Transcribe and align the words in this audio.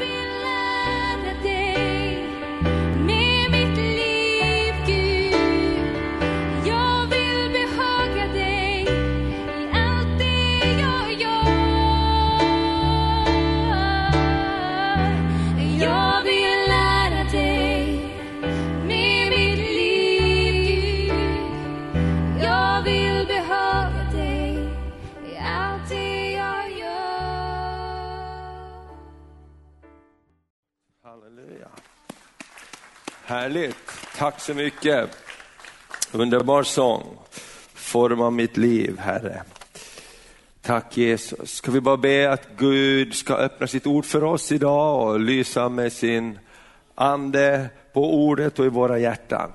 vill 0.00 0.29
Härligt. 33.30 33.76
Tack 34.16 34.40
så 34.40 34.54
mycket. 34.54 35.10
Underbar 36.12 36.62
sång. 36.62 37.18
Forma 37.74 38.30
mitt 38.30 38.56
liv, 38.56 38.98
Herre. 38.98 39.42
Tack 40.62 40.96
Jesus. 40.96 41.50
Ska 41.50 41.70
vi 41.70 41.80
bara 41.80 41.96
be 41.96 42.32
att 42.32 42.48
Gud 42.56 43.14
ska 43.14 43.34
öppna 43.34 43.66
sitt 43.66 43.86
ord 43.86 44.04
för 44.04 44.24
oss 44.24 44.52
idag 44.52 45.08
och 45.08 45.20
lysa 45.20 45.68
med 45.68 45.92
sin 45.92 46.38
ande 46.94 47.68
på 47.92 48.14
ordet 48.14 48.58
och 48.58 48.66
i 48.66 48.68
våra 48.68 48.98
hjärtan. 48.98 49.50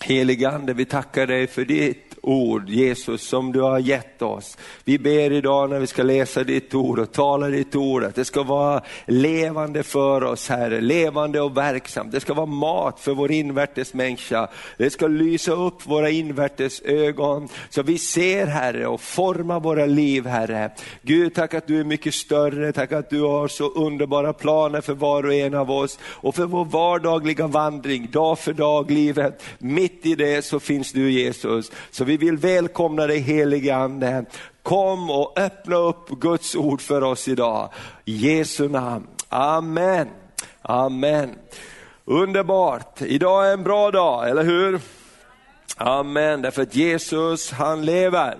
Helige 0.00 0.50
Ande, 0.50 0.74
vi 0.74 0.84
tackar 0.84 1.26
dig 1.26 1.46
för 1.46 1.64
ditt 1.64 2.07
ord, 2.28 2.68
Jesus, 2.68 3.28
som 3.28 3.52
du 3.52 3.60
har 3.60 3.78
gett 3.78 4.22
oss. 4.22 4.56
Vi 4.84 4.98
ber 4.98 5.32
idag 5.32 5.70
när 5.70 5.78
vi 5.78 5.86
ska 5.86 6.02
läsa 6.02 6.44
ditt 6.44 6.74
ord 6.74 6.98
och 6.98 7.12
tala 7.12 7.48
ditt 7.48 7.74
ord, 7.74 8.04
att 8.04 8.14
det 8.14 8.24
ska 8.24 8.42
vara 8.42 8.82
levande 9.06 9.82
för 9.82 10.24
oss, 10.24 10.48
Herre, 10.48 10.80
levande 10.80 11.40
och 11.40 11.56
verksamt. 11.56 12.12
Det 12.12 12.20
ska 12.20 12.34
vara 12.34 12.46
mat 12.46 13.00
för 13.00 13.14
vår 13.14 13.32
invärtes 13.32 13.94
människa. 13.94 14.48
Det 14.76 14.90
ska 14.90 15.06
lysa 15.06 15.52
upp 15.52 15.86
våra 15.86 16.10
invärtes 16.10 16.80
ögon, 16.80 17.48
så 17.70 17.82
vi 17.82 17.98
ser, 17.98 18.46
Herre, 18.46 18.86
och 18.86 19.00
formar 19.00 19.60
våra 19.60 19.86
liv, 19.86 20.26
Herre. 20.26 20.70
Gud, 21.02 21.34
tack 21.34 21.54
att 21.54 21.66
du 21.66 21.80
är 21.80 21.84
mycket 21.84 22.14
större, 22.14 22.72
tack 22.72 22.92
att 22.92 23.10
du 23.10 23.20
har 23.20 23.48
så 23.48 23.68
underbara 23.68 24.32
planer 24.32 24.80
för 24.80 24.94
var 24.94 25.26
och 25.26 25.34
en 25.34 25.54
av 25.54 25.70
oss 25.70 25.98
och 26.02 26.34
för 26.34 26.46
vår 26.46 26.64
vardagliga 26.64 27.46
vandring, 27.46 28.08
dag 28.12 28.38
för 28.38 28.52
dag, 28.52 28.90
livet. 28.90 29.42
Mitt 29.58 30.06
i 30.06 30.14
det 30.14 30.44
så 30.44 30.60
finns 30.60 30.92
du 30.92 31.10
Jesus. 31.10 31.72
Så 31.90 32.04
vi 32.04 32.17
vill 32.18 32.36
välkomna 32.36 33.06
dig 33.06 33.18
helige 33.18 33.76
Ande. 33.76 34.24
Kom 34.62 35.10
och 35.10 35.38
öppna 35.38 35.76
upp 35.76 36.08
Guds 36.08 36.56
ord 36.56 36.80
för 36.80 37.02
oss 37.02 37.28
idag. 37.28 37.68
I 38.04 38.12
Jesu 38.12 38.68
namn. 38.68 39.06
Amen. 39.28 40.08
Amen. 40.62 41.34
Underbart. 42.04 43.02
Idag 43.02 43.48
är 43.48 43.52
en 43.52 43.62
bra 43.62 43.90
dag, 43.90 44.30
eller 44.30 44.44
hur? 44.44 44.80
Amen, 45.76 46.42
därför 46.42 46.62
att 46.62 46.76
Jesus 46.76 47.52
han 47.52 47.84
lever. 47.84 48.38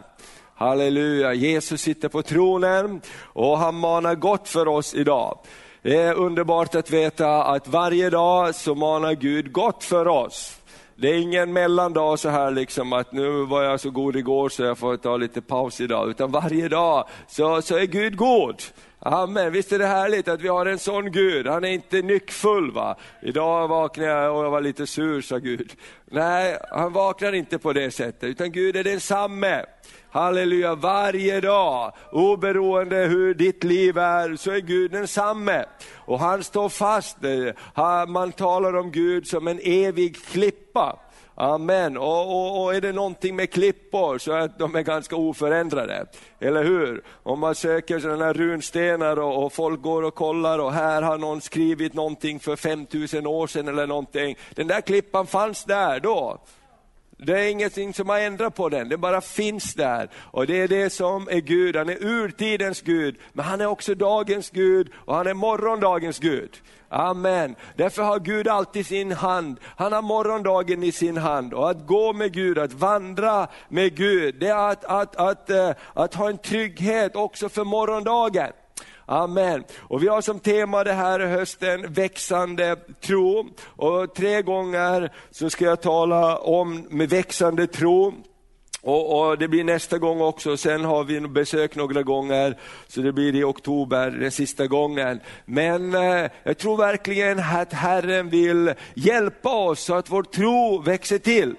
Halleluja, 0.54 1.34
Jesus 1.34 1.80
sitter 1.80 2.08
på 2.08 2.22
tronen 2.22 3.00
och 3.22 3.58
han 3.58 3.74
manar 3.74 4.14
gott 4.14 4.48
för 4.48 4.68
oss 4.68 4.94
idag. 4.94 5.38
Det 5.82 5.96
är 5.96 6.14
underbart 6.14 6.74
att 6.74 6.90
veta 6.90 7.44
att 7.44 7.68
varje 7.68 8.10
dag 8.10 8.54
så 8.54 8.74
manar 8.74 9.12
Gud 9.12 9.52
gott 9.52 9.84
för 9.84 10.08
oss. 10.08 10.57
Det 11.00 11.08
är 11.08 11.14
ingen 11.14 11.52
mellandag 11.52 12.18
så 12.18 12.28
här 12.28 12.50
liksom 12.50 12.92
att 12.92 13.12
nu 13.12 13.44
var 13.44 13.62
jag 13.62 13.80
så 13.80 13.90
god 13.90 14.16
igår 14.16 14.48
så 14.48 14.62
jag 14.62 14.78
får 14.78 14.96
ta 14.96 15.16
lite 15.16 15.40
paus 15.40 15.80
idag, 15.80 16.10
utan 16.10 16.30
varje 16.30 16.68
dag 16.68 17.08
så, 17.26 17.62
så 17.62 17.76
är 17.76 17.86
Gud 17.86 18.16
god. 18.16 18.62
Amen, 18.98 19.52
visst 19.52 19.72
är 19.72 19.78
det 19.78 19.86
härligt 19.86 20.28
att 20.28 20.40
vi 20.40 20.48
har 20.48 20.66
en 20.66 20.78
sån 20.78 21.12
Gud, 21.12 21.46
han 21.46 21.64
är 21.64 21.68
inte 21.68 22.02
nyckfull 22.02 22.70
va. 22.70 22.96
Idag 23.22 23.68
vaknade 23.68 24.10
jag 24.10 24.36
och 24.36 24.44
jag 24.44 24.50
var 24.50 24.60
lite 24.60 24.86
sur 24.86 25.20
sa 25.20 25.38
Gud. 25.38 25.72
Nej, 26.04 26.58
han 26.70 26.92
vaknar 26.92 27.32
inte 27.32 27.58
på 27.58 27.72
det 27.72 27.90
sättet, 27.90 28.24
utan 28.24 28.52
Gud 28.52 28.76
är 28.76 28.84
densamme. 28.84 29.64
Halleluja, 30.10 30.74
varje 30.74 31.40
dag, 31.40 31.92
oberoende 32.12 32.96
hur 32.96 33.34
ditt 33.34 33.64
liv 33.64 33.98
är, 33.98 34.36
så 34.36 34.50
är 34.50 34.60
Gud 34.60 34.90
densamme. 34.90 35.64
Och 35.96 36.18
han 36.18 36.44
står 36.44 36.68
fast, 36.68 37.16
eh, 37.24 38.06
man 38.08 38.32
talar 38.32 38.76
om 38.76 38.90
Gud 38.90 39.26
som 39.26 39.48
en 39.48 39.60
evig 39.62 40.16
klippa. 40.24 40.98
Amen. 41.34 41.96
Och, 41.96 42.20
och, 42.20 42.64
och 42.64 42.74
är 42.74 42.80
det 42.80 42.92
någonting 42.92 43.36
med 43.36 43.52
klippor 43.52 44.18
så 44.18 44.32
är 44.32 44.40
att 44.40 44.58
de 44.58 44.74
är 44.74 44.82
ganska 44.82 45.16
oförändrade. 45.16 46.06
Eller 46.40 46.64
hur? 46.64 47.02
Om 47.22 47.40
man 47.40 47.54
söker 47.54 47.98
sådana 47.98 48.24
här 48.24 48.34
runstenar 48.34 49.18
och, 49.18 49.44
och 49.44 49.52
folk 49.52 49.82
går 49.82 50.02
och 50.02 50.14
kollar 50.14 50.58
och 50.58 50.72
här 50.72 51.02
har 51.02 51.18
någon 51.18 51.40
skrivit 51.40 51.94
någonting 51.94 52.40
för 52.40 52.56
5000 52.56 53.26
år 53.26 53.46
sedan 53.46 53.68
eller 53.68 53.86
någonting. 53.86 54.36
Den 54.54 54.66
där 54.66 54.80
klippan 54.80 55.26
fanns 55.26 55.64
där 55.64 56.00
då. 56.00 56.38
Det 57.20 57.40
är 57.40 57.50
ingenting 57.50 57.94
som 57.94 58.08
har 58.08 58.18
ändrat 58.18 58.54
på 58.54 58.68
den, 58.68 58.88
den 58.88 59.00
bara 59.00 59.20
finns 59.20 59.74
där. 59.74 60.08
Och 60.14 60.46
det 60.46 60.60
är 60.60 60.68
det 60.68 60.90
som 60.90 61.28
är 61.28 61.40
Gud, 61.40 61.76
han 61.76 61.88
är 61.88 62.04
urtidens 62.04 62.80
Gud, 62.80 63.16
men 63.32 63.44
han 63.44 63.60
är 63.60 63.66
också 63.66 63.94
dagens 63.94 64.50
Gud 64.50 64.90
och 64.94 65.14
han 65.14 65.26
är 65.26 65.34
morgondagens 65.34 66.18
Gud. 66.18 66.50
Amen. 66.88 67.54
Därför 67.76 68.02
har 68.02 68.18
Gud 68.18 68.48
alltid 68.48 68.86
sin 68.86 69.12
hand, 69.12 69.60
han 69.76 69.92
har 69.92 70.02
morgondagen 70.02 70.82
i 70.82 70.92
sin 70.92 71.16
hand. 71.16 71.54
Och 71.54 71.70
att 71.70 71.86
gå 71.86 72.12
med 72.12 72.32
Gud, 72.32 72.58
att 72.58 72.72
vandra 72.72 73.48
med 73.68 73.96
Gud, 73.96 74.34
det 74.40 74.48
är 74.48 74.70
att, 74.70 74.84
att, 74.84 75.16
att, 75.16 75.50
att, 75.50 75.78
att 75.94 76.14
ha 76.14 76.28
en 76.28 76.38
trygghet 76.38 77.16
också 77.16 77.48
för 77.48 77.64
morgondagen. 77.64 78.52
Amen. 79.10 79.64
Och 79.78 80.02
vi 80.02 80.08
har 80.08 80.20
som 80.20 80.40
tema 80.40 80.84
det 80.84 80.92
här 80.92 81.20
hösten 81.20 81.92
växande 81.92 82.76
tro. 83.00 83.48
Och 83.66 84.14
tre 84.14 84.42
gånger 84.42 85.12
så 85.30 85.50
ska 85.50 85.64
jag 85.64 85.80
tala 85.80 86.36
om 86.36 86.86
med 86.90 87.08
växande 87.08 87.66
tro. 87.66 88.14
Och, 88.82 89.20
och 89.20 89.38
Det 89.38 89.48
blir 89.48 89.64
nästa 89.64 89.98
gång 89.98 90.20
också, 90.20 90.56
sen 90.56 90.84
har 90.84 91.04
vi 91.04 91.20
besök 91.20 91.76
några 91.76 92.02
gånger, 92.02 92.58
så 92.88 93.00
det 93.00 93.12
blir 93.12 93.34
i 93.34 93.44
oktober 93.44 94.10
den 94.10 94.30
sista 94.30 94.66
gången. 94.66 95.20
Men 95.44 95.94
eh, 95.94 96.30
jag 96.42 96.58
tror 96.58 96.76
verkligen 96.76 97.38
att 97.38 97.72
Herren 97.72 98.28
vill 98.28 98.74
hjälpa 98.94 99.50
oss 99.50 99.80
så 99.80 99.94
att 99.94 100.10
vår 100.10 100.22
tro 100.22 100.82
växer 100.82 101.18
till. 101.18 101.54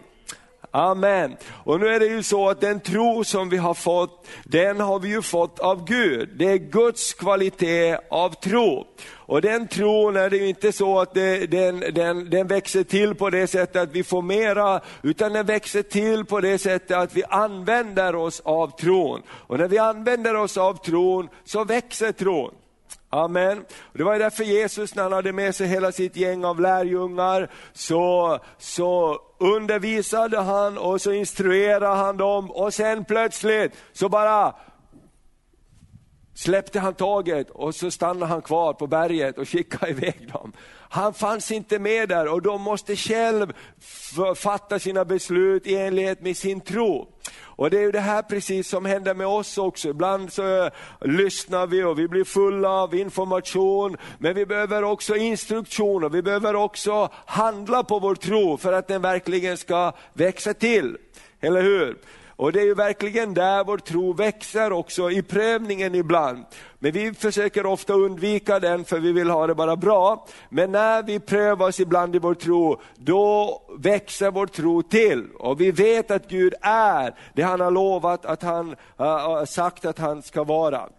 Amen. 0.72 1.38
Och 1.64 1.80
nu 1.80 1.88
är 1.88 2.00
det 2.00 2.06
ju 2.06 2.24
så 2.24 2.50
att 2.50 2.62
den 2.62 2.80
tro 2.80 3.24
som 3.24 3.50
vi 3.50 3.58
har 3.58 3.74
fått, 3.74 4.28
den 4.44 4.80
har 4.80 5.00
vi 5.00 5.10
ju 5.10 5.22
fått 5.22 5.60
av 5.60 5.86
Gud. 5.86 6.30
Det 6.36 6.52
är 6.52 6.58
Guds 6.58 7.14
kvalitet 7.14 7.98
av 8.10 8.30
tro. 8.30 8.88
Och 9.16 9.42
den 9.42 9.68
tron 9.68 10.16
är 10.16 10.30
det 10.30 10.38
ju 10.38 10.48
inte 10.48 10.72
så 10.72 11.00
att 11.00 11.14
det, 11.14 11.46
den, 11.46 11.80
den, 11.80 12.30
den 12.30 12.48
växer 12.48 12.84
till 12.84 13.16
på 13.16 13.30
det 13.30 13.48
sättet 13.48 13.82
att 13.82 13.92
vi 13.92 14.04
får 14.04 14.22
mera, 14.22 14.82
utan 15.04 15.34
den 15.34 15.46
växer 15.46 15.84
till 15.84 16.26
på 16.26 16.40
det 16.40 16.58
sättet 16.58 16.98
att 16.98 17.16
vi 17.16 17.24
använder 17.24 18.16
oss 18.16 18.40
av 18.40 18.78
tron. 18.80 19.22
Och 19.30 19.58
när 19.58 19.68
vi 19.68 19.78
använder 19.78 20.36
oss 20.36 20.58
av 20.58 20.86
tron 20.86 21.30
så 21.46 21.64
växer 21.64 22.12
tron. 22.12 22.54
Amen. 23.10 23.66
Det 23.94 24.04
var 24.04 24.14
ju 24.14 24.20
därför 24.20 24.44
Jesus, 24.44 24.96
när 24.96 25.04
han 25.04 25.12
hade 25.12 25.34
med 25.34 25.56
sig 25.56 25.68
hela 25.68 25.92
sitt 25.92 26.16
gäng 26.16 26.46
av 26.46 26.60
lärjungar, 26.60 27.52
så, 27.74 28.40
så 28.58 29.22
undervisade 29.38 30.40
han 30.40 30.78
och 30.78 31.02
så 31.02 31.12
instruerade 31.12 31.88
han 31.88 32.18
dem 32.18 32.52
och 32.52 32.74
sen 32.74 33.06
plötsligt 33.06 33.74
så 33.94 34.10
bara 34.10 34.56
släppte 36.36 36.80
han 36.80 36.94
taget 36.94 37.50
och 37.50 37.76
så 37.76 37.92
stannade 37.92 38.26
han 38.26 38.42
kvar 38.42 38.74
på 38.74 38.88
berget 38.88 39.38
och 39.38 39.50
skickade 39.50 39.92
iväg 39.92 40.32
dem. 40.34 40.54
Han 40.90 41.14
fanns 41.14 41.52
inte 41.52 41.80
med 41.80 42.10
där 42.10 42.28
och 42.28 42.42
de 42.42 42.62
måste 42.62 42.96
själv 42.96 43.54
fatta 44.36 44.80
sina 44.80 45.06
beslut 45.06 45.68
i 45.68 45.76
enlighet 45.76 46.22
med 46.22 46.38
sin 46.38 46.62
tro. 46.62 47.14
Och 47.60 47.70
det 47.70 47.78
är 47.78 47.82
ju 47.82 47.92
det 47.92 48.00
här 48.00 48.22
precis 48.22 48.68
som 48.68 48.86
händer 48.86 49.14
med 49.14 49.28
oss 49.28 49.58
också. 49.58 49.90
Ibland 49.90 50.34
så 50.34 50.70
lyssnar 51.02 51.68
vi 51.68 51.84
och 51.84 52.00
vi 52.00 52.08
blir 52.08 52.24
fulla 52.24 52.70
av 52.70 52.96
information, 52.96 53.98
men 54.18 54.36
vi 54.36 54.46
behöver 54.46 54.84
också 54.84 55.16
instruktioner, 55.16 56.10
vi 56.10 56.22
behöver 56.22 56.56
också 56.56 57.10
handla 57.26 57.84
på 57.84 58.00
vår 58.00 58.16
tro 58.16 58.58
för 58.58 58.74
att 58.74 58.88
den 58.88 59.02
verkligen 59.02 59.58
ska 59.58 59.92
växa 60.14 60.54
till. 60.54 60.98
Eller 61.40 61.62
hur? 61.62 61.98
Och 62.40 62.52
det 62.52 62.60
är 62.60 62.66
ju 62.66 62.74
verkligen 62.74 63.34
där 63.34 63.64
vår 63.64 63.78
tro 63.78 64.14
växer 64.14 64.72
också, 64.72 65.12
i 65.12 65.22
prövningen 65.22 65.96
ibland. 65.96 66.46
Men 66.80 66.92
vi 66.92 67.14
försöker 67.14 67.66
ofta 67.66 67.94
undvika 67.94 68.60
den 68.60 68.86
för 68.86 69.00
vi 69.00 69.12
vill 69.12 69.30
ha 69.30 69.48
det 69.48 69.56
bara 69.56 69.76
bra. 69.76 70.28
Men 70.50 70.72
när 70.72 71.04
vi 71.04 71.20
prövas 71.20 71.80
ibland 71.80 72.16
i 72.16 72.20
vår 72.20 72.34
tro, 72.34 72.82
då 72.96 73.62
växer 73.80 74.32
vår 74.32 74.48
tro 74.48 74.82
till. 74.82 75.28
Och 75.40 75.62
vi 75.62 75.72
vet 75.72 76.12
att 76.12 76.30
Gud 76.30 76.54
är 76.62 77.16
det 77.34 77.42
han 77.42 77.60
har 77.60 77.72
lovat 77.72 78.26
att 78.26 78.44
han 78.44 78.76
har 78.98 79.46
sagt 79.46 79.86
att 79.86 80.00
han 80.00 80.22
ska 80.22 80.44
vara. 80.44 80.90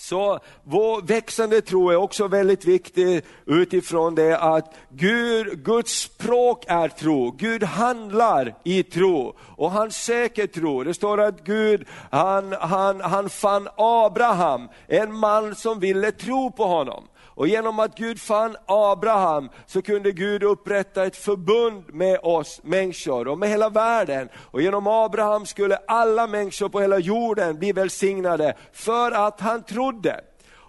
Så 0.00 0.38
vår 0.64 1.02
växande 1.02 1.60
tro 1.60 1.90
är 1.90 1.96
också 1.96 2.28
väldigt 2.28 2.64
viktig 2.64 3.24
utifrån 3.46 4.14
det 4.14 4.38
att 4.38 4.74
Gud, 4.88 5.64
Guds 5.64 6.00
språk 6.00 6.64
är 6.68 6.88
tro. 6.88 7.30
Gud 7.30 7.62
handlar 7.62 8.54
i 8.64 8.82
tro 8.82 9.36
och 9.56 9.70
han 9.70 9.90
söker 9.90 10.46
tro. 10.46 10.84
Det 10.84 10.94
står 10.94 11.20
att 11.20 11.44
Gud, 11.44 11.86
han, 12.10 12.52
han, 12.52 13.00
han 13.00 13.30
fann 13.30 13.68
Abraham, 13.76 14.68
en 14.86 15.16
man 15.16 15.54
som 15.54 15.80
ville 15.80 16.12
tro 16.12 16.50
på 16.50 16.64
honom. 16.64 17.04
Och 17.34 17.48
genom 17.48 17.78
att 17.78 17.96
Gud 17.96 18.20
fann 18.20 18.56
Abraham 18.66 19.48
så 19.66 19.82
kunde 19.82 20.12
Gud 20.12 20.42
upprätta 20.42 21.06
ett 21.06 21.16
förbund 21.16 21.84
med 21.88 22.18
oss 22.22 22.60
människor 22.62 23.28
och 23.28 23.38
med 23.38 23.48
hela 23.48 23.68
världen. 23.68 24.28
Och 24.36 24.62
genom 24.62 24.86
Abraham 24.86 25.46
skulle 25.46 25.76
alla 25.76 26.26
människor 26.26 26.68
på 26.68 26.80
hela 26.80 26.98
jorden 26.98 27.58
bli 27.58 27.72
välsignade 27.72 28.54
för 28.72 29.12
att 29.12 29.40
han 29.40 29.62
trodde. 29.62 30.20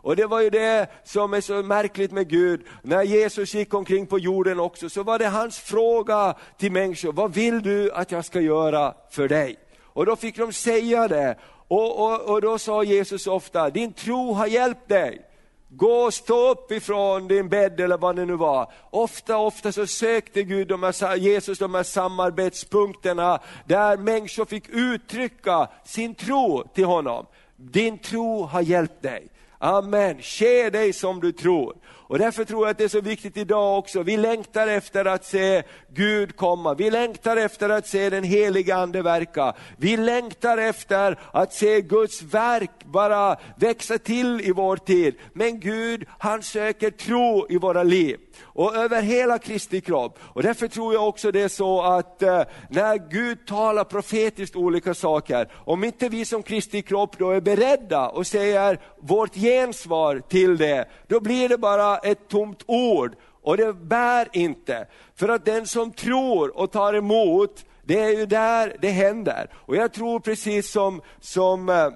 Och 0.03 0.15
det 0.15 0.25
var 0.25 0.41
ju 0.41 0.49
det 0.49 0.87
som 1.03 1.33
är 1.33 1.41
så 1.41 1.53
märkligt 1.63 2.11
med 2.11 2.29
Gud. 2.29 2.61
När 2.81 3.03
Jesus 3.03 3.53
gick 3.53 3.73
omkring 3.73 4.07
på 4.07 4.19
jorden 4.19 4.59
också 4.59 4.89
så 4.89 5.03
var 5.03 5.19
det 5.19 5.27
hans 5.27 5.59
fråga 5.59 6.35
till 6.57 6.71
människor, 6.71 7.11
vad 7.11 7.33
vill 7.33 7.61
du 7.61 7.91
att 7.91 8.11
jag 8.11 8.25
ska 8.25 8.41
göra 8.41 8.93
för 9.09 9.27
dig? 9.27 9.55
Och 9.83 10.05
då 10.05 10.15
fick 10.15 10.37
de 10.37 10.53
säga 10.53 11.07
det. 11.07 11.37
Och, 11.67 12.05
och, 12.05 12.21
och 12.21 12.41
då 12.41 12.57
sa 12.57 12.83
Jesus 12.83 13.27
ofta, 13.27 13.69
din 13.69 13.93
tro 13.93 14.33
har 14.33 14.47
hjälpt 14.47 14.89
dig. 14.89 15.30
Gå 15.73 15.93
och 15.93 16.13
stå 16.13 16.51
upp 16.51 16.71
ifrån 16.71 17.27
din 17.27 17.49
bädd 17.49 17.79
eller 17.79 17.97
vad 17.97 18.15
det 18.15 18.25
nu 18.25 18.35
var. 18.35 18.71
Ofta, 18.89 19.37
ofta 19.37 19.71
så 19.71 19.87
sökte 19.87 20.43
Gud 20.43 20.67
de 20.67 20.83
här, 20.83 21.15
Jesus 21.15 21.59
de 21.59 21.73
här 21.73 21.83
samarbetspunkterna 21.83 23.39
där 23.65 23.97
människor 23.97 24.45
fick 24.45 24.69
uttrycka 24.69 25.67
sin 25.85 26.15
tro 26.15 26.63
till 26.73 26.85
honom. 26.85 27.25
Din 27.55 27.97
tro 27.97 28.43
har 28.43 28.61
hjälpt 28.61 29.01
dig. 29.01 29.27
Amen, 29.57 30.21
ske 30.21 30.69
dig 30.69 30.93
som 30.93 31.19
du 31.19 31.31
tror. 31.31 31.75
Och 32.11 32.19
därför 32.19 32.45
tror 32.45 32.63
jag 32.63 32.71
att 32.71 32.77
det 32.77 32.83
är 32.83 32.87
så 32.87 33.01
viktigt 33.01 33.37
idag 33.37 33.77
också. 33.77 34.03
Vi 34.03 34.17
längtar 34.17 34.67
efter 34.67 35.05
att 35.05 35.25
se 35.25 35.63
Gud 35.93 36.35
komma. 36.35 36.73
Vi 36.73 36.91
längtar 36.91 37.37
efter 37.37 37.69
att 37.69 37.87
se 37.87 38.09
den 38.09 38.23
heliga 38.23 38.75
Ande 38.75 39.01
verka. 39.01 39.53
Vi 39.77 39.97
längtar 39.97 40.57
efter 40.57 41.19
att 41.31 41.53
se 41.53 41.81
Guds 41.81 42.21
verk 42.21 42.71
bara 42.85 43.37
växa 43.55 43.97
till 43.97 44.41
i 44.41 44.51
vår 44.51 44.77
tid. 44.77 45.15
Men 45.33 45.59
Gud, 45.59 46.05
han 46.19 46.43
söker 46.43 46.91
tro 46.91 47.47
i 47.49 47.57
våra 47.57 47.83
liv 47.83 48.17
och 48.43 48.75
över 48.75 49.01
hela 49.01 49.39
Kristi 49.39 49.81
kropp. 49.81 50.19
Och 50.23 50.43
därför 50.43 50.67
tror 50.67 50.93
jag 50.93 51.07
också 51.07 51.31
det 51.31 51.41
är 51.41 51.47
så 51.47 51.81
att 51.81 52.21
eh, 52.21 52.43
när 52.69 53.09
Gud 53.11 53.47
talar 53.47 53.83
profetiskt 53.83 54.55
olika 54.55 54.93
saker, 54.93 55.51
om 55.65 55.83
inte 55.83 56.09
vi 56.09 56.25
som 56.25 56.43
Kristi 56.43 56.81
kropp 56.81 57.17
då 57.17 57.29
är 57.29 57.41
beredda 57.41 58.09
och 58.09 58.27
säger 58.27 58.79
vårt 59.01 59.35
gensvar 59.35 60.21
till 60.29 60.57
det, 60.57 60.85
då 61.07 61.19
blir 61.19 61.49
det 61.49 61.57
bara 61.57 61.97
ett 61.97 62.27
tomt 62.27 62.63
ord 62.65 63.15
och 63.41 63.57
det 63.57 63.73
bär 63.73 64.27
inte. 64.31 64.87
För 65.15 65.29
att 65.29 65.45
den 65.45 65.67
som 65.67 65.91
tror 65.91 66.57
och 66.57 66.71
tar 66.71 66.93
emot, 66.93 67.65
det 67.83 67.99
är 67.99 68.09
ju 68.09 68.25
där 68.25 68.77
det 68.81 68.89
händer. 68.89 69.49
Och 69.53 69.75
jag 69.75 69.93
tror 69.93 70.19
precis 70.19 70.71
som, 70.71 71.01
som 71.19 71.69
eh, 71.69 71.89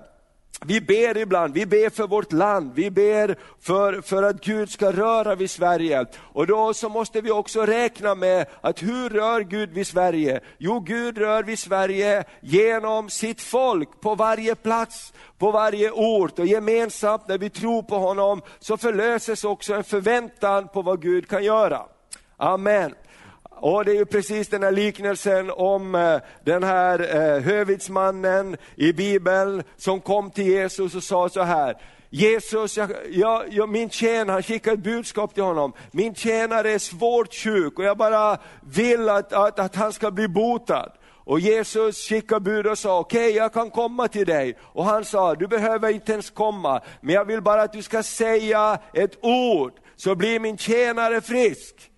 vi 0.65 0.81
ber 0.81 1.17
ibland, 1.17 1.53
vi 1.53 1.65
ber 1.65 1.89
för 1.89 2.07
vårt 2.07 2.31
land, 2.31 2.71
vi 2.75 2.91
ber 2.91 3.35
för, 3.61 4.01
för 4.01 4.23
att 4.23 4.41
Gud 4.41 4.69
ska 4.69 4.91
röra 4.91 5.35
vid 5.35 5.49
Sverige. 5.49 6.05
Och 6.17 6.47
då 6.47 6.73
så 6.73 6.89
måste 6.89 7.21
vi 7.21 7.31
också 7.31 7.65
räkna 7.65 8.15
med 8.15 8.45
att 8.61 8.83
hur 8.83 9.09
rör 9.09 9.41
Gud 9.41 9.69
vid 9.69 9.87
Sverige? 9.87 10.39
Jo, 10.57 10.79
Gud 10.79 11.17
rör 11.17 11.43
vid 11.43 11.59
Sverige 11.59 12.23
genom 12.41 13.09
sitt 13.09 13.41
folk 13.41 14.01
på 14.01 14.15
varje 14.15 14.55
plats, 14.55 15.13
på 15.37 15.51
varje 15.51 15.91
ort 15.91 16.39
och 16.39 16.47
gemensamt 16.47 17.27
när 17.27 17.37
vi 17.37 17.49
tror 17.49 17.83
på 17.83 17.97
honom 17.97 18.41
så 18.59 18.77
förlöses 18.77 19.43
också 19.43 19.73
en 19.73 19.83
förväntan 19.83 20.67
på 20.67 20.81
vad 20.81 21.01
Gud 21.01 21.29
kan 21.29 21.43
göra. 21.43 21.81
Amen. 22.37 22.93
Och 23.57 23.85
det 23.85 23.91
är 23.91 23.95
ju 23.95 24.05
precis 24.05 24.47
den 24.47 24.63
här 24.63 24.71
liknelsen 24.71 25.51
om 25.51 25.95
eh, 25.95 26.17
den 26.43 26.63
här 26.63 26.99
eh, 26.99 28.57
i 28.75 28.93
Bibeln 28.93 29.63
som 29.77 30.01
kom 30.01 30.31
till 30.31 30.47
Jesus 30.47 30.95
och 30.95 31.03
sa 31.03 31.29
så 31.29 31.41
här, 31.41 31.77
Jesus, 32.09 32.77
jag, 32.77 32.91
jag, 33.11 33.43
jag, 33.49 33.69
min 33.69 33.89
tjänare, 33.89 34.33
han 34.33 34.43
skickade 34.43 34.73
ett 34.73 34.83
budskap 34.83 35.33
till 35.33 35.43
honom. 35.43 35.73
Min 35.91 36.15
tjänare 36.15 36.71
är 36.71 36.79
svårt 36.79 37.33
sjuk 37.33 37.79
och 37.79 37.85
jag 37.85 37.97
bara 37.97 38.37
vill 38.61 39.09
att, 39.09 39.33
att, 39.33 39.59
att 39.59 39.75
han 39.75 39.93
ska 39.93 40.11
bli 40.11 40.27
botad. 40.27 40.91
Och 41.25 41.39
Jesus 41.39 42.07
skickade 42.07 42.41
bud 42.41 42.67
och 42.67 42.77
sa, 42.77 42.99
okej 42.99 43.25
okay, 43.25 43.37
jag 43.37 43.53
kan 43.53 43.69
komma 43.69 44.07
till 44.07 44.25
dig. 44.25 44.57
Och 44.61 44.85
han 44.85 45.05
sa, 45.05 45.35
du 45.35 45.47
behöver 45.47 45.89
inte 45.89 46.11
ens 46.11 46.29
komma, 46.29 46.81
men 47.01 47.15
jag 47.15 47.25
vill 47.25 47.41
bara 47.41 47.61
att 47.61 47.73
du 47.73 47.81
ska 47.81 48.03
säga 48.03 48.79
ett 48.93 49.17
ord, 49.21 49.73
så 49.95 50.15
blir 50.15 50.39
min 50.39 50.57
tjänare 50.57 51.21
frisk. 51.21 51.91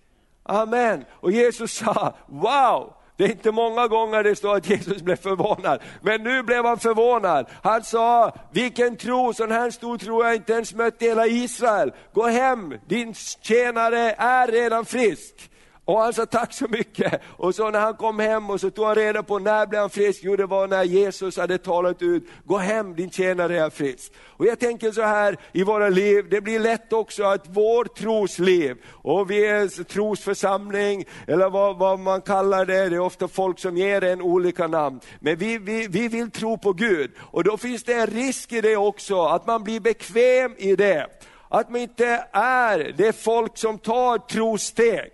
Amen. 0.48 1.04
Och 1.20 1.32
Jesus 1.32 1.72
sa, 1.72 2.14
wow! 2.26 2.94
Det 3.16 3.24
är 3.24 3.28
inte 3.28 3.52
många 3.52 3.86
gånger 3.88 4.22
det 4.22 4.36
står 4.36 4.56
att 4.56 4.70
Jesus 4.70 5.02
blev 5.02 5.16
förvånad, 5.16 5.82
men 6.02 6.22
nu 6.22 6.42
blev 6.42 6.64
han 6.64 6.78
förvånad. 6.78 7.46
Han 7.62 7.84
sa, 7.84 8.32
vilken 8.52 8.96
tro, 8.96 9.32
sån 9.32 9.50
här 9.50 9.70
stor 9.70 9.98
tro 9.98 10.22
har 10.22 10.24
jag 10.24 10.36
inte 10.36 10.52
ens 10.52 10.74
mött 10.74 11.02
i 11.02 11.04
hela 11.04 11.26
Israel. 11.26 11.92
Gå 12.12 12.26
hem, 12.26 12.74
din 12.86 13.14
tjänare 13.14 14.14
är 14.18 14.46
redan 14.46 14.84
frisk. 14.84 15.50
Och 15.88 16.00
han 16.00 16.12
sa 16.12 16.26
tack 16.26 16.52
så 16.52 16.68
mycket. 16.68 17.20
Och 17.26 17.54
så 17.54 17.70
när 17.70 17.80
han 17.80 17.94
kom 17.94 18.18
hem 18.18 18.50
och 18.50 18.60
så 18.60 18.70
tog 18.70 18.86
han 18.86 18.94
reda 18.94 19.22
på 19.22 19.38
när 19.38 19.66
blev 19.66 19.80
han 19.80 19.90
frisk? 19.90 20.20
Jo 20.22 20.36
det 20.36 20.46
var 20.46 20.66
när 20.66 20.84
Jesus 20.84 21.36
hade 21.36 21.58
talat 21.58 22.02
ut, 22.02 22.28
gå 22.44 22.58
hem 22.58 22.94
din 22.94 23.10
tjänare 23.10 23.60
är 23.60 23.70
frisk. 23.70 24.12
Och 24.26 24.46
jag 24.46 24.58
tänker 24.58 24.92
så 24.92 25.02
här 25.02 25.36
i 25.52 25.62
våra 25.62 25.88
liv, 25.88 26.28
det 26.30 26.40
blir 26.40 26.58
lätt 26.58 26.92
också 26.92 27.24
att 27.24 27.44
vår 27.48 27.84
trosliv, 27.84 28.76
och 28.92 29.30
vi 29.30 29.46
är 29.46 29.84
trosförsamling, 29.84 31.04
eller 31.26 31.50
vad, 31.50 31.78
vad 31.78 31.98
man 31.98 32.20
kallar 32.20 32.64
det, 32.64 32.88
det 32.88 32.96
är 32.96 33.00
ofta 33.00 33.28
folk 33.28 33.58
som 33.58 33.76
ger 33.76 34.04
en 34.04 34.22
olika 34.22 34.66
namn. 34.66 35.00
Men 35.20 35.36
vi, 35.36 35.58
vi, 35.58 35.86
vi 35.86 36.08
vill 36.08 36.30
tro 36.30 36.58
på 36.58 36.72
Gud, 36.72 37.10
och 37.18 37.44
då 37.44 37.56
finns 37.56 37.84
det 37.84 37.94
en 37.94 38.06
risk 38.06 38.52
i 38.52 38.60
det 38.60 38.76
också, 38.76 39.22
att 39.22 39.46
man 39.46 39.64
blir 39.64 39.80
bekväm 39.80 40.54
i 40.58 40.76
det. 40.76 41.06
Att 41.48 41.70
man 41.70 41.80
inte 41.80 42.24
är 42.32 42.94
det 42.96 43.12
folk 43.12 43.58
som 43.58 43.78
tar 43.78 44.18
trosteg. 44.18 45.12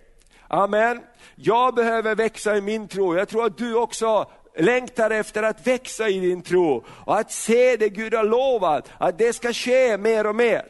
Amen. 0.55 0.99
Jag 1.35 1.75
behöver 1.75 2.15
växa 2.15 2.57
i 2.57 2.61
min 2.61 2.87
tro. 2.87 3.17
Jag 3.17 3.29
tror 3.29 3.45
att 3.45 3.57
du 3.57 3.75
också 3.75 4.25
längtar 4.57 5.11
efter 5.11 5.43
att 5.43 5.67
växa 5.67 6.09
i 6.09 6.19
din 6.19 6.41
tro 6.41 6.85
och 7.05 7.19
att 7.19 7.31
se 7.31 7.75
det 7.75 7.89
Gud 7.89 8.13
har 8.13 8.23
lovat, 8.23 8.89
att 8.97 9.17
det 9.17 9.33
ska 9.33 9.53
ske 9.53 9.97
mer 9.97 10.27
och 10.27 10.35
mer. 10.35 10.65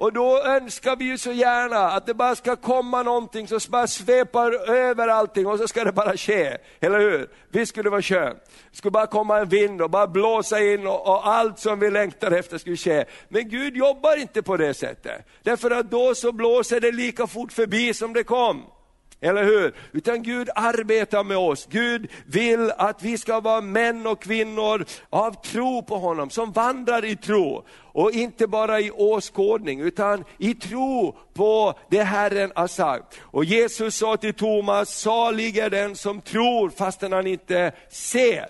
Och 0.00 0.12
då 0.12 0.42
önskar 0.42 0.96
vi 0.96 1.04
ju 1.04 1.18
så 1.18 1.32
gärna 1.32 1.78
att 1.78 2.06
det 2.06 2.14
bara 2.14 2.36
ska 2.36 2.56
komma 2.56 3.02
någonting 3.02 3.48
som 3.48 3.60
bara 3.68 3.86
svepar 3.86 4.70
över 4.70 5.08
allting 5.08 5.46
och 5.46 5.58
så 5.58 5.68
ska 5.68 5.84
det 5.84 5.92
bara 5.92 6.16
ske. 6.16 6.56
Eller 6.80 6.98
hur? 6.98 7.30
Visst 7.48 7.72
skulle 7.72 7.82
det 7.86 7.90
vara 7.90 8.02
skönt? 8.02 8.38
Det 8.70 8.76
skulle 8.76 8.92
bara 8.92 9.06
komma 9.06 9.38
en 9.38 9.48
vind 9.48 9.82
och 9.82 9.90
bara 9.90 10.06
blåsa 10.06 10.60
in 10.60 10.86
och, 10.86 11.06
och, 11.06 11.28
allt 11.28 11.58
som 11.58 11.80
vi 11.80 11.90
längtar 11.90 12.30
efter 12.30 12.58
skulle 12.58 12.76
ske. 12.76 13.04
Men 13.28 13.48
Gud 13.48 13.76
jobbar 13.76 14.20
inte 14.20 14.42
på 14.42 14.56
det 14.56 14.74
sättet. 14.74 15.26
Därför 15.42 15.70
att 15.70 15.90
då 15.90 16.14
så 16.14 16.32
blåser 16.32 16.80
det 16.80 16.92
lika 16.92 17.26
fort 17.26 17.52
förbi 17.52 17.94
som 17.94 18.12
det 18.12 18.24
kom. 18.24 18.64
Eller 19.20 19.44
hur? 19.44 19.74
Utan 19.92 20.22
Gud 20.22 20.48
arbetar 20.54 21.24
med 21.24 21.36
oss. 21.36 21.66
Gud 21.70 22.10
vill 22.26 22.72
att 22.76 23.02
vi 23.02 23.18
ska 23.18 23.40
vara 23.40 23.60
män 23.60 24.06
och 24.06 24.22
kvinnor 24.22 24.84
av 25.10 25.42
tro 25.42 25.82
på 25.82 25.96
honom, 25.98 26.30
som 26.30 26.52
vandrar 26.52 27.04
i 27.04 27.16
tro. 27.16 27.64
Och 27.92 28.12
inte 28.12 28.46
bara 28.46 28.80
i 28.80 28.90
åskådning, 28.90 29.80
utan 29.80 30.24
i 30.38 30.54
tro 30.54 31.16
på 31.34 31.74
det 31.90 32.02
Herren 32.02 32.52
har 32.54 32.66
sagt. 32.66 33.20
Och 33.20 33.44
Jesus 33.44 33.96
sa 33.96 34.16
till 34.16 34.34
Thomas, 34.34 35.00
salig 35.00 35.58
är 35.58 35.70
den 35.70 35.96
som 35.96 36.20
tror 36.20 36.70
fastän 36.70 37.12
han 37.12 37.26
inte 37.26 37.72
ser. 37.90 38.46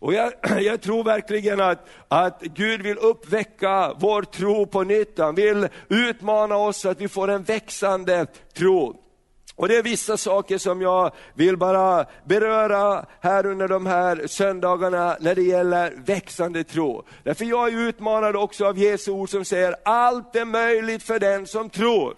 Och 0.00 0.14
jag, 0.14 0.32
jag, 0.62 0.80
tror 0.80 1.04
verkligen 1.04 1.60
att, 1.60 1.88
att 2.08 2.42
Gud 2.42 2.82
vill 2.82 2.98
uppväcka 2.98 3.92
vår 4.00 4.22
tro 4.22 4.66
på 4.66 4.82
nytt. 4.82 5.18
Han 5.18 5.34
vill 5.34 5.68
utmana 5.88 6.56
oss 6.56 6.76
så 6.76 6.88
att 6.88 7.00
vi 7.00 7.08
får 7.08 7.30
en 7.30 7.42
växande 7.42 8.26
tro. 8.54 8.96
Och 9.56 9.68
det 9.68 9.76
är 9.76 9.82
vissa 9.82 10.16
saker 10.16 10.58
som 10.58 10.82
jag 10.82 11.12
vill 11.34 11.56
bara 11.56 12.06
beröra 12.24 13.06
här 13.20 13.46
under 13.46 13.68
de 13.68 13.86
här 13.86 14.26
söndagarna 14.26 15.16
när 15.20 15.34
det 15.34 15.42
gäller 15.42 15.94
växande 15.96 16.64
tro. 16.64 17.04
Därför 17.24 17.44
jag 17.44 17.68
är 17.68 17.78
utmanad 17.78 18.36
också 18.36 18.66
av 18.66 18.78
Jesu 18.78 19.10
ord 19.10 19.30
som 19.30 19.44
säger, 19.44 19.74
allt 19.84 20.36
är 20.36 20.44
möjligt 20.44 21.02
för 21.02 21.18
den 21.18 21.46
som 21.46 21.70
tror. 21.70 22.16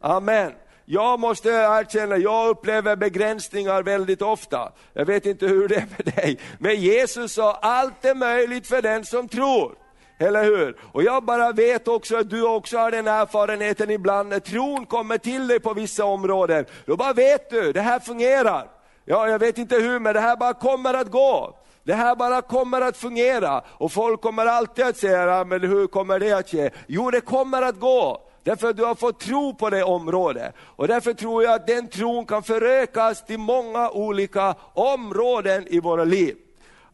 Amen. 0.00 0.52
Jag 0.84 1.20
måste 1.20 1.48
erkänna, 1.48 2.16
jag 2.16 2.48
upplever 2.48 2.96
begränsningar 2.96 3.82
väldigt 3.82 4.22
ofta. 4.22 4.72
Jag 4.92 5.04
vet 5.04 5.26
inte 5.26 5.46
hur 5.46 5.68
det 5.68 5.74
är 5.74 5.86
med 5.96 6.14
dig. 6.14 6.38
Men 6.58 6.80
Jesus 6.80 7.32
sa, 7.32 7.52
allt 7.52 8.04
är 8.04 8.14
möjligt 8.14 8.66
för 8.66 8.82
den 8.82 9.04
som 9.04 9.28
tror. 9.28 9.74
Eller 10.18 10.44
hur? 10.44 10.76
Och 10.92 11.02
jag 11.02 11.24
bara 11.24 11.52
vet 11.52 11.88
också 11.88 12.16
att 12.16 12.30
du 12.30 12.46
också 12.46 12.78
har 12.78 12.90
den 12.90 13.08
erfarenheten 13.08 13.90
ibland 13.90 14.28
när 14.28 14.40
tron 14.40 14.86
kommer 14.86 15.18
till 15.18 15.48
dig 15.48 15.60
på 15.60 15.74
vissa 15.74 16.04
områden. 16.04 16.64
Då 16.86 16.96
bara 16.96 17.12
vet 17.12 17.50
du, 17.50 17.72
det 17.72 17.80
här 17.80 18.00
fungerar. 18.00 18.70
Ja, 19.04 19.28
jag 19.28 19.38
vet 19.38 19.58
inte 19.58 19.76
hur, 19.76 19.98
men 19.98 20.14
det 20.14 20.20
här 20.20 20.36
bara 20.36 20.54
kommer 20.54 20.94
att 20.94 21.10
gå. 21.10 21.56
Det 21.82 21.94
här 21.94 22.16
bara 22.16 22.42
kommer 22.42 22.80
att 22.80 22.96
fungera. 22.96 23.62
Och 23.68 23.92
folk 23.92 24.20
kommer 24.20 24.46
alltid 24.46 24.84
att 24.84 24.96
säga, 24.96 25.44
men 25.44 25.60
hur 25.60 25.86
kommer 25.86 26.18
det 26.18 26.32
att 26.32 26.50
ske? 26.50 26.70
Jo, 26.86 27.10
det 27.10 27.20
kommer 27.20 27.62
att 27.62 27.80
gå. 27.80 28.24
Därför 28.42 28.68
att 28.68 28.76
du 28.76 28.84
har 28.84 28.94
fått 28.94 29.20
tro 29.20 29.54
på 29.54 29.70
det 29.70 29.82
området. 29.82 30.54
Och 30.60 30.88
därför 30.88 31.12
tror 31.12 31.42
jag 31.42 31.52
att 31.54 31.66
den 31.66 31.88
tron 31.88 32.26
kan 32.26 32.42
förökas 32.42 33.26
till 33.26 33.38
många 33.38 33.90
olika 33.90 34.54
områden 34.74 35.66
i 35.68 35.80
våra 35.80 36.04
liv. 36.04 36.36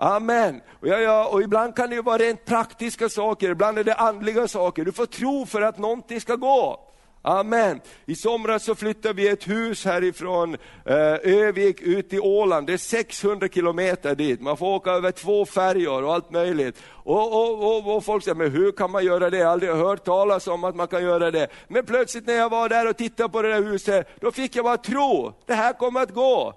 Amen. 0.04 0.60
Och, 0.80 0.88
ja, 0.88 0.98
ja, 0.98 1.28
och 1.28 1.42
ibland 1.42 1.76
kan 1.76 1.90
det 1.90 2.02
vara 2.02 2.18
rent 2.18 2.44
praktiska 2.44 3.08
saker, 3.08 3.50
ibland 3.50 3.78
är 3.78 3.84
det 3.84 3.94
andliga 3.94 4.48
saker. 4.48 4.84
Du 4.84 4.92
får 4.92 5.06
tro 5.06 5.46
för 5.46 5.62
att 5.62 5.78
någonting 5.78 6.20
ska 6.20 6.36
gå. 6.36 6.80
Amen. 7.22 7.80
I 8.06 8.14
somras 8.14 8.64
så 8.64 8.74
flyttade 8.74 9.14
vi 9.14 9.28
ett 9.28 9.48
hus 9.48 9.84
härifrån 9.84 10.56
eh, 10.84 10.96
Övik 11.22 11.80
ut 11.80 12.10
till 12.10 12.20
Åland. 12.20 12.66
Det 12.66 12.72
är 12.72 12.78
600 12.78 13.48
kilometer 13.48 14.14
dit. 14.14 14.40
Man 14.40 14.56
får 14.56 14.66
åka 14.66 14.90
över 14.90 15.10
två 15.10 15.46
färjor 15.46 16.04
och 16.04 16.14
allt 16.14 16.30
möjligt. 16.30 16.82
Och, 16.90 17.32
och, 17.32 17.64
och, 17.64 17.96
och, 17.96 18.04
folk 18.04 18.24
säger, 18.24 18.34
men 18.34 18.50
hur 18.50 18.72
kan 18.72 18.90
man 18.90 19.04
göra 19.04 19.30
det? 19.30 19.38
Jag 19.38 19.46
har 19.46 19.52
aldrig 19.52 19.72
hört 19.72 20.04
talas 20.04 20.46
om 20.46 20.64
att 20.64 20.76
man 20.76 20.88
kan 20.88 21.02
göra 21.02 21.30
det. 21.30 21.48
Men 21.68 21.86
plötsligt 21.86 22.26
när 22.26 22.34
jag 22.34 22.50
var 22.50 22.68
där 22.68 22.88
och 22.88 22.96
tittade 22.96 23.28
på 23.28 23.42
det 23.42 23.48
där 23.48 23.62
huset, 23.62 24.08
då 24.20 24.30
fick 24.30 24.56
jag 24.56 24.64
bara 24.64 24.76
tro, 24.76 25.32
det 25.46 25.54
här 25.54 25.72
kommer 25.72 26.00
att 26.00 26.14
gå. 26.14 26.54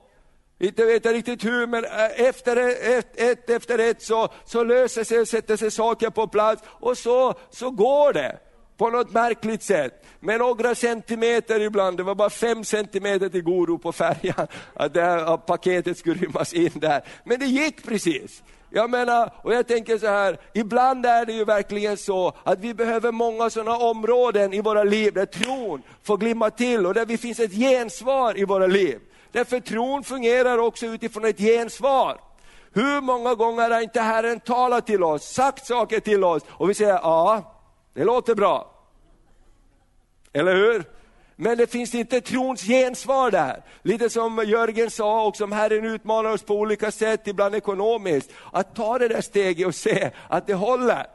Inte 0.59 0.85
vet 0.85 1.05
jag 1.05 1.13
riktigt 1.13 1.45
hur, 1.45 1.67
men 1.67 1.85
eh, 1.85 2.21
efter 2.27 2.57
ett, 2.97 3.19
ett 3.19 3.49
efter 3.49 3.79
ett 3.79 4.01
så, 4.01 4.29
så 4.45 4.63
löser 4.63 5.03
sig 5.03 5.19
och 5.19 5.27
sätter 5.27 5.57
sig 5.57 5.71
saker 5.71 6.09
på 6.09 6.27
plats 6.27 6.63
och 6.67 6.97
så, 6.97 7.33
så 7.49 7.71
går 7.71 8.13
det 8.13 8.39
på 8.77 8.89
något 8.89 9.11
märkligt 9.11 9.63
sätt. 9.63 10.05
Med 10.19 10.39
några 10.39 10.75
centimeter 10.75 11.59
ibland, 11.59 11.97
det 11.97 12.03
var 12.03 12.15
bara 12.15 12.29
fem 12.29 12.63
centimeter 12.63 13.29
till 13.29 13.43
godo 13.43 13.77
på 13.77 13.91
färjan, 13.91 14.47
att, 14.73 14.93
det 14.93 15.01
här, 15.01 15.33
att 15.33 15.45
paketet 15.45 15.97
skulle 15.97 16.21
rymmas 16.21 16.53
in 16.53 16.71
där. 16.73 17.01
Men 17.23 17.39
det 17.39 17.45
gick 17.45 17.85
precis. 17.85 18.43
Jag 18.69 18.89
menar, 18.89 19.33
och 19.43 19.53
jag 19.53 19.67
tänker 19.67 19.97
så 19.97 20.07
här, 20.07 20.39
ibland 20.53 21.05
är 21.05 21.25
det 21.25 21.33
ju 21.33 21.45
verkligen 21.45 21.97
så 21.97 22.33
att 22.43 22.59
vi 22.59 22.73
behöver 22.73 23.11
många 23.11 23.49
sådana 23.49 23.77
områden 23.77 24.53
i 24.53 24.61
våra 24.61 24.83
liv 24.83 25.13
där 25.13 25.25
tron 25.25 25.81
får 26.03 26.17
glimma 26.17 26.49
till 26.49 26.85
och 26.85 26.93
där 26.93 27.05
vi 27.05 27.17
finns 27.17 27.39
ett 27.39 27.53
gensvar 27.53 28.39
i 28.39 28.45
våra 28.45 28.67
liv. 28.67 28.99
Därför 29.37 29.59
tron 29.59 30.03
fungerar 30.03 30.57
också 30.57 30.85
utifrån 30.85 31.25
ett 31.25 31.37
gensvar. 31.37 32.21
Hur 32.73 33.01
många 33.01 33.35
gånger 33.35 33.69
har 33.69 33.81
inte 33.81 34.01
Herren 34.01 34.39
talat 34.39 34.87
till 34.87 35.03
oss, 35.03 35.33
sagt 35.33 35.65
saker 35.67 35.99
till 35.99 36.23
oss 36.23 36.43
och 36.49 36.69
vi 36.69 36.73
säger 36.73 36.93
ja, 36.93 37.55
det 37.93 38.03
låter 38.03 38.35
bra. 38.35 38.71
Eller 40.33 40.55
hur? 40.55 40.83
Men 41.35 41.57
det 41.57 41.71
finns 41.71 41.95
inte 41.95 42.21
trons 42.21 42.61
gensvar 42.61 43.31
där. 43.31 43.63
Lite 43.81 44.09
som 44.09 44.43
Jörgen 44.47 44.91
sa 44.91 45.25
och 45.25 45.35
som 45.35 45.51
Herren 45.51 45.85
utmanar 45.85 46.29
oss 46.29 46.43
på 46.43 46.55
olika 46.55 46.91
sätt, 46.91 47.27
ibland 47.27 47.55
ekonomiskt. 47.55 48.31
Att 48.51 48.75
ta 48.75 48.97
det 48.97 49.07
där 49.07 49.21
steget 49.21 49.67
och 49.67 49.75
se 49.75 50.11
att 50.27 50.47
det 50.47 50.53
håller. 50.53 51.05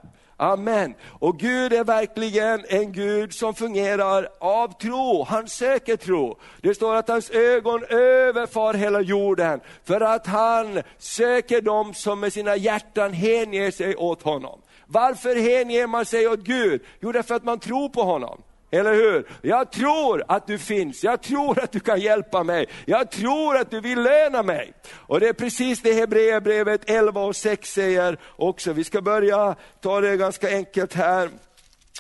Amen. 0.43 0.95
Och 1.19 1.39
Gud 1.39 1.73
är 1.73 1.85
verkligen 1.85 2.65
en 2.69 2.93
Gud 2.93 3.35
som 3.35 3.55
fungerar 3.55 4.29
av 4.39 4.79
tro, 4.79 5.25
han 5.25 5.49
söker 5.49 5.97
tro. 5.97 6.39
Det 6.61 6.75
står 6.75 6.95
att 6.95 7.09
hans 7.09 7.31
ögon 7.31 7.85
överfar 7.85 8.75
hela 8.75 9.01
jorden, 9.01 9.61
för 9.85 10.01
att 10.01 10.27
han 10.27 10.83
söker 10.99 11.61
dem 11.61 11.95
som 11.95 12.21
med 12.21 12.33
sina 12.33 12.57
hjärtan 12.57 13.13
hänger 13.13 13.71
sig 13.71 13.97
åt 13.97 14.23
honom. 14.23 14.61
Varför 14.87 15.37
hänger 15.37 15.87
man 15.87 16.05
sig 16.05 16.29
åt 16.29 16.41
Gud? 16.41 16.83
Jo, 17.01 17.13
därför 17.13 17.35
att 17.35 17.45
man 17.45 17.59
tror 17.59 17.89
på 17.89 18.03
honom. 18.03 18.43
Eller 18.75 18.95
hur? 18.95 19.27
Jag 19.43 19.73
tror 19.73 20.25
att 20.29 20.47
du 20.47 20.59
finns, 20.59 21.05
jag 21.05 21.23
tror 21.23 21.59
att 21.59 21.73
du 21.73 21.81
kan 21.81 22.01
hjälpa 22.01 22.43
mig, 22.43 22.67
jag 22.85 23.11
tror 23.11 23.57
att 23.57 23.71
du 23.71 23.81
vill 23.81 24.03
löna 24.03 24.43
mig. 24.43 24.73
Och 24.93 25.21
det 25.21 25.29
är 25.29 25.33
precis 25.33 25.83
det 25.83 25.93
Hebreerbrevet 25.93 26.91
11 26.91 27.21
och 27.21 27.37
6 27.37 27.73
säger 27.73 28.19
också. 28.37 28.73
Vi 28.73 28.85
ska 28.85 29.03
börja 29.03 29.55
ta 29.81 30.01
det 30.01 30.17
ganska 30.17 30.49
enkelt 30.49 30.95
här. 30.95 31.29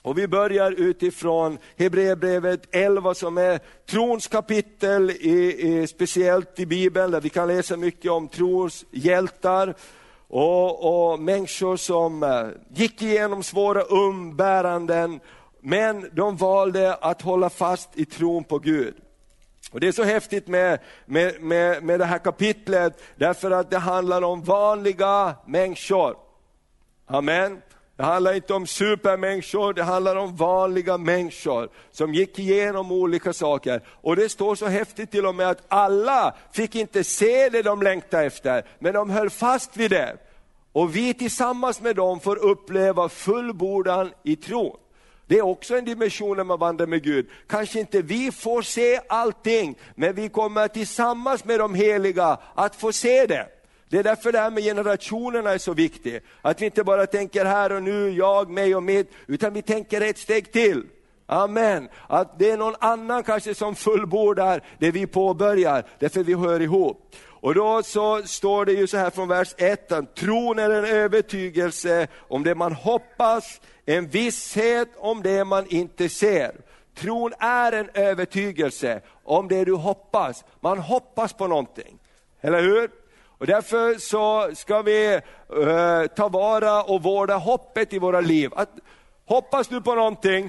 Och 0.02 0.19
vi 0.19 0.29
börjar 0.29 0.73
utifrån 0.73 1.59
Hebreerbrevet 1.76 2.75
11 2.75 3.14
som 3.14 3.38
är 3.38 3.61
trons 3.91 4.26
kapitel, 4.26 5.11
i, 5.11 5.57
i, 5.69 5.87
speciellt 5.87 6.61
i 6.61 6.67
Bibeln, 6.67 7.11
där 7.11 7.21
vi 7.21 7.29
kan 7.29 7.49
läsa 7.49 7.76
mycket 7.76 8.11
om 8.11 8.29
trons 8.29 8.85
hjältar 8.91 9.75
och, 10.29 11.12
och 11.12 11.19
människor 11.21 11.76
som 11.76 12.23
eh, 12.23 12.47
gick 12.75 13.02
igenom 13.02 13.43
svåra 13.43 13.83
umbäranden 13.83 15.21
men 15.62 16.11
de 16.12 16.37
valde 16.37 16.95
att 16.95 17.23
hålla 17.23 17.50
fast 17.50 17.88
i 17.95 18.04
tron 18.04 18.45
på 18.45 18.59
Gud. 18.59 18.95
Och 19.71 19.81
Det 19.81 19.88
är 19.88 19.92
så 19.92 20.04
häftigt 20.04 20.49
med, 20.49 20.78
med, 21.07 21.42
med, 21.42 21.83
med 21.83 22.00
det 22.00 22.04
här 22.04 22.19
kapitlet, 22.19 23.02
därför 23.16 23.50
att 23.50 23.71
det 23.71 23.78
handlar 23.78 24.23
om 24.23 24.42
vanliga 24.42 25.35
människor. 25.47 26.16
Amen. 27.07 27.62
Det 27.97 28.02
handlar 28.02 28.35
inte 28.35 28.54
om 28.54 28.66
supermänniskor, 28.66 29.73
det 29.73 29.83
handlar 29.83 30.16
om 30.16 30.37
vanliga 30.37 30.99
människor 30.99 31.69
som 31.90 32.14
gick 32.14 32.38
igenom 32.38 32.92
olika 32.92 33.33
saker. 33.33 33.83
Och 33.88 34.16
det 34.16 34.28
står 34.28 34.54
så 34.54 34.66
häftigt 34.66 35.11
till 35.11 35.26
och 35.26 35.35
med 35.35 35.49
att 35.50 35.62
alla 35.69 36.35
fick 36.52 36.75
inte 36.75 37.04
se 37.04 37.49
det 37.49 37.62
de 37.62 37.83
längtade 37.83 38.25
efter, 38.25 38.64
men 38.78 38.95
de 38.95 39.11
höll 39.11 39.31
fast 39.31 39.76
vid 39.76 39.90
det. 39.90 40.16
Och 40.73 40.97
vi 40.97 41.14
tillsammans 41.14 41.81
med 41.81 41.97
dem 41.97 42.21
får 42.21 42.37
uppleva 42.37 43.09
fullbordan 43.09 44.12
i 44.23 44.37
tron. 44.37 44.76
Det 45.33 45.39
är 45.39 45.43
också 45.43 45.77
en 45.77 45.85
dimension 45.85 46.37
när 46.37 46.45
man 46.45 46.59
vandrar 46.59 46.87
med 46.87 47.03
Gud. 47.03 47.27
Kanske 47.47 47.81
inte 47.81 48.03
vi 48.03 48.33
får 48.33 48.62
se 48.62 49.01
allting, 49.09 49.79
men 49.95 50.15
vi 50.15 50.29
kommer 50.29 50.69
tillsammans 50.69 51.45
med 51.45 51.59
de 51.59 51.75
heliga 51.75 52.39
att 52.55 52.77
få 52.77 52.93
se 52.93 53.27
det. 53.27 53.47
Det 53.89 53.99
är 53.99 54.03
därför 54.03 54.33
det 54.33 54.39
här 54.39 54.51
med 54.51 54.62
generationerna 54.62 55.51
är 55.51 55.59
så 55.59 55.75
viktigt. 55.75 56.23
Att 56.43 56.61
vi 56.61 56.65
inte 56.65 56.85
bara 56.85 57.07
tänker 57.07 57.45
här 57.45 57.73
och 57.73 57.83
nu, 57.83 58.11
jag, 58.11 58.51
mig 58.51 58.77
och 58.77 58.83
mitt, 58.83 59.12
utan 59.27 59.53
vi 59.53 59.62
tänker 59.62 60.01
ett 60.01 60.19
steg 60.19 60.53
till. 60.53 60.85
Amen. 61.27 61.89
Att 62.07 62.39
det 62.39 62.51
är 62.51 62.57
någon 62.57 62.77
annan 62.79 63.23
kanske 63.23 63.55
som 63.55 63.75
fullbordar 63.75 64.62
det 64.79 64.91
vi 64.91 65.07
påbörjar, 65.07 65.85
därför 65.99 66.23
vi 66.23 66.35
hör 66.35 66.61
ihop. 66.61 67.15
Och 67.43 67.55
då 67.55 67.83
så 67.83 68.23
står 68.23 68.65
det 68.65 68.73
ju 68.73 68.87
så 68.87 68.97
här 68.97 69.11
från 69.11 69.29
vers 69.29 69.55
1, 69.59 70.15
tron 70.15 70.59
är 70.59 70.71
en 70.71 70.85
övertygelse 70.85 72.07
om 72.19 72.43
det 72.43 72.55
man 72.55 72.73
hoppas, 72.73 73.61
en 73.87 74.09
visshet 74.09 74.89
om 74.97 75.23
det 75.23 75.45
man 75.45 75.67
inte 75.69 76.09
ser. 76.09 76.53
Tron 76.95 77.33
är 77.39 77.73
en 77.73 77.91
övertygelse 77.95 79.01
om 79.25 79.49
det 79.49 79.65
du 79.65 79.75
hoppas. 79.75 80.45
Man 80.61 80.79
hoppas 80.79 81.33
på 81.33 81.47
någonting, 81.47 81.99
eller 82.41 82.63
hur? 82.63 82.91
Och 83.39 83.47
därför 83.47 83.99
så 83.99 84.55
ska 84.55 84.83
vi 84.83 85.21
uh, 85.57 86.07
ta 86.07 86.29
vara 86.29 86.83
och 86.83 87.03
vårda 87.03 87.37
hoppet 87.37 87.93
i 87.93 87.99
våra 87.99 88.21
liv. 88.21 88.51
Att, 88.57 88.71
hoppas 89.27 89.69
du 89.69 89.81
på 89.81 89.95
någonting? 89.95 90.45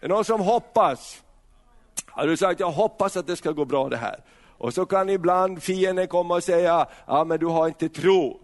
Är 0.00 0.08
det 0.08 0.08
någon 0.08 0.24
som 0.24 0.40
hoppas? 0.40 1.22
Har 2.06 2.26
du 2.26 2.36
sagt, 2.36 2.60
jag 2.60 2.70
hoppas 2.70 3.16
att 3.16 3.26
det 3.26 3.36
ska 3.36 3.50
gå 3.50 3.64
bra 3.64 3.88
det 3.88 3.96
här. 3.96 4.20
Och 4.58 4.74
så 4.74 4.86
kan 4.86 5.08
ibland 5.08 5.62
fienden 5.62 6.08
komma 6.08 6.34
och 6.34 6.44
säga, 6.44 6.86
ja 7.06 7.24
men 7.24 7.38
du 7.38 7.46
har 7.46 7.68
inte 7.68 7.88
tro. 7.88 8.40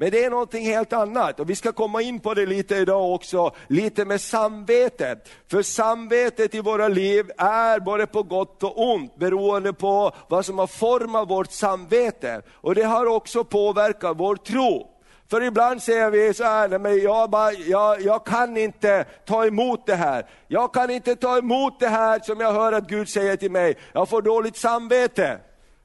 Men 0.00 0.10
det 0.10 0.24
är 0.24 0.30
någonting 0.30 0.64
helt 0.64 0.92
annat 0.92 1.40
och 1.40 1.50
vi 1.50 1.56
ska 1.56 1.72
komma 1.72 2.02
in 2.02 2.20
på 2.20 2.34
det 2.34 2.46
lite 2.46 2.76
idag 2.76 3.14
också, 3.14 3.50
lite 3.66 4.04
med 4.04 4.20
samvetet. 4.20 5.28
För 5.50 5.62
samvetet 5.62 6.54
i 6.54 6.60
våra 6.60 6.88
liv 6.88 7.30
är 7.38 7.80
både 7.80 8.06
på 8.06 8.22
gott 8.22 8.62
och 8.62 8.90
ont 8.92 9.16
beroende 9.16 9.72
på 9.72 10.12
vad 10.28 10.46
som 10.46 10.58
har 10.58 10.66
format 10.66 11.30
vårt 11.30 11.52
samvete. 11.52 12.42
Och 12.52 12.74
det 12.74 12.82
har 12.82 13.06
också 13.06 13.44
påverkat 13.44 14.16
vår 14.16 14.36
tro. 14.36 14.86
För 15.30 15.42
ibland 15.42 15.82
säger 15.82 16.10
vi 16.10 16.34
så 16.34 16.44
här, 16.44 16.78
men 16.78 17.02
jag, 17.02 17.30
bara, 17.30 17.52
jag, 17.52 18.00
jag 18.00 18.26
kan 18.26 18.56
inte 18.56 19.04
ta 19.24 19.46
emot 19.46 19.86
det 19.86 19.94
här. 19.94 20.26
Jag 20.48 20.74
kan 20.74 20.90
inte 20.90 21.16
ta 21.16 21.38
emot 21.38 21.80
det 21.80 21.88
här 21.88 22.20
som 22.22 22.40
jag 22.40 22.52
hör 22.52 22.72
att 22.72 22.88
Gud 22.88 23.08
säger 23.08 23.36
till 23.36 23.50
mig. 23.50 23.76
Jag 23.92 24.08
får 24.08 24.22
dåligt 24.22 24.56
samvete. 24.56 25.40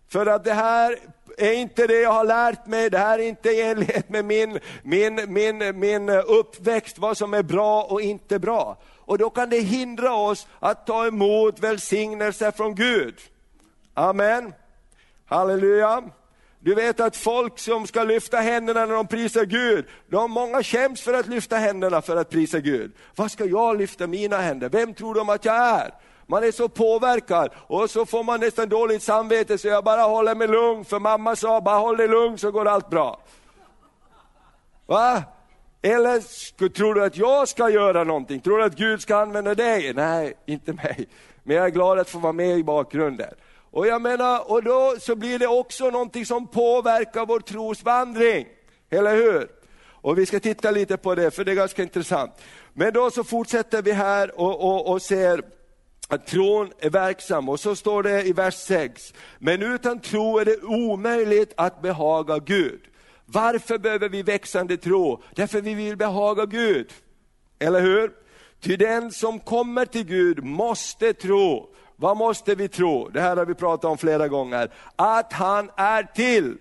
För 0.10 0.26
att 0.26 0.44
det 0.44 0.54
här 0.54 0.98
är 1.38 1.54
inte 1.54 1.88
det 1.88 2.02
jag 2.02 2.12
har 2.12 2.26
lärt 2.26 2.66
mig, 2.66 2.90
det 2.90 2.98
här 2.98 3.20
är 3.20 3.24
inte 3.24 3.50
i 3.50 3.62
enlighet 3.62 4.10
med 4.10 4.26
min, 4.26 4.60
min, 4.84 5.34
min, 5.34 5.80
min 5.80 6.10
uppväxt, 6.10 6.98
vad 6.98 7.18
som 7.18 7.34
är 7.34 7.44
bra 7.44 7.84
och 7.84 8.02
inte 8.02 8.40
bra. 8.40 8.78
Och 8.98 9.18
då 9.18 9.30
kan 9.30 9.50
det 9.50 9.60
hindra 9.60 10.14
oss 10.14 10.48
att 10.60 10.88
ta 10.88 11.08
emot 11.08 11.60
välsignelse 11.60 12.52
från 12.52 12.76
Gud. 12.76 13.16
Amen. 13.94 14.54
Halleluja. 15.26 16.04
Du 16.60 16.76
vet 16.76 17.00
att 17.00 17.16
folk 17.16 17.60
som 17.60 17.88
ska 17.88 18.04
lyfta 18.04 18.38
händerna 18.38 18.86
när 18.86 18.96
de 18.96 19.08
prisar 19.08 19.46
Gud, 19.46 19.86
de 20.08 20.32
många 20.32 20.64
skäms 20.64 21.02
för 21.02 21.14
att 21.14 21.28
lyfta 21.28 21.58
händerna 21.58 22.02
för 22.02 22.16
att 22.16 22.30
prisa 22.30 22.60
Gud. 22.60 22.92
Vad 23.16 23.32
ska 23.32 23.46
jag 23.46 23.78
lyfta 23.78 24.08
mina 24.08 24.38
händer? 24.38 24.70
Vem 24.70 24.94
tror 24.94 25.16
de 25.16 25.30
att 25.30 25.46
jag 25.46 25.56
är? 25.56 25.92
Man 26.28 26.44
är 26.44 26.52
så 26.52 26.70
påverkad 26.70 27.50
och 27.56 27.90
så 27.90 28.06
får 28.06 28.24
man 28.24 28.40
nästan 28.40 28.70
dåligt 28.70 29.04
samvete 29.04 29.58
så 29.58 29.68
jag 29.68 29.84
bara 29.84 30.02
håller 30.02 30.36
mig 30.36 30.48
lugn, 30.48 30.86
för 30.86 31.00
mamma 31.00 31.36
sa 31.36 31.62
bara 31.62 31.78
håll 31.78 31.98
dig 31.98 32.08
lugn 32.08 32.38
så 32.38 32.52
går 32.52 32.68
allt 32.68 32.90
bra. 32.90 33.20
Va? 34.86 35.24
Eller 35.82 36.70
tror 36.70 36.94
du 36.94 37.04
att 37.04 37.18
jag 37.18 37.48
ska 37.48 37.70
göra 37.70 38.04
någonting? 38.04 38.40
Tror 38.40 38.58
du 38.58 38.64
att 38.64 38.76
Gud 38.76 39.02
ska 39.02 39.16
använda 39.16 39.56
dig? 39.56 39.94
Nej, 39.94 40.34
inte 40.46 40.74
mig. 40.74 41.08
Men 41.44 41.56
jag 41.56 41.66
är 41.66 41.70
glad 41.70 42.00
att 42.00 42.10
få 42.10 42.20
vara 42.20 42.34
med 42.34 42.58
i 42.58 42.64
bakgrunden. 42.64 43.34
Och 43.72 43.88
jag 43.88 44.02
menar, 44.02 44.52
och 44.52 44.64
då 44.64 44.96
så 45.00 45.16
blir 45.16 45.40
det 45.40 45.48
också 45.48 45.90
någonting 45.90 46.26
som 46.26 46.48
påverkar 46.48 47.26
vår 47.26 47.40
trosvandring. 47.40 48.48
Eller 48.90 49.16
hur? 49.16 49.48
Och 49.88 50.18
vi 50.18 50.26
ska 50.26 50.40
titta 50.40 50.72
lite 50.72 50.98
på 50.98 51.16
det, 51.16 51.32
för 51.32 51.44
det 51.44 51.52
är 51.52 51.56
ganska 51.56 51.84
intressant. 51.84 52.32
Men 52.74 52.94
då 52.94 53.12
så 53.12 53.24
fortsätter 53.24 53.82
vi 53.82 53.92
här 53.92 54.40
och, 54.40 54.62
och, 54.62 54.92
och 54.92 55.02
ser 55.02 55.42
att 56.08 56.28
tron 56.28 56.72
är 56.80 56.90
verksam. 56.90 57.50
Och 57.50 57.60
så 57.60 57.76
står 57.76 58.04
det 58.04 58.24
i 58.24 58.34
vers 58.34 58.56
6, 58.56 59.14
men 59.40 59.62
utan 59.64 60.00
tro 60.00 60.40
är 60.40 60.46
det 60.46 60.62
omöjligt 60.64 61.54
att 61.58 61.82
behaga 61.82 62.40
Gud. 62.40 62.80
Varför 63.26 63.78
behöver 63.78 64.10
vi 64.10 64.24
växande 64.24 64.78
tro? 64.78 65.24
Därför 65.36 65.62
vi 65.62 65.74
vill 65.74 65.98
behaga 65.98 66.46
Gud. 66.46 66.94
Eller 67.60 67.82
hur? 67.82 68.12
Ty 68.60 68.76
den 68.76 69.12
som 69.12 69.40
kommer 69.40 69.86
till 69.86 70.06
Gud 70.06 70.44
måste 70.44 71.14
tro. 71.14 71.70
Vad 71.96 72.18
måste 72.18 72.56
vi 72.56 72.68
tro? 72.68 73.10
Det 73.10 73.22
här 73.22 73.38
har 73.38 73.46
vi 73.46 73.54
pratat 73.54 73.92
om 73.92 73.98
flera 73.98 74.28
gånger. 74.28 74.72
Att 74.96 75.34
han 75.34 75.70
är 75.76 76.04
till. 76.04 76.58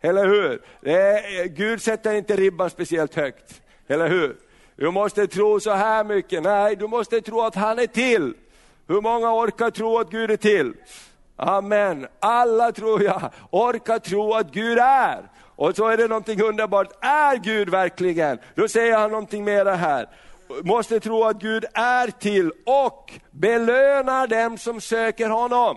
Eller 0.00 0.26
hur? 0.26 0.62
Är, 0.82 1.44
Gud 1.46 1.82
sätter 1.82 2.14
inte 2.14 2.36
ribban 2.36 2.70
speciellt 2.70 3.14
högt. 3.14 3.62
Eller 3.88 4.08
hur? 4.08 4.36
Du 4.76 4.90
måste 4.90 5.26
tro 5.26 5.60
så 5.60 5.70
här 5.70 6.04
mycket. 6.04 6.42
Nej, 6.42 6.76
du 6.76 6.86
måste 6.86 7.20
tro 7.20 7.40
att 7.40 7.54
han 7.54 7.78
är 7.78 7.86
till. 7.86 8.34
Hur 8.88 9.00
många 9.00 9.34
orkar 9.34 9.70
tro 9.70 9.98
att 9.98 10.10
Gud 10.10 10.30
är 10.30 10.36
till? 10.36 10.72
Amen. 11.36 12.06
Alla 12.20 12.72
tror 12.72 13.02
jag 13.02 13.30
orkar 13.50 13.98
tro 13.98 14.34
att 14.34 14.52
Gud 14.52 14.78
är. 14.78 15.30
Och 15.56 15.76
så 15.76 15.88
är 15.88 15.96
det 15.96 16.08
någonting 16.08 16.42
underbart. 16.42 17.04
Är 17.04 17.36
Gud 17.36 17.68
verkligen? 17.68 18.38
Då 18.54 18.68
säger 18.68 18.98
han 18.98 19.10
någonting 19.10 19.44
mera 19.44 19.74
här. 19.74 20.08
Måste 20.62 21.00
tro 21.00 21.24
att 21.24 21.40
Gud 21.40 21.64
är 21.74 22.10
till 22.10 22.52
och 22.66 23.12
belönar 23.30 24.26
dem 24.26 24.58
som 24.58 24.80
söker 24.80 25.28
honom. 25.28 25.76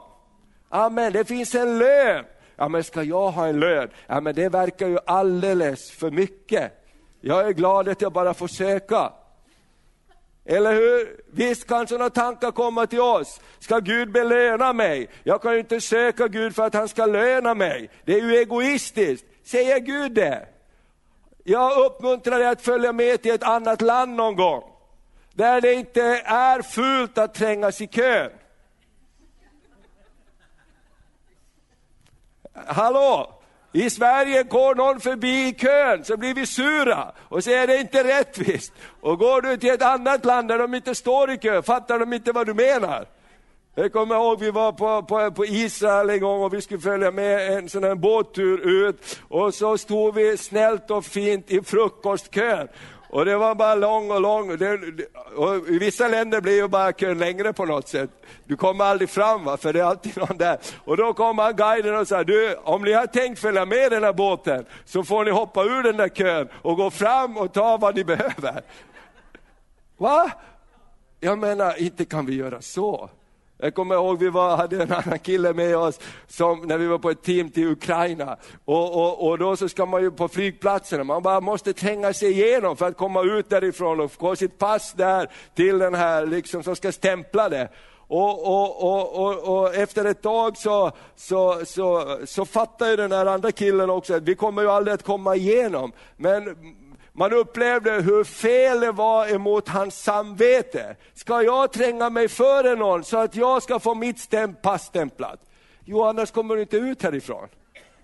Amen, 0.69 1.13
det 1.13 1.25
finns 1.25 1.55
en 1.55 1.77
lön. 1.77 2.25
Ja 2.55 2.67
men 2.67 2.83
ska 2.83 3.03
jag 3.03 3.31
ha 3.31 3.47
en 3.47 3.59
lön? 3.59 3.89
Ja 4.07 4.21
men 4.21 4.35
det 4.35 4.49
verkar 4.49 4.87
ju 4.87 4.97
alldeles 5.05 5.91
för 5.91 6.11
mycket. 6.11 6.71
Jag 7.21 7.47
är 7.47 7.51
glad 7.51 7.89
att 7.89 8.01
jag 8.01 8.13
bara 8.13 8.33
får 8.33 8.47
söka. 8.47 9.13
Eller 10.51 10.73
hur? 10.73 11.21
Visst 11.31 11.67
kan 11.67 11.87
sådana 11.87 12.09
tankar 12.09 12.51
komma 12.51 12.87
till 12.87 13.01
oss. 13.01 13.41
Ska 13.59 13.79
Gud 13.79 14.11
belöna 14.11 14.73
mig? 14.73 15.09
Jag 15.23 15.41
kan 15.41 15.53
ju 15.53 15.59
inte 15.59 15.81
söka 15.81 16.27
Gud 16.27 16.55
för 16.55 16.65
att 16.65 16.73
han 16.73 16.87
ska 16.87 17.05
löna 17.05 17.53
mig. 17.53 17.89
Det 18.05 18.13
är 18.13 18.21
ju 18.21 18.35
egoistiskt. 18.35 19.25
Säger 19.43 19.79
Gud 19.79 20.11
det? 20.11 20.47
Jag 21.43 21.85
uppmuntrar 21.85 22.39
dig 22.39 22.47
att 22.47 22.61
följa 22.61 22.93
med 22.93 23.21
till 23.21 23.31
ett 23.31 23.43
annat 23.43 23.81
land 23.81 24.15
någon 24.15 24.35
gång. 24.35 24.63
Där 25.33 25.61
det 25.61 25.73
inte 25.73 26.01
är 26.25 26.61
fult 26.61 27.17
att 27.17 27.33
trängas 27.33 27.81
i 27.81 27.87
kön. 27.87 28.31
Hallå! 32.53 33.40
I 33.73 33.89
Sverige 33.89 34.43
går 34.43 34.75
någon 34.75 34.99
förbi 34.99 35.47
i 35.47 35.53
kön 35.53 36.03
så 36.03 36.17
blir 36.17 36.33
vi 36.33 36.45
sura 36.45 37.11
och 37.29 37.43
säger 37.43 37.67
det 37.67 37.75
är 37.75 37.81
inte 37.81 38.03
rättvist. 38.03 38.73
Och 39.01 39.19
går 39.19 39.41
du 39.41 39.57
till 39.57 39.69
ett 39.69 39.81
annat 39.81 40.25
land 40.25 40.47
där 40.47 40.57
de 40.57 40.73
inte 40.73 40.95
står 40.95 41.31
i 41.31 41.37
kö 41.37 41.61
fattar 41.61 41.99
de 41.99 42.13
inte 42.13 42.31
vad 42.31 42.47
du 42.47 42.53
menar. 42.53 43.05
Jag 43.75 43.93
kommer 43.93 44.15
ihåg 44.15 44.39
vi 44.39 44.51
var 44.51 44.71
på, 44.71 45.03
på, 45.03 45.31
på 45.31 45.45
Israel 45.45 46.09
en 46.09 46.19
gång 46.19 46.43
och 46.43 46.53
vi 46.53 46.61
skulle 46.61 46.79
följa 46.79 47.11
med 47.11 47.57
en 47.57 47.69
sån 47.69 47.83
här 47.83 47.95
båttur 47.95 48.87
ut 48.87 49.19
och 49.27 49.53
så 49.53 49.77
stod 49.77 50.15
vi 50.15 50.37
snällt 50.37 50.91
och 50.91 51.05
fint 51.05 51.51
i 51.51 51.61
frukostkön. 51.61 52.67
Och 53.11 53.25
det 53.25 53.37
var 53.37 53.55
bara 53.55 53.75
lång 53.75 54.11
och 54.11 54.21
lång. 54.21 54.51
och 55.35 55.69
I 55.69 55.79
vissa 55.79 56.07
länder 56.07 56.41
blir 56.41 56.55
ju 56.55 56.67
bara 56.67 56.93
kön 56.93 57.17
längre 57.17 57.53
på 57.53 57.65
något 57.65 57.87
sätt. 57.87 58.09
Du 58.45 58.55
kommer 58.55 58.85
aldrig 58.85 59.09
fram 59.09 59.43
va? 59.43 59.57
för 59.57 59.73
det 59.73 59.79
är 59.79 59.83
alltid 59.83 60.17
någon 60.29 60.37
där. 60.37 60.57
Och 60.85 60.97
då 60.97 61.13
kommer 61.13 61.53
guiden 61.53 61.95
och 61.95 62.07
säger, 62.07 62.23
du 62.23 62.55
om 62.55 62.81
ni 62.81 62.93
har 62.93 63.07
tänkt 63.07 63.39
följa 63.39 63.65
med 63.65 63.91
den 63.91 64.03
här 64.03 64.13
båten 64.13 64.65
så 64.85 65.03
får 65.03 65.25
ni 65.25 65.31
hoppa 65.31 65.63
ur 65.63 65.83
den 65.83 65.97
där 65.97 66.09
kön 66.09 66.49
och 66.61 66.77
gå 66.77 66.89
fram 66.89 67.37
och 67.37 67.53
ta 67.53 67.77
vad 67.77 67.95
ni 67.95 68.03
behöver. 68.03 68.61
Va? 69.97 70.31
Jag 71.19 71.37
menar, 71.39 71.81
inte 71.81 72.05
kan 72.05 72.25
vi 72.25 72.35
göra 72.35 72.61
så. 72.61 73.09
Jag 73.63 73.73
kommer 73.73 73.95
ihåg 73.95 74.19
vi 74.19 74.29
var, 74.29 74.57
hade 74.57 74.83
en 74.83 74.91
annan 74.91 75.19
kille 75.19 75.53
med 75.53 75.77
oss 75.77 75.99
som, 76.27 76.61
när 76.61 76.77
vi 76.77 76.87
var 76.87 76.97
på 76.97 77.09
ett 77.09 77.23
team 77.23 77.49
till 77.49 77.67
Ukraina. 77.67 78.37
Och, 78.65 78.95
och, 78.95 79.27
och 79.27 79.37
då 79.37 79.55
så 79.55 79.69
ska 79.69 79.85
man 79.85 80.01
ju 80.01 80.11
på 80.11 80.27
flygplatserna, 80.27 81.03
man 81.03 81.23
bara 81.23 81.41
måste 81.41 81.73
tränga 81.73 82.13
sig 82.13 82.31
igenom 82.31 82.77
för 82.77 82.87
att 82.87 82.97
komma 82.97 83.21
ut 83.21 83.49
därifrån 83.49 83.99
och 83.99 84.11
få 84.11 84.35
sitt 84.35 84.57
pass 84.57 84.93
där 84.93 85.27
till 85.55 85.77
den 85.77 85.93
här 85.93 86.25
liksom, 86.25 86.63
som 86.63 86.75
ska 86.75 86.91
stämpla 86.91 87.49
det. 87.49 87.69
Och, 88.07 88.47
och, 88.47 88.83
och, 89.15 89.59
och, 89.59 89.75
efter 89.75 90.05
ett 90.05 90.21
tag 90.21 90.57
så, 90.57 90.91
så, 91.15 91.61
så, 91.65 92.17
så 92.25 92.45
fattar 92.45 92.87
ju 92.87 92.95
den 92.95 93.11
här 93.11 93.25
andra 93.25 93.51
killen 93.51 93.89
också 93.89 94.13
att 94.13 94.23
vi 94.23 94.35
kommer 94.35 94.61
ju 94.61 94.69
aldrig 94.69 94.93
att 94.93 95.03
komma 95.03 95.35
igenom. 95.35 95.91
Men 96.17 96.55
man 97.13 97.33
upplevde 97.33 97.91
hur 97.91 98.23
fel 98.23 98.79
det 98.79 98.91
var 98.91 99.27
emot 99.27 99.67
hans 99.67 100.03
samvete. 100.03 100.95
Ska 101.13 101.41
jag 101.43 101.71
tränga 101.71 102.09
mig 102.09 102.27
före 102.27 102.75
någon 102.75 103.03
så 103.03 103.17
att 103.17 103.35
jag 103.35 103.63
ska 103.63 103.79
få 103.79 103.95
mitt 103.95 104.19
stämp 104.19 104.61
pass 104.61 104.85
stämplat? 104.85 105.39
Jo, 105.85 106.03
annars 106.03 106.31
kommer 106.31 106.55
du 106.55 106.61
inte 106.61 106.77
ut 106.77 107.03
härifrån. 107.03 107.47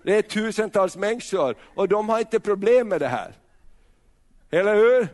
Det 0.02 0.16
är 0.16 0.22
tusentals 0.22 0.96
människor 0.96 1.56
och 1.74 1.88
de 1.88 2.08
har 2.08 2.18
inte 2.18 2.40
problem 2.40 2.88
med 2.88 3.00
det 3.00 3.08
här. 3.08 3.32
Eller 4.50 4.74
hur? 4.74 5.08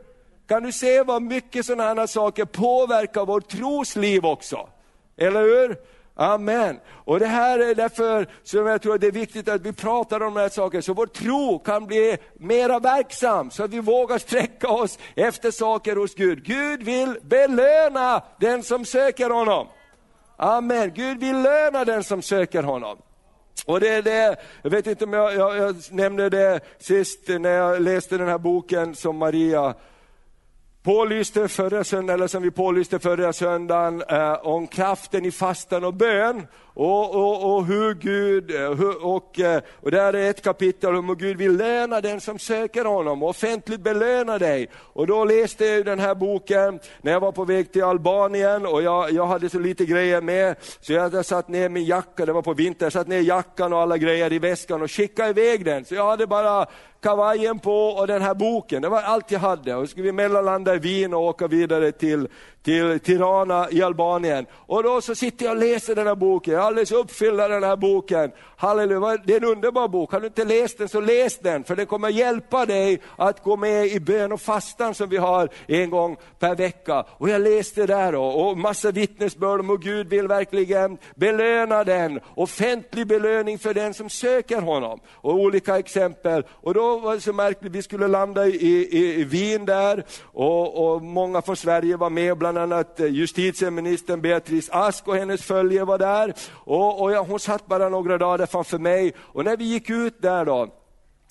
Kan 0.47 0.63
du 0.63 0.73
se 0.73 1.03
vad 1.03 1.23
mycket 1.23 1.67
sådana 1.67 2.01
här 2.01 2.07
saker 2.07 2.45
påverkar 2.45 3.27
vårt 3.27 3.49
trosliv 3.49 4.27
också? 4.27 4.69
Eller 5.17 5.43
hur? 5.43 5.77
Amen. 6.17 6.81
Och 7.05 7.21
det 7.21 7.27
här 7.27 7.59
är 7.59 7.75
därför 7.75 8.27
som 8.43 8.67
jag 8.67 8.83
tror 8.83 8.95
att 8.95 9.01
det 9.01 9.07
är 9.07 9.13
viktigt 9.13 9.49
att 9.49 9.61
vi 9.61 9.73
pratar 9.73 10.23
om 10.23 10.35
de 10.35 10.41
här 10.41 10.49
sakerna, 10.49 10.83
så 10.83 10.95
vår 10.95 11.07
tro 11.07 11.59
kan 11.59 11.87
bli 11.87 12.17
mera 12.35 12.79
verksam, 12.79 13.51
så 13.51 13.65
att 13.65 13.71
vi 13.71 13.81
vågar 13.81 14.19
sträcka 14.19 14.69
oss 14.69 14.99
efter 15.17 15.51
saker 15.51 15.97
hos 15.97 16.15
Gud. 16.15 16.45
Gud 16.45 16.83
vill 16.83 17.19
belöna 17.23 18.23
den 18.41 18.63
som 18.63 18.85
söker 18.85 19.31
honom. 19.31 19.67
Amen. 20.37 20.93
Gud 20.95 21.21
vill 21.21 21.43
löna 21.43 21.85
den 21.85 22.05
som 22.05 22.23
söker 22.23 22.63
honom. 22.63 22.99
Och 23.67 23.81
det 23.81 23.89
är 23.89 24.03
det, 24.03 24.37
jag 24.63 24.71
vet 24.71 24.87
inte 24.87 25.05
om 25.05 25.13
jag, 25.13 25.35
jag, 25.35 25.57
jag 25.57 25.77
nämnde 25.91 26.29
det 26.29 26.61
sist 26.79 27.29
när 27.29 27.51
jag 27.51 27.83
läste 27.83 28.19
den 28.19 28.29
här 28.29 28.39
boken 28.39 28.95
som 28.95 29.17
Maria 29.17 29.75
pålyste 30.85 31.49
förra 31.49 31.85
söndagen, 31.85 32.15
eller 32.15 32.27
som 32.27 32.43
vi 32.43 32.51
pålyste 32.51 32.99
förra 32.99 33.33
söndagen, 33.33 34.03
eh, 34.09 34.33
om 34.33 34.67
kraften 34.67 35.25
i 35.25 35.31
fastan 35.31 35.85
och 35.85 35.95
bön. 35.95 36.47
Och, 36.77 37.15
och, 37.15 37.55
och 37.55 37.67
hur 37.67 37.95
Gud, 37.95 38.51
eh, 38.51 38.75
hur, 38.75 39.05
och, 39.07 39.41
eh, 39.41 39.63
och 39.81 39.91
där 39.91 40.13
är 40.13 40.31
ett 40.31 40.43
kapitel 40.43 40.95
om 40.95 41.09
hur 41.09 41.15
Gud 41.15 41.37
vill 41.37 41.57
löna 41.57 42.01
den 42.01 42.21
som 42.21 42.39
söker 42.39 42.85
honom, 42.85 43.23
offentligt 43.23 43.81
belöna 43.81 44.39
dig. 44.39 44.69
Och 44.77 45.07
då 45.07 45.25
läste 45.25 45.67
jag 45.67 45.85
den 45.85 45.99
här 45.99 46.15
boken 46.15 46.81
när 47.03 47.13
jag 47.13 47.21
var 47.21 47.33
på 47.33 47.45
väg 47.45 47.73
till 47.73 47.83
Albanien 47.83 48.67
och 48.67 48.83
jag, 48.83 49.13
jag 49.13 49.27
hade 49.27 49.51
så 49.51 49.59
lite 49.59 49.85
grejer 49.85 50.21
med, 50.21 50.57
så 50.81 50.93
jag 50.93 51.03
hade 51.03 51.25
satt 51.25 51.49
ner 51.49 51.69
min 51.69 51.85
jacka, 51.85 52.27
det 52.27 52.33
var 52.33 52.43
på 52.43 52.55
vintern, 52.55 52.87
jag 52.87 52.93
satt 52.93 53.09
ner 53.09 53.21
jackan 53.21 53.73
och 53.73 53.79
alla 53.79 53.99
grejer 53.99 54.33
i 54.33 54.39
väskan 54.39 54.83
och 54.83 54.91
skickade 54.91 55.31
iväg 55.31 55.65
den. 55.65 55.85
Så 55.85 55.95
jag 55.95 56.07
hade 56.07 56.27
bara 56.27 56.67
kavajen 57.03 57.59
på 57.59 57.89
och 57.89 58.07
den 58.07 58.23
här 58.23 58.35
boken, 58.35 58.83
det 58.83 58.89
var 58.89 59.03
allt 59.03 59.31
jag 59.31 59.41
hade. 59.41 59.75
Och 59.75 59.83
så 59.83 59.91
skulle 59.91 60.05
vi 60.05 60.13
mellanlanda 60.13 60.75
i 60.75 60.79
Wien 60.79 61.15
och 61.15 61.21
åka 61.21 61.47
vidare 61.47 61.93
till, 61.93 62.29
till 62.65 63.01
Tirana 63.01 63.71
i 63.71 63.83
Albanien. 63.83 64.47
Och 64.53 64.83
då 64.83 65.01
så 65.01 65.15
sitter 65.15 65.45
jag 65.45 65.53
och 65.53 65.63
läser 65.63 65.95
den 65.95 66.07
här 66.07 66.15
boken, 66.15 66.55
jag 66.55 66.63
är 66.63 66.67
alldeles 66.67 66.93
uppfylld 66.93 67.41
av 67.41 67.51
den 67.51 67.63
här 67.63 67.77
boken. 67.77 68.33
Halleluja, 68.57 69.17
det 69.25 69.33
är 69.33 69.37
en 69.37 69.45
underbar 69.45 69.89
bok. 69.89 70.13
Har 70.13 70.21
du 70.21 70.27
inte 70.27 70.45
läst 70.45 70.79
den 70.79 70.89
så 70.89 71.01
läs 71.01 71.39
den, 71.39 71.65
för 71.65 71.77
den 71.77 71.87
kommer 71.87 72.09
hjälpa 72.09 72.67
dig 72.67 73.01
att 73.17 73.43
gå 73.43 73.57
med 73.57 73.87
i 73.87 74.01
bön 74.01 74.33
och 74.33 74.41
fastan 74.41 74.95
som 74.95 75.09
vi 75.09 75.17
har 75.17 75.49
en 75.67 75.91
gång 75.91 76.17
per 76.39 76.55
vecka. 76.55 77.05
Och 77.11 77.29
jag 77.29 77.41
läste 77.41 77.87
där 77.87 78.15
och, 78.15 78.49
och 78.49 78.59
massa 78.59 78.91
vittnesbörd 78.91 79.61
om 79.61 79.69
hur 79.69 79.79
Gud 79.79 80.09
vill 80.09 80.29
verkligen 80.29 80.99
belöna 81.15 81.85
den, 81.85 82.21
offentlig 82.35 83.07
belöning 83.07 83.59
för 83.59 83.75
den 83.75 83.95
som 83.95 84.11
söker 84.11 84.61
honom. 84.61 85.01
Och 85.13 85.35
olika 85.35 85.79
exempel. 85.79 86.45
Och 86.51 86.75
då 86.75 86.99
var 86.99 87.15
det 87.15 87.21
så 87.21 87.33
märkligt, 87.33 87.73
vi 87.73 87.83
skulle 87.83 88.09
landa 88.09 88.47
i, 88.47 88.57
i, 88.57 89.21
i 89.21 89.25
Wien 89.25 89.67
där, 89.67 90.05
och, 90.23 90.95
och 90.95 91.03
många 91.03 91.43
från 91.43 91.57
Sverige 91.57 91.97
var 91.97 92.11
med, 92.11 92.39
bland 92.39 92.54
annat 92.57 93.01
eh, 93.01 93.07
justitieministern 93.07 94.21
Beatrice 94.21 94.69
Ask 94.73 95.09
och 95.09 95.17
hennes 95.17 95.43
följe 95.43 95.85
var 95.85 95.99
där. 95.99 96.35
Och, 96.53 97.03
och 97.03 97.13
ja, 97.13 97.23
hon 97.29 97.41
satt 97.41 97.67
bara 97.67 97.89
några 97.89 98.19
dagar 98.19 98.47
framför 98.47 98.79
mig. 98.79 99.15
Och 99.19 99.45
när 99.45 99.57
vi 99.57 99.65
gick 99.65 99.91
ut 99.91 100.23
där 100.23 100.45
då, 100.45 100.69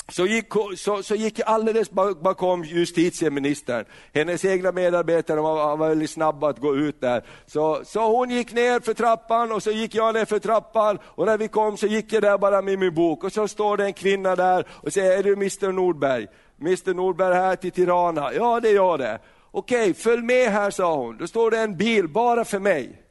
så 0.10 0.26
gick, 0.26 0.46
så, 0.78 1.04
så 1.04 1.16
gick 1.16 1.40
jag 1.40 1.48
alldeles 1.48 1.92
bakom 2.22 2.64
justitieministern. 2.64 3.86
Hennes 4.14 4.46
egna 4.46 4.72
medarbetare 4.72 5.42
var, 5.42 5.78
var 5.78 5.90
väldigt 5.90 6.10
snabba 6.10 6.50
att 6.50 6.60
gå 6.60 6.76
ut 6.76 7.02
där. 7.02 7.24
Så, 7.46 7.82
så 7.86 8.18
hon 8.18 8.30
gick 8.30 8.54
ner 8.54 8.80
för 8.80 8.94
trappan 8.94 9.52
och 9.52 9.64
så 9.64 9.72
gick 9.72 9.96
jag 9.96 10.14
ner 10.14 10.26
för 10.26 10.40
trappan 10.40 11.00
och 11.04 11.26
när 11.26 11.38
vi 11.38 11.48
kom 11.48 11.78
så 11.78 11.88
gick 11.88 12.14
jag 12.14 12.22
där 12.24 12.38
bara 12.38 12.62
med 12.62 12.80
min 12.80 12.94
bok 12.94 13.24
och 13.24 13.32
så 13.32 13.48
står 13.48 13.78
det 13.78 13.86
en 13.86 13.94
kvinna 13.94 14.36
där 14.36 14.68
och 14.70 14.94
säger, 14.94 15.18
är 15.18 15.24
du 15.24 15.34
Mr 15.34 15.72
Nordberg? 15.72 16.28
Mr 16.62 16.94
Nordberg 16.94 17.34
här 17.34 17.56
till 17.56 17.72
Tirana? 17.72 18.34
Ja 18.34 18.60
det 18.60 18.70
är 18.70 18.76
jag 18.76 19.00
det. 19.00 19.20
Okej, 19.56 19.94
följ 19.94 20.22
med 20.22 20.52
här 20.52 20.72
sa 20.72 20.96
hon. 20.96 21.18
Då 21.18 21.28
står 21.28 21.52
det 21.52 21.60
en 21.60 21.78
bil 21.78 22.08
bara 22.08 22.46
för 22.46 22.60
mig. 22.60 23.02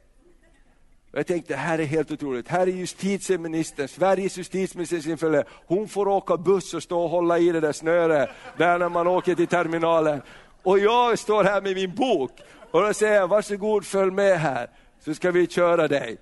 Jag 1.11 1.27
tänkte, 1.27 1.53
det 1.53 1.57
här 1.57 1.79
är 1.79 1.85
helt 1.85 2.11
otroligt. 2.11 2.47
Här 2.47 2.67
är 2.67 2.71
justitieministern, 2.71 3.87
Sveriges 3.87 4.37
justitieminister 4.37 5.45
Hon 5.65 5.87
får 5.87 6.07
åka 6.07 6.37
buss 6.37 6.73
och 6.73 6.83
stå 6.83 7.03
och 7.03 7.09
hålla 7.09 7.39
i 7.39 7.51
det 7.51 7.59
där 7.59 7.71
snöret, 7.71 8.29
där 8.57 8.79
när 8.79 8.89
man 8.89 9.07
åker 9.07 9.35
till 9.35 9.47
terminalen. 9.47 10.21
Och 10.63 10.79
jag 10.79 11.19
står 11.19 11.43
här 11.43 11.61
med 11.61 11.75
min 11.75 11.95
bok 11.95 12.31
och 12.71 12.81
då 12.81 12.93
säger 12.93 13.15
jag, 13.15 13.27
varsågod 13.27 13.85
följ 13.85 14.11
med 14.11 14.39
här, 14.39 14.69
så 14.99 15.13
ska 15.13 15.31
vi 15.31 15.47
köra 15.47 15.87
dig. 15.87 16.17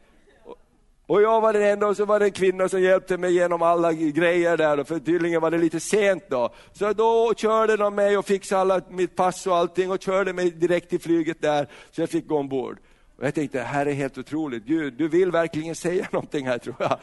Och 1.11 1.21
jag 1.21 1.41
var 1.41 1.53
den 1.53 1.61
enda 1.61 1.87
och 1.87 1.97
så 1.97 2.05
var 2.05 2.19
det 2.19 2.25
en 2.25 2.31
kvinna 2.31 2.69
som 2.69 2.81
hjälpte 2.81 3.17
mig 3.17 3.33
genom 3.33 3.61
alla 3.61 3.93
grejer 3.93 4.57
där, 4.57 4.83
för 4.83 4.99
tydligen 4.99 5.41
var 5.41 5.51
det 5.51 5.57
lite 5.57 5.79
sent 5.79 6.23
då. 6.29 6.53
Så 6.73 6.93
då 6.93 7.33
körde 7.37 7.77
de 7.77 7.95
mig 7.95 8.17
och 8.17 8.25
fixade 8.25 8.61
alla, 8.61 8.81
mitt 8.89 9.15
pass 9.15 9.47
och 9.47 9.57
allting 9.57 9.91
och 9.91 10.01
körde 10.01 10.33
mig 10.33 10.51
direkt 10.51 10.89
till 10.89 10.99
flyget 10.99 11.41
där, 11.41 11.67
så 11.91 12.01
jag 12.01 12.09
fick 12.09 12.27
gå 12.27 12.37
ombord. 12.37 12.77
Och 13.17 13.25
jag 13.25 13.33
tänkte, 13.33 13.57
det 13.57 13.63
här 13.63 13.85
är 13.85 13.93
helt 13.93 14.17
otroligt, 14.17 14.65
Gud, 14.65 14.93
du 14.93 15.07
vill 15.07 15.31
verkligen 15.31 15.75
säga 15.75 16.07
någonting 16.11 16.47
här 16.47 16.57
tror 16.57 16.75
jag. 16.79 16.97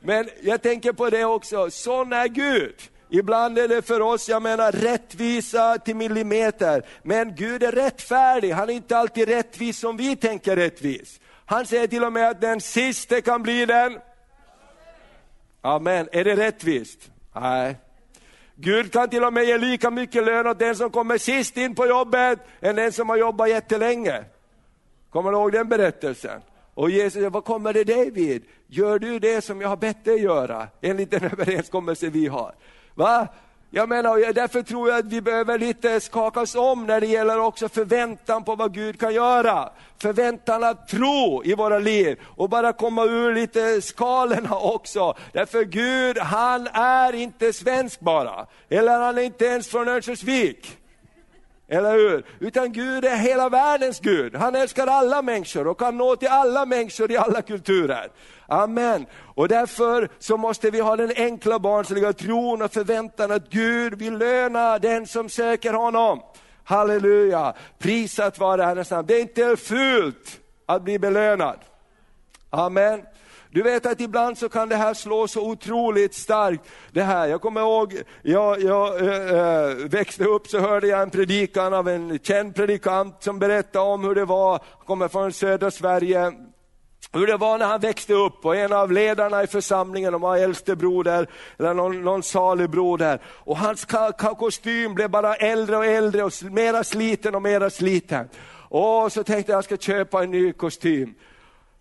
Men 0.00 0.28
jag 0.42 0.62
tänker 0.62 0.92
på 0.92 1.10
det 1.10 1.24
också, 1.24 1.70
sån 1.70 2.12
är 2.12 2.28
Gud. 2.28 2.74
Ibland 3.10 3.58
är 3.58 3.68
det 3.68 3.82
för 3.82 4.00
oss, 4.00 4.28
jag 4.28 4.42
menar 4.42 4.72
rättvisa 4.72 5.78
till 5.78 5.96
millimeter. 5.96 6.82
Men 7.02 7.34
Gud 7.34 7.62
är 7.62 7.72
rättfärdig, 7.72 8.50
han 8.50 8.70
är 8.70 8.74
inte 8.74 8.96
alltid 8.96 9.28
rättvis 9.28 9.78
som 9.78 9.96
vi 9.96 10.16
tänker 10.16 10.56
rättvis. 10.56 11.20
Han 11.50 11.66
säger 11.66 11.86
till 11.86 12.04
och 12.04 12.12
med 12.12 12.28
att 12.28 12.40
den 12.40 12.60
siste 12.60 13.20
kan 13.20 13.42
bli 13.42 13.66
den. 13.66 13.98
Amen, 15.60 16.08
är 16.12 16.24
det 16.24 16.36
rättvist? 16.36 17.10
Nej. 17.34 17.76
Gud 18.54 18.92
kan 18.92 19.08
till 19.08 19.24
och 19.24 19.32
med 19.32 19.44
ge 19.44 19.58
lika 19.58 19.90
mycket 19.90 20.24
lön 20.24 20.46
åt 20.46 20.58
den 20.58 20.76
som 20.76 20.90
kommer 20.90 21.18
sist 21.18 21.56
in 21.56 21.74
på 21.74 21.86
jobbet, 21.86 22.38
än 22.60 22.76
den 22.76 22.92
som 22.92 23.08
har 23.08 23.16
jobbat 23.16 23.48
jättelänge. 23.48 24.24
Kommer 25.10 25.30
du 25.30 25.36
ihåg 25.36 25.52
den 25.52 25.68
berättelsen? 25.68 26.40
Och 26.74 26.90
Jesus 26.90 27.12
säger, 27.12 27.30
vad 27.30 27.44
kommer 27.44 27.72
det 27.72 27.84
dig 27.84 28.10
vid? 28.10 28.44
Gör 28.66 28.98
du 28.98 29.18
det 29.18 29.44
som 29.44 29.60
jag 29.60 29.68
har 29.68 29.76
bett 29.76 30.04
dig 30.04 30.22
göra, 30.22 30.68
enligt 30.80 31.10
den 31.10 31.24
överenskommelse 31.24 32.08
vi 32.08 32.26
har? 32.26 32.54
Va? 32.94 33.28
Jag 33.70 33.88
menar, 33.88 34.32
därför 34.32 34.62
tror 34.62 34.88
jag 34.88 34.98
att 34.98 35.04
vi 35.04 35.20
behöver 35.20 35.58
lite 35.58 36.00
skakas 36.00 36.54
om 36.54 36.86
när 36.86 37.00
det 37.00 37.06
gäller 37.06 37.40
också 37.40 37.68
förväntan 37.68 38.44
på 38.44 38.54
vad 38.54 38.74
Gud 38.74 39.00
kan 39.00 39.14
göra. 39.14 39.70
Förväntan 39.98 40.64
att 40.64 40.88
tro 40.88 41.42
i 41.44 41.54
våra 41.54 41.78
liv 41.78 42.20
och 42.24 42.48
bara 42.48 42.72
komma 42.72 43.04
ur 43.04 43.34
lite 43.34 43.80
skalorna 43.82 44.56
också. 44.56 45.14
Därför 45.32 45.64
Gud, 45.64 46.18
han 46.18 46.66
är 46.72 47.14
inte 47.14 47.52
svensk 47.52 48.00
bara, 48.00 48.46
eller 48.68 48.98
han 48.98 49.18
är 49.18 49.22
inte 49.22 49.44
ens 49.44 49.68
från 49.68 49.88
Örnsköldsvik. 49.88 50.78
Eller 51.68 51.92
hur? 51.92 52.24
Utan 52.38 52.72
Gud 52.72 53.04
är 53.04 53.16
hela 53.16 53.48
världens 53.48 54.00
Gud. 54.00 54.36
Han 54.36 54.54
älskar 54.54 54.86
alla 54.86 55.22
människor 55.22 55.66
och 55.66 55.78
kan 55.78 55.96
nå 55.96 56.16
till 56.16 56.28
alla 56.28 56.66
människor 56.66 57.12
i 57.12 57.16
alla 57.16 57.42
kulturer. 57.42 58.08
Amen. 58.46 59.06
Och 59.34 59.48
därför 59.48 60.08
så 60.18 60.36
måste 60.36 60.70
vi 60.70 60.80
ha 60.80 60.96
den 60.96 61.12
enkla 61.16 61.58
barnsliga 61.58 62.12
tron 62.12 62.62
och 62.62 62.72
förväntan 62.72 63.30
att 63.32 63.50
Gud 63.50 63.94
vill 63.94 64.18
löna 64.18 64.78
den 64.78 65.06
som 65.06 65.28
söker 65.28 65.72
honom. 65.72 66.20
Halleluja, 66.64 67.54
prisat 67.78 68.38
vare 68.38 68.62
Herrens 68.62 68.90
namn. 68.90 69.06
Det 69.06 69.14
är 69.14 69.20
inte 69.20 69.56
fult 69.56 70.40
att 70.66 70.82
bli 70.82 70.98
belönad. 70.98 71.58
Amen. 72.50 73.02
Du 73.50 73.62
vet 73.62 73.86
att 73.86 74.00
ibland 74.00 74.38
så 74.38 74.48
kan 74.48 74.68
det 74.68 74.76
här 74.76 74.94
slå 74.94 75.28
så 75.28 75.50
otroligt 75.50 76.14
starkt. 76.14 76.62
Det 76.92 77.02
här. 77.02 77.26
Jag 77.26 77.40
kommer 77.40 77.60
ihåg, 77.60 78.02
jag, 78.22 78.62
jag 78.62 79.00
äh, 79.00 79.74
växte 79.74 80.24
upp 80.24 80.46
så 80.46 80.58
hörde 80.58 80.86
jag 80.86 81.02
en 81.02 81.10
predikan 81.10 81.74
av 81.74 81.88
en 81.88 82.18
känd 82.18 82.54
predikant 82.54 83.16
som 83.20 83.38
berättade 83.38 83.84
om 83.84 84.04
hur 84.04 84.14
det 84.14 84.24
var, 84.24 84.50
han 84.50 84.86
kommer 84.86 85.08
från 85.08 85.32
södra 85.32 85.70
Sverige, 85.70 86.32
hur 87.12 87.26
det 87.26 87.36
var 87.36 87.58
när 87.58 87.66
han 87.66 87.80
växte 87.80 88.14
upp 88.14 88.44
och 88.44 88.56
en 88.56 88.72
av 88.72 88.92
ledarna 88.92 89.42
i 89.42 89.46
församlingen, 89.46 90.12
de 90.12 90.22
var 90.22 90.36
äldste 90.36 90.76
broder, 90.76 91.26
eller 91.58 91.74
någon, 91.74 92.02
någon 92.02 92.22
salig 92.22 92.70
broder. 92.70 93.20
Och 93.26 93.56
hans 93.56 93.86
kostym 94.38 94.94
blev 94.94 95.10
bara 95.10 95.34
äldre 95.34 95.76
och 95.76 95.86
äldre 95.86 96.24
och 96.24 96.32
mera 96.42 96.84
sliten 96.84 97.34
och 97.34 97.42
mera 97.42 97.70
sliten. 97.70 98.28
Och 98.70 99.12
så 99.12 99.24
tänkte 99.24 99.52
jag, 99.52 99.56
jag 99.56 99.64
ska 99.64 99.76
köpa 99.76 100.22
en 100.22 100.30
ny 100.30 100.52
kostym. 100.52 101.14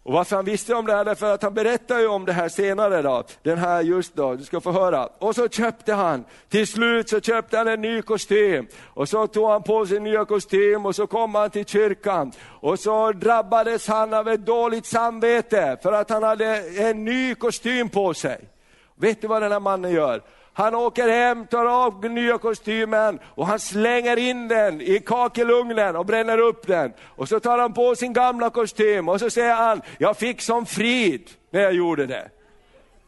Och 0.08 0.14
varför 0.14 0.36
han 0.36 0.46
visste 0.46 0.76
om 0.76 0.86
det 0.86 0.94
här, 0.94 1.06
därför 1.06 1.34
att 1.34 1.44
han 1.44 1.54
berättar 1.54 2.00
ju 2.00 2.08
om 2.08 2.26
det 2.26 2.34
här 2.34 2.50
senare 2.50 3.02
då, 3.02 3.24
den 3.44 3.58
här 3.58 3.82
just 3.82 4.16
då, 4.16 4.36
du 4.36 4.44
ska 4.44 4.62
få 4.62 4.72
höra. 4.72 5.06
Och 5.06 5.36
så 5.36 5.50
köpte 5.50 5.94
han, 5.94 6.26
till 6.50 6.68
slut 6.68 7.10
så 7.10 7.22
köpte 7.22 7.58
han 7.58 7.68
en 7.68 7.82
ny 7.82 8.02
kostym. 8.02 8.68
Och 8.84 9.10
så 9.10 9.28
tog 9.28 9.50
han 9.50 9.64
på 9.64 9.86
sig 9.86 10.00
nya 10.00 10.26
kostym 10.26 10.86
och 10.86 10.96
så 10.96 11.08
kom 11.08 11.36
han 11.36 11.50
till 11.50 11.66
kyrkan. 11.66 12.32
Och 12.62 12.80
så 12.80 13.12
drabbades 13.12 13.88
han 13.88 14.14
av 14.14 14.28
ett 14.28 14.46
dåligt 14.46 14.86
samvete 14.86 15.78
för 15.84 15.94
att 15.94 16.10
han 16.10 16.24
hade 16.24 16.46
en 16.78 17.06
ny 17.06 17.36
kostym 17.36 17.90
på 17.90 18.14
sig. 18.14 18.50
Vet 18.96 19.22
du 19.22 19.28
vad 19.28 19.42
den 19.42 19.52
här 19.52 19.60
mannen 19.60 19.92
gör? 19.92 20.22
Han 20.58 20.76
åker 20.76 21.10
hem, 21.10 21.48
tar 21.48 21.66
av 21.66 22.02
den 22.02 22.16
nya 22.16 22.38
kostymen 22.38 23.20
och 23.26 23.48
han 23.48 23.60
slänger 23.60 24.18
in 24.18 24.48
den 24.48 24.82
i 24.82 25.00
kakelugnen 25.00 25.96
och 25.96 26.06
bränner 26.06 26.38
upp 26.38 26.68
den. 26.68 26.94
Och 27.04 27.30
så 27.30 27.40
tar 27.40 27.58
han 27.58 27.74
på 27.74 27.96
sin 27.96 28.14
gamla 28.14 28.50
kostym 28.50 29.10
och 29.10 29.20
så 29.20 29.30
säger 29.30 29.56
han, 29.56 29.82
jag 29.98 30.18
fick 30.18 30.42
som 30.42 30.66
frid 30.66 31.30
när 31.52 31.62
jag 31.62 31.74
gjorde 31.74 32.06
det. 32.06 32.30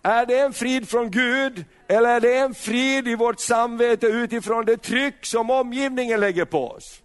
Är 0.04 0.26
det 0.26 0.40
en 0.40 0.54
frid 0.54 0.90
från 0.90 1.12
Gud 1.12 1.66
eller 1.88 2.10
är 2.10 2.20
det 2.20 2.38
en 2.38 2.54
frid 2.54 3.08
i 3.08 3.16
vårt 3.16 3.40
samvete 3.40 4.08
utifrån 4.08 4.66
det 4.66 4.78
tryck 4.78 5.26
som 5.26 5.50
omgivningen 5.50 6.20
lägger 6.20 6.46
på 6.46 6.72
oss? 6.72 7.02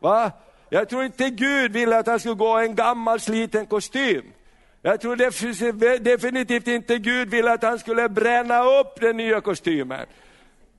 Va? 0.00 0.30
Jag 0.68 0.88
tror 0.88 1.04
inte 1.04 1.30
Gud 1.30 1.72
ville 1.72 1.98
att 1.98 2.06
han 2.06 2.20
skulle 2.20 2.34
gå 2.34 2.62
i 2.62 2.64
en 2.64 2.74
gammal 2.74 3.20
sliten 3.20 3.66
kostym. 3.66 4.24
Jag 4.86 5.00
tror 5.00 5.16
definitivt 5.98 6.68
inte 6.68 6.98
Gud 6.98 7.30
ville 7.30 7.52
att 7.52 7.62
han 7.62 7.78
skulle 7.78 8.08
bränna 8.08 8.64
upp 8.64 9.00
den 9.00 9.16
nya 9.16 9.40
kostymen. 9.40 10.06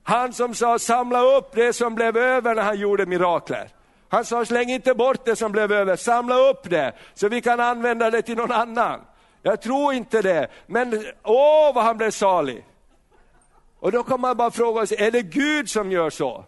Han 0.02 0.32
som 0.32 0.54
sa 0.54 0.78
samla 0.78 1.22
upp 1.22 1.52
det 1.54 1.72
som 1.72 1.94
blev 1.94 2.16
över 2.16 2.54
när 2.54 2.62
han 2.62 2.78
gjorde 2.78 3.06
mirakler. 3.06 3.68
Han 4.08 4.24
sa 4.24 4.44
släng 4.44 4.70
inte 4.70 4.94
bort 4.94 5.24
det 5.24 5.36
som 5.36 5.52
blev 5.52 5.72
över, 5.72 5.96
samla 5.96 6.50
upp 6.50 6.70
det 6.70 6.92
så 7.14 7.28
vi 7.28 7.40
kan 7.40 7.60
använda 7.60 8.10
det 8.10 8.22
till 8.22 8.36
någon 8.36 8.52
annan. 8.52 9.00
Jag 9.42 9.62
tror 9.62 9.94
inte 9.94 10.22
det, 10.22 10.48
men 10.66 11.06
åh 11.22 11.74
vad 11.74 11.84
han 11.84 11.96
blev 11.96 12.10
salig. 12.10 12.64
Och 13.80 13.92
då 13.92 14.02
kan 14.02 14.20
man 14.20 14.36
bara 14.36 14.50
fråga 14.50 14.86
sig, 14.86 15.02
är 15.02 15.10
det 15.10 15.22
Gud 15.22 15.70
som 15.70 15.92
gör 15.92 16.10
så? 16.10 16.44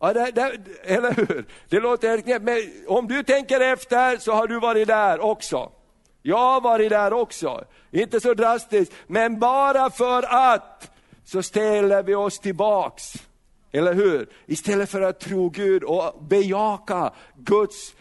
Ja, 0.00 0.12
det, 0.12 0.30
det, 0.30 0.52
eller 0.82 1.12
hur? 1.12 1.44
Det 1.68 1.80
låter 1.80 2.08
helt 2.08 2.24
knäppt, 2.24 2.44
men 2.44 2.58
om 2.86 3.08
du 3.08 3.22
tänker 3.22 3.60
efter 3.60 4.16
så 4.16 4.32
har 4.32 4.46
du 4.46 4.60
varit 4.60 4.88
där 4.88 5.20
också. 5.20 5.72
Jag 6.22 6.38
har 6.38 6.60
varit 6.60 6.90
där 6.90 7.12
också, 7.12 7.64
inte 7.90 8.20
så 8.20 8.34
drastiskt, 8.34 8.92
men 9.06 9.38
bara 9.38 9.90
för 9.90 10.22
att 10.22 10.90
så 11.24 11.42
ställer 11.42 12.02
vi 12.02 12.14
oss 12.14 12.38
tillbaks. 12.38 13.14
Eller 13.72 13.94
hur? 13.94 14.28
Istället 14.46 14.90
för 14.90 15.00
att 15.00 15.20
tro 15.20 15.48
Gud 15.48 15.84
och 15.84 16.22
bejaka 16.22 17.12
Guds 17.36 17.94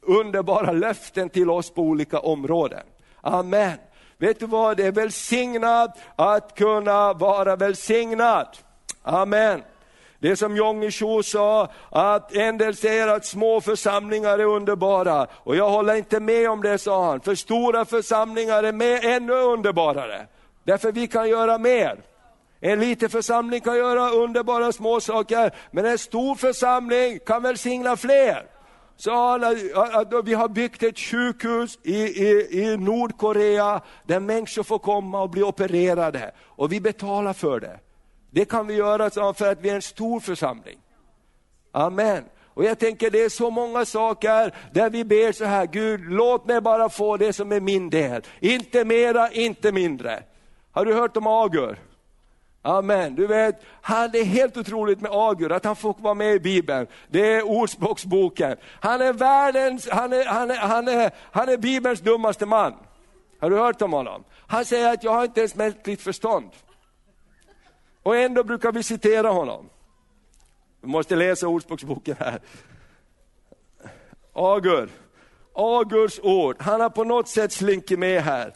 underbara 0.00 0.72
löften 0.72 1.28
till 1.28 1.50
oss 1.50 1.70
på 1.70 1.82
olika 1.82 2.18
områden. 2.18 2.82
Amen. 3.20 3.78
Vet 4.18 4.40
du 4.40 4.46
vad, 4.46 4.76
det 4.76 4.86
är 4.86 4.92
välsignat 4.92 5.98
att 6.16 6.54
kunna 6.54 7.12
vara 7.12 7.56
välsignad. 7.56 8.48
Amen. 9.02 9.62
Det 10.24 10.36
som 10.36 10.56
Jong 10.56 10.90
Cho 10.90 11.22
sa, 11.22 11.68
att 11.90 12.32
en 12.32 12.58
del 12.58 12.76
säger 12.76 13.08
att 13.08 13.26
små 13.26 13.60
församlingar 13.60 14.38
är 14.38 14.44
underbara. 14.44 15.26
Och 15.32 15.56
jag 15.56 15.70
håller 15.70 15.94
inte 15.94 16.20
med 16.20 16.50
om 16.50 16.62
det, 16.62 16.78
sa 16.78 17.06
han. 17.06 17.20
För 17.20 17.34
stora 17.34 17.84
församlingar 17.84 18.62
är 18.62 18.72
med 18.72 19.04
ännu 19.04 19.32
underbarare. 19.32 20.26
Därför 20.64 20.92
vi 20.92 21.06
kan 21.06 21.28
göra 21.28 21.58
mer. 21.58 21.96
En 22.60 22.80
liten 22.80 23.10
församling 23.10 23.60
kan 23.60 23.76
göra 23.76 24.10
underbara 24.10 24.72
små 24.72 25.00
saker, 25.00 25.54
men 25.70 25.84
en 25.84 25.98
stor 25.98 26.34
församling 26.34 27.18
kan 27.26 27.42
välsigna 27.42 27.96
fler. 27.96 28.46
Så 28.96 29.38
vi 30.24 30.34
har 30.34 30.48
byggt 30.48 30.82
ett 30.82 30.98
sjukhus 30.98 31.78
i, 31.82 31.96
i, 31.96 32.48
i 32.62 32.76
Nordkorea 32.76 33.80
där 34.06 34.20
människor 34.20 34.62
får 34.62 34.78
komma 34.78 35.22
och 35.22 35.30
bli 35.30 35.42
opererade. 35.42 36.32
Och 36.40 36.72
vi 36.72 36.80
betalar 36.80 37.32
för 37.32 37.60
det. 37.60 37.78
Det 38.34 38.44
kan 38.44 38.66
vi 38.66 38.74
göra 38.74 39.34
för 39.34 39.52
att 39.52 39.60
vi 39.60 39.70
är 39.70 39.74
en 39.74 39.82
stor 39.82 40.20
församling. 40.20 40.78
Amen. 41.72 42.24
Och 42.46 42.64
jag 42.64 42.78
tänker 42.78 43.10
det 43.10 43.22
är 43.24 43.28
så 43.28 43.50
många 43.50 43.84
saker 43.84 44.54
där 44.72 44.90
vi 44.90 45.04
ber 45.04 45.32
så 45.32 45.44
här, 45.44 45.66
Gud 45.66 46.00
låt 46.12 46.46
mig 46.46 46.60
bara 46.60 46.88
få 46.88 47.16
det 47.16 47.32
som 47.32 47.52
är 47.52 47.60
min 47.60 47.90
del. 47.90 48.22
Inte 48.40 48.84
mera, 48.84 49.30
inte 49.30 49.72
mindre. 49.72 50.22
Har 50.72 50.84
du 50.84 50.94
hört 50.94 51.16
om 51.16 51.26
Agur? 51.26 51.78
Amen. 52.62 53.14
Du 53.14 53.26
vet, 53.26 53.62
han, 53.82 54.10
det 54.10 54.18
är 54.18 54.24
helt 54.24 54.56
otroligt 54.56 55.00
med 55.00 55.10
Agur, 55.12 55.52
att 55.52 55.64
han 55.64 55.76
får 55.76 55.94
vara 55.98 56.14
med 56.14 56.34
i 56.34 56.40
Bibeln. 56.40 56.86
Det 57.08 57.32
är 57.32 57.42
Ordspråksboken. 57.42 58.56
Han 58.80 59.00
är 59.00 59.12
världens, 59.12 59.88
han 59.88 60.12
är, 60.12 60.24
han 60.24 60.50
är, 60.50 60.56
han 60.56 60.88
är, 60.88 61.10
han 61.32 61.48
är 61.48 61.56
Bibelns 61.56 62.00
dummaste 62.00 62.46
man. 62.46 62.74
Har 63.40 63.50
du 63.50 63.58
hört 63.58 63.82
om 63.82 63.92
honom? 63.92 64.24
Han 64.46 64.64
säger 64.64 64.92
att 64.92 65.04
jag 65.04 65.12
har 65.12 65.24
inte 65.24 65.40
ens 65.40 65.54
mänskligt 65.54 66.02
förstånd. 66.02 66.50
Och 68.04 68.16
ändå 68.16 68.44
brukar 68.44 68.72
vi 68.72 68.82
citera 68.82 69.28
honom. 69.28 69.70
Vi 70.80 70.88
måste 70.88 71.16
läsa 71.16 71.48
Ordspråksboken 71.48 72.16
här. 72.18 72.40
Agur, 74.32 74.90
Agurs 75.52 76.20
ord, 76.22 76.56
han 76.58 76.80
har 76.80 76.90
på 76.90 77.04
något 77.04 77.28
sätt 77.28 77.52
slinkit 77.52 77.98
med 77.98 78.22
här. 78.22 78.54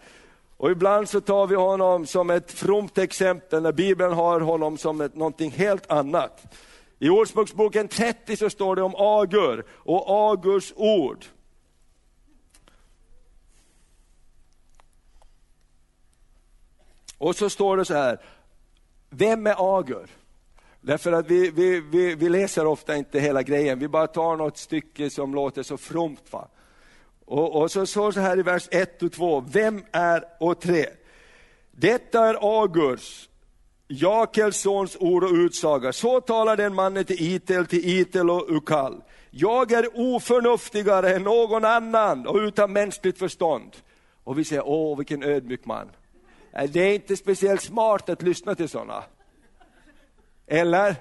Och 0.56 0.70
ibland 0.70 1.08
så 1.08 1.20
tar 1.20 1.46
vi 1.46 1.54
honom 1.54 2.06
som 2.06 2.30
ett 2.30 2.52
fromt 2.52 2.98
exempel 2.98 3.62
när 3.62 3.72
Bibeln 3.72 4.12
har 4.12 4.40
honom 4.40 4.78
som 4.78 5.00
ett, 5.00 5.14
någonting 5.14 5.50
helt 5.50 5.90
annat. 5.90 6.54
I 6.98 7.08
Ordspråksboken 7.08 7.88
30 7.88 8.36
så 8.36 8.50
står 8.50 8.76
det 8.76 8.82
om 8.82 8.94
Agur 8.96 9.64
och 9.70 10.32
Agurs 10.32 10.72
ord. 10.76 11.24
Och 17.18 17.36
så 17.36 17.50
står 17.50 17.76
det 17.76 17.84
så 17.84 17.94
här, 17.94 18.20
vem 19.10 19.46
är 19.46 19.78
Agur? 19.78 20.10
Därför 20.80 21.12
att 21.12 21.30
vi, 21.30 21.50
vi, 21.50 21.80
vi, 21.80 22.14
vi 22.14 22.28
läser 22.28 22.66
ofta 22.66 22.96
inte 22.96 23.20
hela 23.20 23.42
grejen, 23.42 23.78
vi 23.78 23.88
bara 23.88 24.06
tar 24.06 24.36
något 24.36 24.58
stycke 24.58 25.10
som 25.10 25.34
låter 25.34 25.62
så 25.62 25.76
fromt. 25.76 26.32
Va? 26.32 26.48
Och, 27.24 27.62
och 27.62 27.70
så 27.70 27.86
står 27.86 28.06
det 28.06 28.12
så 28.12 28.20
här 28.20 28.38
i 28.38 28.42
vers 28.42 28.68
1 28.70 29.02
och 29.02 29.12
2, 29.12 29.40
vem 29.40 29.84
är, 29.92 30.24
och 30.40 30.60
3. 30.60 30.86
Detta 31.70 32.26
är 32.26 32.62
Agurs, 32.62 33.28
Jakels 33.88 34.60
sons 34.60 34.96
ord 35.00 35.24
och 35.24 35.32
utsaga. 35.32 35.92
Så 35.92 36.20
talar 36.20 36.56
den 36.56 36.74
mannen 36.74 37.04
till 37.04 37.22
Itel, 37.22 37.66
till 37.66 37.88
Itel 37.88 38.30
och 38.30 38.46
Ukal. 38.48 39.02
Jag 39.30 39.72
är 39.72 39.88
oförnuftigare 39.94 41.14
än 41.14 41.22
någon 41.22 41.64
annan 41.64 42.26
och 42.26 42.36
utan 42.36 42.72
mänskligt 42.72 43.18
förstånd. 43.18 43.76
Och 44.24 44.38
vi 44.38 44.44
säger, 44.44 44.62
åh 44.66 44.96
vilken 44.96 45.22
ödmjuk 45.22 45.64
man. 45.64 45.88
Det 46.52 46.80
är 46.80 46.94
inte 46.94 47.16
speciellt 47.16 47.62
smart 47.62 48.08
att 48.08 48.22
lyssna 48.22 48.54
till 48.54 48.68
sådana. 48.68 49.04
Eller? 50.46 50.94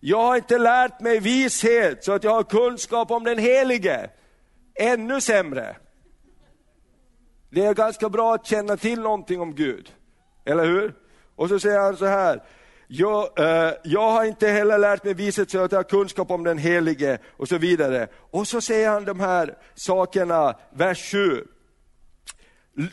Jag 0.00 0.22
har 0.22 0.36
inte 0.36 0.58
lärt 0.58 1.00
mig 1.00 1.20
vishet 1.20 2.04
så 2.04 2.12
att 2.12 2.24
jag 2.24 2.30
har 2.30 2.42
kunskap 2.42 3.10
om 3.10 3.24
den 3.24 3.38
Helige. 3.38 4.10
Ännu 4.74 5.20
sämre. 5.20 5.76
Det 7.50 7.64
är 7.64 7.74
ganska 7.74 8.08
bra 8.08 8.34
att 8.34 8.46
känna 8.46 8.76
till 8.76 9.00
någonting 9.00 9.40
om 9.40 9.54
Gud, 9.54 9.92
eller 10.44 10.64
hur? 10.64 10.94
Och 11.36 11.48
så 11.48 11.58
säger 11.58 11.78
han 11.78 11.96
så 11.96 12.06
här, 12.06 12.42
jag, 12.86 13.38
eh, 13.38 13.72
jag 13.84 14.10
har 14.10 14.24
inte 14.24 14.48
heller 14.48 14.78
lärt 14.78 15.04
mig 15.04 15.14
vishet 15.14 15.50
så 15.50 15.58
att 15.58 15.72
jag 15.72 15.78
har 15.78 15.84
kunskap 15.84 16.30
om 16.30 16.44
den 16.44 16.58
Helige 16.58 17.18
och 17.36 17.48
så 17.48 17.58
vidare. 17.58 18.08
Och 18.30 18.48
så 18.48 18.60
säger 18.60 18.88
han 18.88 19.04
de 19.04 19.20
här 19.20 19.58
sakerna, 19.74 20.56
vers 20.70 21.10
7. 21.10 21.44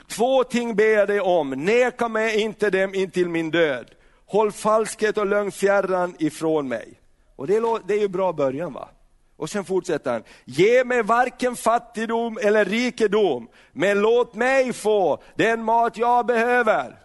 Två 0.08 0.44
ting 0.44 0.76
ber 0.76 0.84
jag 0.98 1.08
dig 1.08 1.20
om, 1.22 1.50
neka 1.50 2.08
mig 2.08 2.42
inte 2.42 2.70
dem 2.70 2.96
intill 2.96 3.30
min 3.30 3.52
död. 3.52 3.86
Håll 4.26 4.52
falskhet 4.52 5.18
och 5.18 5.26
lögn 5.26 5.52
fjärran 5.52 6.16
ifrån 6.20 6.68
mig. 6.68 7.00
Och 7.36 7.48
det 7.48 7.56
är, 7.56 7.88
det 7.88 7.94
är 7.94 8.00
ju 8.00 8.08
bra 8.08 8.34
början 8.34 8.74
va? 8.74 8.90
Och 9.38 9.50
sen 9.50 9.66
fortsätter 9.66 10.12
han, 10.12 10.24
ge 10.46 10.84
mig 10.84 11.04
varken 11.04 11.56
fattigdom 11.56 12.38
eller 12.42 12.66
rikedom, 12.66 13.48
men 13.72 14.02
låt 14.02 14.36
mig 14.36 14.74
få 14.74 15.24
den 15.36 15.64
mat 15.64 15.98
jag 15.98 16.26
behöver. 16.26 17.00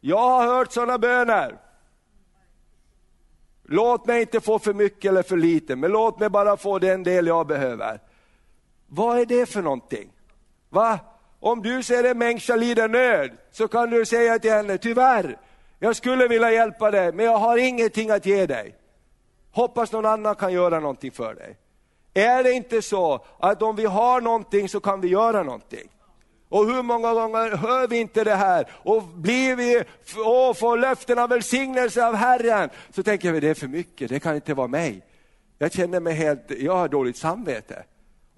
Jag 0.00 0.28
har 0.28 0.46
hört 0.46 0.72
sådana 0.72 0.98
böner. 0.98 1.58
Låt 3.62 4.06
mig 4.06 4.20
inte 4.20 4.40
få 4.40 4.58
för 4.58 4.74
mycket 4.74 5.08
eller 5.08 5.22
för 5.22 5.36
lite, 5.36 5.76
men 5.76 5.90
låt 5.90 6.18
mig 6.18 6.28
bara 6.28 6.56
få 6.56 6.78
den 6.78 7.02
del 7.02 7.26
jag 7.26 7.46
behöver. 7.46 8.00
Vad 8.86 9.18
är 9.18 9.26
det 9.26 9.46
för 9.46 9.62
någonting? 9.62 10.12
Va? 10.68 10.98
Om 11.40 11.62
du 11.62 11.82
ser 11.82 12.04
en 12.04 12.18
människa 12.18 12.56
lida 12.56 12.86
nöd, 12.86 13.30
så 13.50 13.68
kan 13.68 13.90
du 13.90 14.04
säga 14.04 14.38
till 14.38 14.50
henne, 14.50 14.78
tyvärr, 14.78 15.38
jag 15.78 15.96
skulle 15.96 16.28
vilja 16.28 16.52
hjälpa 16.52 16.90
dig, 16.90 17.12
men 17.12 17.24
jag 17.24 17.38
har 17.38 17.56
ingenting 17.56 18.10
att 18.10 18.26
ge 18.26 18.46
dig. 18.46 18.74
Hoppas 19.52 19.92
någon 19.92 20.06
annan 20.06 20.34
kan 20.34 20.52
göra 20.52 20.80
någonting 20.80 21.12
för 21.12 21.34
dig. 21.34 21.56
Är 22.14 22.42
det 22.42 22.52
inte 22.52 22.82
så 22.82 23.24
att 23.38 23.62
om 23.62 23.76
vi 23.76 23.84
har 23.84 24.20
någonting 24.20 24.68
så 24.68 24.80
kan 24.80 25.00
vi 25.00 25.08
göra 25.08 25.42
någonting? 25.42 25.88
Och 26.48 26.66
hur 26.66 26.82
många 26.82 27.14
gånger 27.14 27.56
hör 27.56 27.88
vi 27.88 27.98
inte 27.98 28.24
det 28.24 28.34
här? 28.34 28.70
Och 28.72 29.02
blir 29.02 29.56
vi, 29.56 29.84
och 30.24 30.58
får 30.58 30.78
löften 30.78 31.18
av 31.18 31.28
välsignelse 31.28 32.06
av 32.06 32.14
Herren, 32.14 32.70
så 32.90 33.02
tänker 33.02 33.32
vi 33.32 33.40
det 33.40 33.48
är 33.48 33.54
för 33.54 33.68
mycket, 33.68 34.08
det 34.08 34.20
kan 34.20 34.34
inte 34.34 34.54
vara 34.54 34.68
mig. 34.68 35.02
Jag 35.58 35.72
känner 35.72 36.00
mig 36.00 36.14
helt, 36.14 36.50
jag 36.50 36.76
har 36.76 36.88
dåligt 36.88 37.16
samvete. 37.16 37.84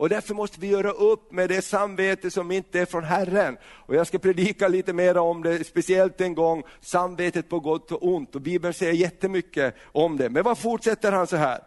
Och 0.03 0.09
därför 0.09 0.35
måste 0.35 0.61
vi 0.61 0.67
göra 0.67 0.91
upp 0.91 1.33
med 1.33 1.49
det 1.49 1.63
samvete 1.63 2.31
som 2.31 2.51
inte 2.51 2.81
är 2.81 2.87
från 2.87 3.05
Herren. 3.05 3.57
Och 3.65 3.95
jag 3.95 4.07
ska 4.07 4.19
predika 4.19 4.69
lite 4.69 4.93
mer 4.93 5.17
om 5.17 5.43
det, 5.43 5.67
speciellt 5.67 6.21
en 6.21 6.35
gång, 6.35 6.63
samvetet 6.81 7.49
på 7.49 7.61
gott 7.61 7.93
och 7.93 8.07
ont. 8.07 8.35
Och 8.35 8.41
Bibeln 8.41 8.75
säger 8.75 8.93
jättemycket 8.93 9.75
om 9.93 10.17
det. 10.17 10.31
Men 10.31 10.43
vad 10.43 10.59
fortsätter 10.59 11.13
han 11.13 11.27
så 11.27 11.37
här? 11.37 11.61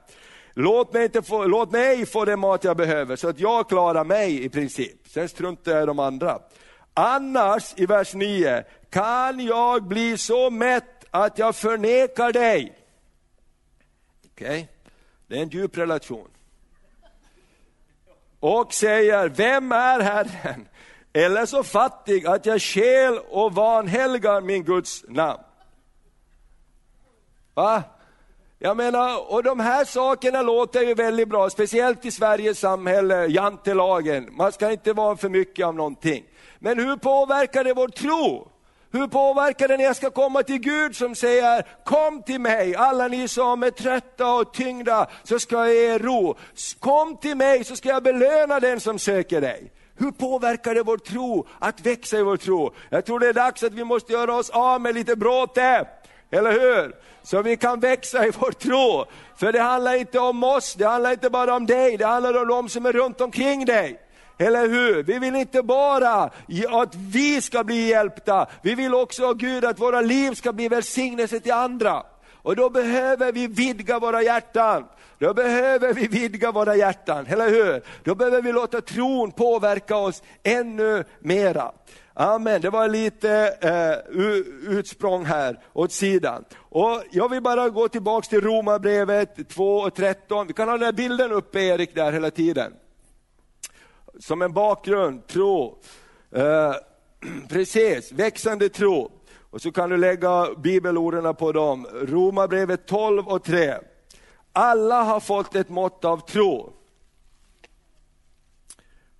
Låt 0.53 0.93
mig, 0.93 1.03
inte 1.03 1.21
få, 1.21 1.45
låt 1.45 1.71
mig 1.71 2.05
få 2.05 2.25
den 2.25 2.39
mat 2.39 2.63
jag 2.63 2.77
behöver 2.77 3.15
så 3.15 3.27
att 3.27 3.39
jag 3.39 3.69
klarar 3.69 4.03
mig 4.03 4.45
i 4.45 4.49
princip. 4.49 5.07
Sen 5.07 5.29
struntar 5.29 5.71
jag 5.71 5.83
i 5.83 5.85
de 5.85 5.99
andra. 5.99 6.39
Annars, 6.93 7.73
i 7.77 7.85
vers 7.85 8.13
9, 8.13 8.63
kan 8.89 9.39
jag 9.39 9.83
bli 9.83 10.17
så 10.17 10.49
mätt 10.49 11.05
att 11.11 11.39
jag 11.39 11.55
förnekar 11.55 12.31
dig. 12.31 12.77
Okej, 14.31 14.47
okay. 14.47 14.65
det 15.27 15.37
är 15.37 15.41
en 15.41 15.49
djup 15.49 15.77
relation 15.77 16.27
och 18.45 18.73
säger, 18.73 19.29
vem 19.29 19.71
är 19.71 19.99
Herren? 19.99 20.67
Eller 21.13 21.45
så 21.45 21.63
fattig 21.63 22.27
att 22.27 22.45
jag 22.45 22.61
skäl 22.61 23.19
och 23.29 23.53
vanhelgar 23.53 24.41
min 24.41 24.63
Guds 24.63 25.05
namn. 25.07 25.43
Va? 27.53 27.83
Jag 28.59 28.77
menar, 28.77 29.31
och 29.33 29.43
de 29.43 29.59
här 29.59 29.85
sakerna 29.85 30.41
låter 30.41 30.81
ju 30.81 30.93
väldigt 30.93 31.29
bra, 31.29 31.49
speciellt 31.49 32.05
i 32.05 32.11
Sveriges 32.11 32.59
samhälle, 32.59 33.25
jantelagen. 33.25 34.29
Man 34.31 34.51
ska 34.51 34.71
inte 34.71 34.93
vara 34.93 35.17
för 35.17 35.29
mycket 35.29 35.65
av 35.65 35.75
någonting. 35.75 36.23
Men 36.59 36.79
hur 36.79 36.97
påverkar 36.97 37.63
det 37.63 37.73
vår 37.73 37.87
tro? 37.87 38.51
Hur 38.91 39.07
påverkar 39.07 39.67
det 39.67 39.77
när 39.77 39.83
jag 39.83 39.95
ska 39.95 40.09
komma 40.09 40.43
till 40.43 40.57
Gud 40.57 40.95
som 40.95 41.15
säger, 41.15 41.65
kom 41.83 42.23
till 42.23 42.41
mig, 42.41 42.75
alla 42.75 43.07
ni 43.07 43.27
som 43.27 43.63
är 43.63 43.71
trötta 43.71 44.33
och 44.33 44.53
tyngda, 44.53 45.07
så 45.23 45.39
ska 45.39 45.55
jag 45.55 45.75
ge 45.75 45.93
er 45.93 45.99
ro. 45.99 46.35
Kom 46.79 47.17
till 47.17 47.37
mig 47.37 47.63
så 47.63 47.75
ska 47.75 47.89
jag 47.89 48.03
belöna 48.03 48.59
den 48.59 48.79
som 48.79 48.99
söker 48.99 49.41
dig. 49.41 49.71
Hur 49.97 50.11
påverkar 50.11 50.75
det 50.75 50.83
vår 50.83 50.97
tro, 50.97 51.47
att 51.59 51.81
växa 51.85 52.17
i 52.17 52.23
vår 52.23 52.37
tro? 52.37 52.73
Jag 52.89 53.05
tror 53.05 53.19
det 53.19 53.27
är 53.27 53.33
dags 53.33 53.63
att 53.63 53.73
vi 53.73 53.83
måste 53.83 54.13
göra 54.13 54.35
oss 54.35 54.49
av 54.49 54.81
med 54.81 54.95
lite 54.95 55.15
bråte, 55.15 55.87
eller 56.31 56.51
hur? 56.51 56.95
Så 57.23 57.41
vi 57.41 57.57
kan 57.57 57.79
växa 57.79 58.25
i 58.25 58.31
vår 58.39 58.51
tro. 58.51 59.05
För 59.37 59.51
det 59.51 59.59
handlar 59.59 59.95
inte 59.95 60.19
om 60.19 60.43
oss, 60.43 60.73
det 60.73 60.85
handlar 60.85 61.11
inte 61.11 61.29
bara 61.29 61.55
om 61.55 61.65
dig, 61.65 61.97
det 61.97 62.05
handlar 62.05 62.41
om 62.41 62.47
de 62.47 62.69
som 62.69 62.85
är 62.85 62.91
runt 62.91 63.21
omkring 63.21 63.65
dig. 63.65 63.99
Eller 64.37 64.69
hur? 64.69 65.03
Vi 65.03 65.19
vill 65.19 65.35
inte 65.35 65.63
bara 65.63 66.31
att 66.71 66.95
vi 66.95 67.41
ska 67.41 67.63
bli 67.63 67.87
hjälpta, 67.87 68.47
vi 68.61 68.75
vill 68.75 68.93
också, 68.93 69.33
Gud, 69.33 69.65
att 69.65 69.79
våra 69.79 70.01
liv 70.01 70.33
ska 70.33 70.53
bli 70.53 70.67
välsignelse 70.67 71.39
till 71.39 71.53
andra. 71.53 72.03
Och 72.33 72.55
då 72.55 72.69
behöver 72.69 73.31
vi 73.31 73.47
vidga 73.47 73.99
våra 73.99 74.21
hjärtan. 74.21 74.85
Då 75.19 75.33
behöver 75.33 75.93
vi 75.93 76.07
vidga 76.07 76.51
våra 76.51 76.75
hjärtan, 76.75 77.25
eller 77.25 77.49
hur? 77.49 77.81
Då 78.03 78.15
behöver 78.15 78.41
vi 78.41 78.51
låta 78.51 78.81
tron 78.81 79.31
påverka 79.31 79.97
oss 79.97 80.23
ännu 80.43 81.03
mera. 81.19 81.71
Amen, 82.13 82.61
det 82.61 82.69
var 82.69 82.87
lite 82.87 83.57
eh, 83.61 84.21
utsprång 84.77 85.25
här 85.25 85.59
åt 85.73 85.91
sidan. 85.91 86.45
Och 86.57 87.03
jag 87.11 87.29
vill 87.29 87.41
bara 87.41 87.69
gå 87.69 87.87
tillbaks 87.87 88.27
till 88.27 88.41
Romarbrevet 88.41 89.49
2 89.49 89.77
och 89.77 89.95
13. 89.95 90.47
Vi 90.47 90.53
kan 90.53 90.67
ha 90.67 90.77
den 90.77 90.85
här 90.85 90.93
bilden 90.93 91.31
uppe 91.31 91.59
Erik 91.59 91.95
där 91.95 92.11
hela 92.11 92.31
tiden 92.31 92.73
som 94.19 94.41
en 94.41 94.53
bakgrund, 94.53 95.27
tro. 95.27 95.77
Eh, 96.31 96.73
precis, 97.49 98.11
växande 98.11 98.69
tro. 98.69 99.11
Och 99.49 99.61
så 99.61 99.71
kan 99.71 99.89
du 99.89 99.97
lägga 99.97 100.47
bibelorden 100.57 101.35
på 101.35 101.51
dem. 101.51 101.87
Romarbrevet 101.93 102.85
12 102.85 103.27
och 103.27 103.43
3. 103.43 103.73
Alla 104.53 105.03
har 105.03 105.19
fått 105.19 105.55
ett 105.55 105.69
mått 105.69 106.05
av 106.05 106.17
tro. 106.17 106.73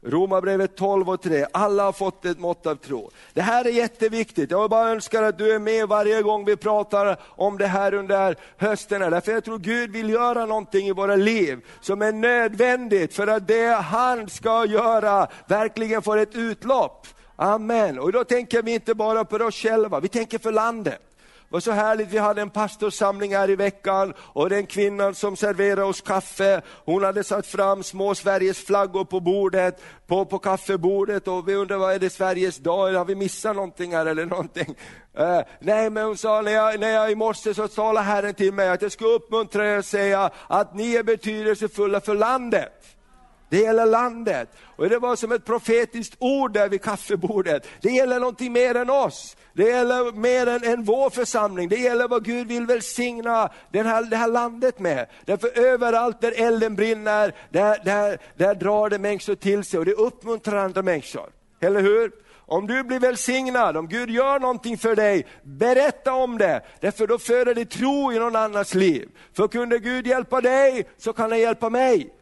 Romarbrevet 0.05 0.75
12 0.75 1.09
och 1.09 1.21
3, 1.21 1.45
alla 1.51 1.83
har 1.83 1.91
fått 1.91 2.25
ett 2.25 2.39
mått 2.39 2.65
av 2.65 2.75
tro. 2.75 3.11
Det 3.33 3.41
här 3.41 3.65
är 3.65 3.69
jätteviktigt, 3.69 4.51
jag 4.51 4.69
bara 4.69 4.89
önskar 4.89 5.23
att 5.23 5.37
du 5.37 5.55
är 5.55 5.59
med 5.59 5.87
varje 5.87 6.21
gång 6.21 6.45
vi 6.45 6.55
pratar 6.55 7.17
om 7.23 7.57
det 7.57 7.67
här 7.67 7.93
under 7.93 8.35
hösten. 8.57 9.01
Därför 9.01 9.31
jag 9.31 9.43
tror 9.43 9.59
Gud 9.59 9.91
vill 9.91 10.09
göra 10.09 10.45
någonting 10.45 10.87
i 10.87 10.91
våra 10.91 11.15
liv 11.15 11.59
som 11.81 12.01
är 12.01 12.11
nödvändigt 12.11 13.13
för 13.13 13.27
att 13.27 13.47
det 13.47 13.67
han 13.67 14.29
ska 14.29 14.65
göra 14.65 15.27
verkligen 15.47 16.01
får 16.01 16.17
ett 16.17 16.35
utlopp. 16.35 17.07
Amen. 17.35 17.99
Och 17.99 18.11
då 18.11 18.23
tänker 18.23 18.61
vi 18.61 18.73
inte 18.73 18.95
bara 18.95 19.25
på 19.25 19.35
oss 19.35 19.55
själva, 19.55 19.99
vi 19.99 20.07
tänker 20.07 20.39
för 20.39 20.51
landet 20.51 21.14
var 21.55 21.59
så 21.59 21.71
härligt, 21.71 22.09
vi 22.09 22.17
hade 22.17 22.41
en 22.41 22.49
pastorsamling 22.49 23.35
här 23.35 23.49
i 23.49 23.55
veckan 23.55 24.13
och 24.19 24.49
den 24.49 24.65
kvinnan 24.65 25.15
som 25.15 25.35
serverade 25.35 25.83
oss 25.83 26.01
kaffe, 26.01 26.61
hon 26.85 27.03
hade 27.03 27.23
satt 27.23 27.47
fram 27.47 27.83
små 27.83 28.15
Sveriges 28.15 28.65
flaggor 28.65 29.05
på 29.05 29.19
bordet, 29.19 29.81
på, 30.07 30.25
på 30.25 30.39
kaffebordet 30.39 31.27
och 31.27 31.49
vi 31.49 31.55
undrade, 31.55 31.79
vad 31.79 31.93
är 31.93 31.99
det 31.99 32.09
Sveriges 32.09 32.57
dag, 32.57 32.93
har 32.93 33.05
vi 33.05 33.15
missat 33.15 33.55
någonting 33.55 33.95
här 33.95 34.05
eller 34.05 34.25
någonting? 34.25 34.75
Uh, 35.19 35.41
nej 35.59 35.89
men 35.89 36.05
hon 36.05 36.17
sa, 36.17 36.41
när 36.41 36.51
jag, 36.51 36.79
när 36.79 36.89
jag 36.89 37.11
i 37.11 37.15
morse 37.15 37.53
så 37.53 37.67
talade 37.67 38.05
Herren 38.05 38.33
till 38.33 38.53
mig 38.53 38.69
att 38.69 38.81
jag 38.81 38.91
ska 38.91 39.05
uppmuntra 39.05 39.67
er 39.67 39.77
och 39.77 39.85
säga 39.85 40.29
att 40.47 40.75
ni 40.75 40.95
är 40.95 41.03
betydelsefulla 41.03 42.01
för 42.01 42.15
landet. 42.15 42.94
Det 43.49 43.57
gäller 43.57 43.85
landet. 43.85 44.49
Och 44.75 44.89
det 44.89 44.99
var 44.99 45.15
som 45.15 45.31
ett 45.31 45.45
profetiskt 45.45 46.15
ord 46.19 46.53
där 46.53 46.69
vid 46.69 46.81
kaffebordet. 46.81 47.67
Det 47.81 47.89
gäller 47.89 48.19
någonting 48.19 48.53
mer 48.53 48.75
än 48.75 48.89
oss. 48.89 49.37
Det 49.53 49.63
gäller 49.63 50.11
mer 50.11 50.47
än, 50.47 50.63
än 50.63 50.83
vår 50.83 51.09
församling. 51.09 51.69
Det 51.69 51.77
gäller 51.77 52.07
vad 52.07 52.25
Gud 52.25 52.47
vill 52.47 52.65
välsigna 52.65 53.49
den 53.71 53.85
här, 53.85 54.03
det 54.03 54.17
här 54.17 54.27
landet 54.27 54.79
med. 54.79 55.07
Därför 55.25 55.59
överallt 55.59 56.21
där 56.21 56.33
elden 56.35 56.75
brinner, 56.75 57.35
där, 57.49 57.81
där, 57.85 58.17
där 58.35 58.55
drar 58.55 58.89
det 58.89 58.99
människor 58.99 59.35
till 59.35 59.63
sig 59.63 59.79
och 59.79 59.85
det 59.85 59.93
uppmuntrar 59.93 60.57
andra 60.57 60.81
människor. 60.81 61.29
Eller 61.59 61.81
hur? 61.81 62.11
Om 62.47 62.67
du 62.67 62.83
blir 62.83 62.99
välsignad, 62.99 63.77
om 63.77 63.87
Gud 63.87 64.09
gör 64.09 64.39
någonting 64.39 64.77
för 64.77 64.95
dig, 64.95 65.25
berätta 65.43 66.13
om 66.13 66.37
det. 66.37 66.61
Därför 66.79 67.07
då 67.07 67.17
föder 67.17 67.55
det 67.55 67.65
tro 67.65 68.13
i 68.13 68.19
någon 68.19 68.35
annans 68.35 68.73
liv. 68.73 69.09
För 69.33 69.47
kunde 69.47 69.79
Gud 69.79 70.07
hjälpa 70.07 70.41
dig, 70.41 70.89
så 70.97 71.13
kan 71.13 71.31
han 71.31 71.39
hjälpa 71.39 71.69
mig. 71.69 72.13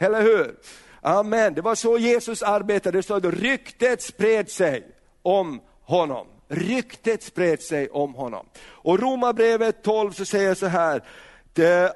Eller 0.00 0.22
hur? 0.22 0.56
Amen. 1.00 1.54
Det 1.54 1.60
var 1.60 1.74
så 1.74 1.98
Jesus 1.98 2.42
arbetade. 2.42 2.98
Det 2.98 3.02
stod 3.02 3.26
att 3.26 3.34
ryktet 3.34 4.02
spred 4.02 4.50
sig 4.50 4.86
om 5.22 5.60
honom. 5.82 6.26
Ryktet 6.48 7.22
spred 7.22 7.62
sig 7.62 7.88
om 7.88 8.14
honom. 8.14 8.46
Och 8.68 8.98
Romarbrevet 8.98 9.82
12 9.82 10.12
så 10.12 10.24
säger 10.24 10.54
så 10.54 10.66
här, 10.66 11.02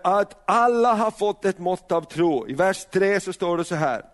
att 0.03 0.43
alla 0.45 0.93
har 0.95 1.11
fått 1.11 1.45
ett 1.45 1.59
mått 1.59 1.93
av 1.93 2.03
tro. 2.03 2.49
I 2.49 2.53
vers 2.53 2.87
3 2.93 3.21
så 3.21 3.33
står 3.33 3.59
det 3.59 3.65
så 3.65 3.75
här, 3.75 4.05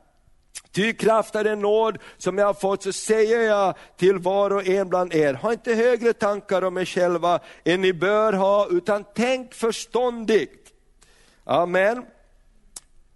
Ty 0.72 0.92
kraft 0.92 1.34
är 1.34 1.44
den 1.44 1.60
nåd 1.60 1.98
som 2.18 2.38
jag 2.38 2.46
har 2.46 2.54
fått, 2.54 2.82
så 2.82 2.92
säger 2.92 3.40
jag 3.40 3.74
till 3.96 4.18
var 4.18 4.50
och 4.50 4.66
en 4.66 4.88
bland 4.88 5.14
er, 5.14 5.34
ha 5.34 5.52
inte 5.52 5.74
högre 5.74 6.12
tankar 6.12 6.64
om 6.64 6.78
er 6.78 6.84
själva 6.84 7.40
än 7.64 7.80
ni 7.80 7.92
bör 7.92 8.32
ha, 8.32 8.68
utan 8.70 9.04
tänk 9.14 9.54
förståndigt. 9.54 10.72
Amen. 11.44 12.04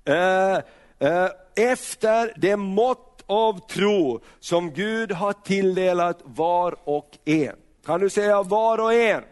Eh, 0.04 0.54
eh, 0.98 1.30
efter 1.56 2.32
det 2.36 2.56
mått 2.56 3.24
av 3.26 3.68
tro 3.68 4.20
som 4.40 4.70
Gud 4.70 5.12
har 5.12 5.32
tilldelat 5.32 6.18
var 6.24 6.76
och 6.84 7.18
en. 7.24 7.56
Kan 7.86 8.00
du 8.00 8.10
säga 8.10 8.42
var 8.42 8.78
och 8.78 8.94
en? 8.94 9.22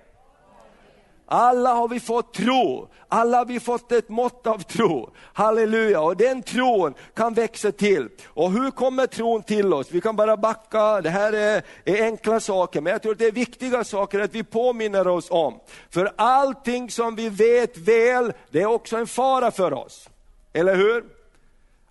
Alla 1.26 1.74
har 1.74 1.88
vi 1.88 2.00
fått 2.00 2.34
tro, 2.34 2.88
alla 3.08 3.38
har 3.38 3.44
vi 3.44 3.60
fått 3.60 3.92
ett 3.92 4.08
mått 4.08 4.46
av 4.46 4.58
tro. 4.58 5.10
Halleluja, 5.32 6.00
och 6.00 6.16
den 6.16 6.42
tron 6.42 6.94
kan 7.14 7.34
växa 7.34 7.72
till. 7.72 8.08
Och 8.26 8.52
hur 8.52 8.70
kommer 8.70 9.06
tron 9.06 9.42
till 9.42 9.74
oss? 9.74 9.90
Vi 9.90 10.00
kan 10.00 10.16
bara 10.16 10.36
backa, 10.36 11.00
det 11.00 11.10
här 11.10 11.32
är, 11.32 11.62
är 11.84 12.04
enkla 12.04 12.40
saker, 12.40 12.80
men 12.80 12.92
jag 12.92 13.02
tror 13.02 13.12
att 13.12 13.18
det 13.18 13.26
är 13.26 13.32
viktiga 13.32 13.84
saker 13.84 14.20
att 14.20 14.34
vi 14.34 14.44
påminner 14.44 15.08
oss 15.08 15.30
om. 15.30 15.60
För 15.90 16.12
allting 16.16 16.90
som 16.90 17.16
vi 17.16 17.28
vet 17.28 17.78
väl, 17.78 18.32
det 18.50 18.62
är 18.62 18.66
också 18.66 18.96
en 18.96 19.06
fara 19.06 19.50
för 19.50 19.72
oss. 19.72 20.08
Eller 20.52 20.76
hur? 20.76 21.04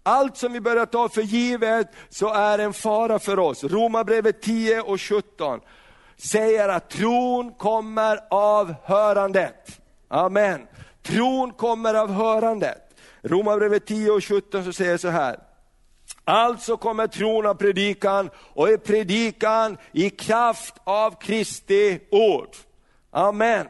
Allt 0.03 0.37
som 0.37 0.53
vi 0.53 0.61
börjar 0.61 0.85
ta 0.85 1.09
för 1.09 1.21
givet 1.21 1.87
så 2.09 2.33
är 2.33 2.59
en 2.59 2.73
fara 2.73 3.19
för 3.19 3.39
oss. 3.39 3.63
Romarbrevet 3.63 4.41
10 4.41 4.81
och 4.81 5.01
17 5.01 5.59
säger 6.17 6.69
att 6.69 6.89
tron 6.89 7.53
kommer 7.53 8.19
av 8.29 8.73
hörandet. 8.83 9.81
Amen. 10.07 10.67
Tron 11.03 11.51
kommer 11.51 11.93
av 11.93 12.11
hörandet. 12.11 12.81
Romarbrevet 13.21 13.85
10 13.85 14.11
och 14.11 14.23
17 14.23 14.63
så 14.63 14.73
säger 14.73 14.97
så 14.97 15.07
här. 15.07 15.39
Alltså 16.23 16.77
kommer 16.77 17.07
tron 17.07 17.45
av 17.45 17.53
predikan 17.53 18.29
och 18.35 18.69
är 18.69 18.77
predikan 18.77 19.77
i 19.91 20.09
kraft 20.09 20.75
av 20.83 21.19
Kristi 21.19 21.99
ord. 22.11 22.55
Amen. 23.11 23.67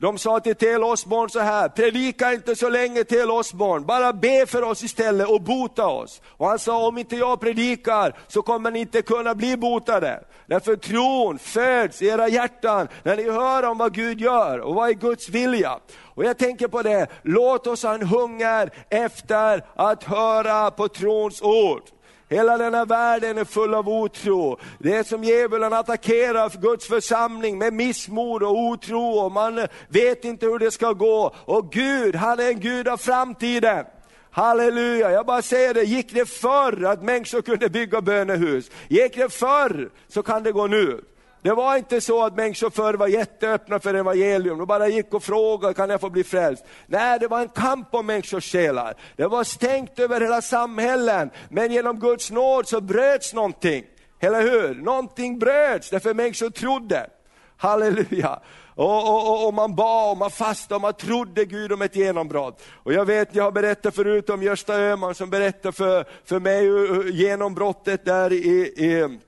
De 0.00 0.18
sa 0.18 0.40
till 0.40 0.54
Tel 0.54 0.84
Osborn 0.84 1.30
så 1.30 1.40
här, 1.40 1.68
predika 1.68 2.32
inte 2.32 2.56
så 2.56 2.68
länge 2.68 3.04
Tel 3.04 3.30
Osborn, 3.30 3.86
bara 3.86 4.12
be 4.12 4.46
för 4.46 4.62
oss 4.62 4.82
istället 4.82 5.28
och 5.28 5.40
bota 5.40 5.86
oss. 5.86 6.22
Och 6.26 6.46
han 6.46 6.58
sa, 6.58 6.86
om 6.86 6.98
inte 6.98 7.16
jag 7.16 7.40
predikar 7.40 8.16
så 8.28 8.42
kommer 8.42 8.70
ni 8.70 8.80
inte 8.80 9.02
kunna 9.02 9.34
bli 9.34 9.56
botade. 9.56 10.24
Därför 10.46 10.76
tron 10.76 11.38
föds 11.38 12.02
i 12.02 12.06
era 12.06 12.28
hjärtan 12.28 12.88
när 13.02 13.16
ni 13.16 13.30
hör 13.30 13.62
om 13.62 13.78
vad 13.78 13.94
Gud 13.94 14.20
gör 14.20 14.58
och 14.58 14.74
vad 14.74 14.88
är 14.88 14.94
Guds 14.94 15.28
vilja. 15.28 15.78
Och 16.14 16.24
jag 16.24 16.38
tänker 16.38 16.68
på 16.68 16.82
det, 16.82 17.06
låt 17.22 17.66
oss 17.66 17.82
ha 17.82 17.94
en 17.94 18.06
hunger 18.06 18.70
efter 18.88 19.64
att 19.74 20.04
höra 20.04 20.70
på 20.70 20.88
trons 20.88 21.42
ord. 21.42 21.82
Hela 22.30 22.58
denna 22.58 22.84
världen 22.84 23.38
är 23.38 23.44
full 23.44 23.74
av 23.74 23.88
otro. 23.88 24.58
Det 24.78 24.96
är 24.96 25.02
som 25.02 25.24
djävulen 25.24 25.72
attackerar 25.72 26.60
Guds 26.60 26.86
församling 26.86 27.58
med 27.58 27.72
missmod 27.72 28.42
och 28.42 28.58
otro 28.58 29.00
och 29.00 29.32
man 29.32 29.66
vet 29.88 30.24
inte 30.24 30.46
hur 30.46 30.58
det 30.58 30.70
ska 30.70 30.92
gå. 30.92 31.34
Och 31.44 31.72
Gud, 31.72 32.14
han 32.14 32.40
är 32.40 32.48
en 32.48 32.60
Gud 32.60 32.88
av 32.88 32.96
framtiden. 32.96 33.84
Halleluja, 34.30 35.10
jag 35.10 35.26
bara 35.26 35.42
säger 35.42 35.74
det, 35.74 35.82
gick 35.82 36.14
det 36.14 36.26
förr 36.26 36.84
att 36.84 37.02
människor 37.02 37.42
kunde 37.42 37.68
bygga 37.68 38.00
bönehus? 38.00 38.70
Gick 38.88 39.16
det 39.16 39.32
förr 39.32 39.90
så 40.08 40.22
kan 40.22 40.42
det 40.42 40.52
gå 40.52 40.66
nu. 40.66 41.00
Det 41.42 41.52
var 41.52 41.76
inte 41.76 42.00
så 42.00 42.24
att 42.24 42.36
människor 42.36 42.70
förr 42.70 42.94
var 42.94 43.08
jätteöppna 43.08 43.80
för 43.80 43.94
evangelium, 43.94 44.58
de 44.58 44.66
bara 44.66 44.88
gick 44.88 45.14
och 45.14 45.22
frågade, 45.22 45.74
kan 45.74 45.90
jag 45.90 46.00
få 46.00 46.10
bli 46.10 46.24
frälst? 46.24 46.64
Nej, 46.86 47.18
det 47.18 47.28
var 47.28 47.40
en 47.40 47.48
kamp 47.48 47.94
om 47.94 48.06
människors 48.06 48.52
själar. 48.52 48.94
Det 49.16 49.26
var 49.26 49.44
stängt 49.44 49.98
över 49.98 50.20
hela 50.20 50.42
samhällen, 50.42 51.30
men 51.48 51.72
genom 51.72 52.00
Guds 52.00 52.30
nåd 52.30 52.68
så 52.68 52.80
bröts 52.80 53.34
någonting. 53.34 53.84
Eller 54.20 54.42
hur? 54.42 54.74
Någonting 54.74 55.38
bröts, 55.38 55.90
därför 55.90 56.14
människor 56.14 56.50
trodde. 56.50 57.06
Halleluja. 57.56 58.40
Och, 58.74 59.08
och, 59.08 59.46
och, 59.46 59.54
man 59.54 59.74
bad 59.74 60.10
och 60.10 60.16
man 60.16 60.30
fastade 60.30 60.74
och 60.74 60.80
man 60.80 60.92
trodde 60.92 61.44
Gud 61.44 61.72
om 61.72 61.82
ett 61.82 61.96
genombrott. 61.96 62.62
Och 62.72 62.92
jag 62.92 63.04
vet, 63.04 63.34
jag 63.34 63.44
har 63.44 63.52
berättat 63.52 63.94
förut 63.94 64.30
om 64.30 64.42
Gösta 64.42 64.74
Öhman 64.74 65.14
som 65.14 65.30
berättade 65.30 65.72
för, 65.72 66.04
för 66.24 66.40
mig 66.40 66.66
genombrottet 67.12 68.04
där 68.04 68.32
i, 68.32 68.60
i 68.76 69.18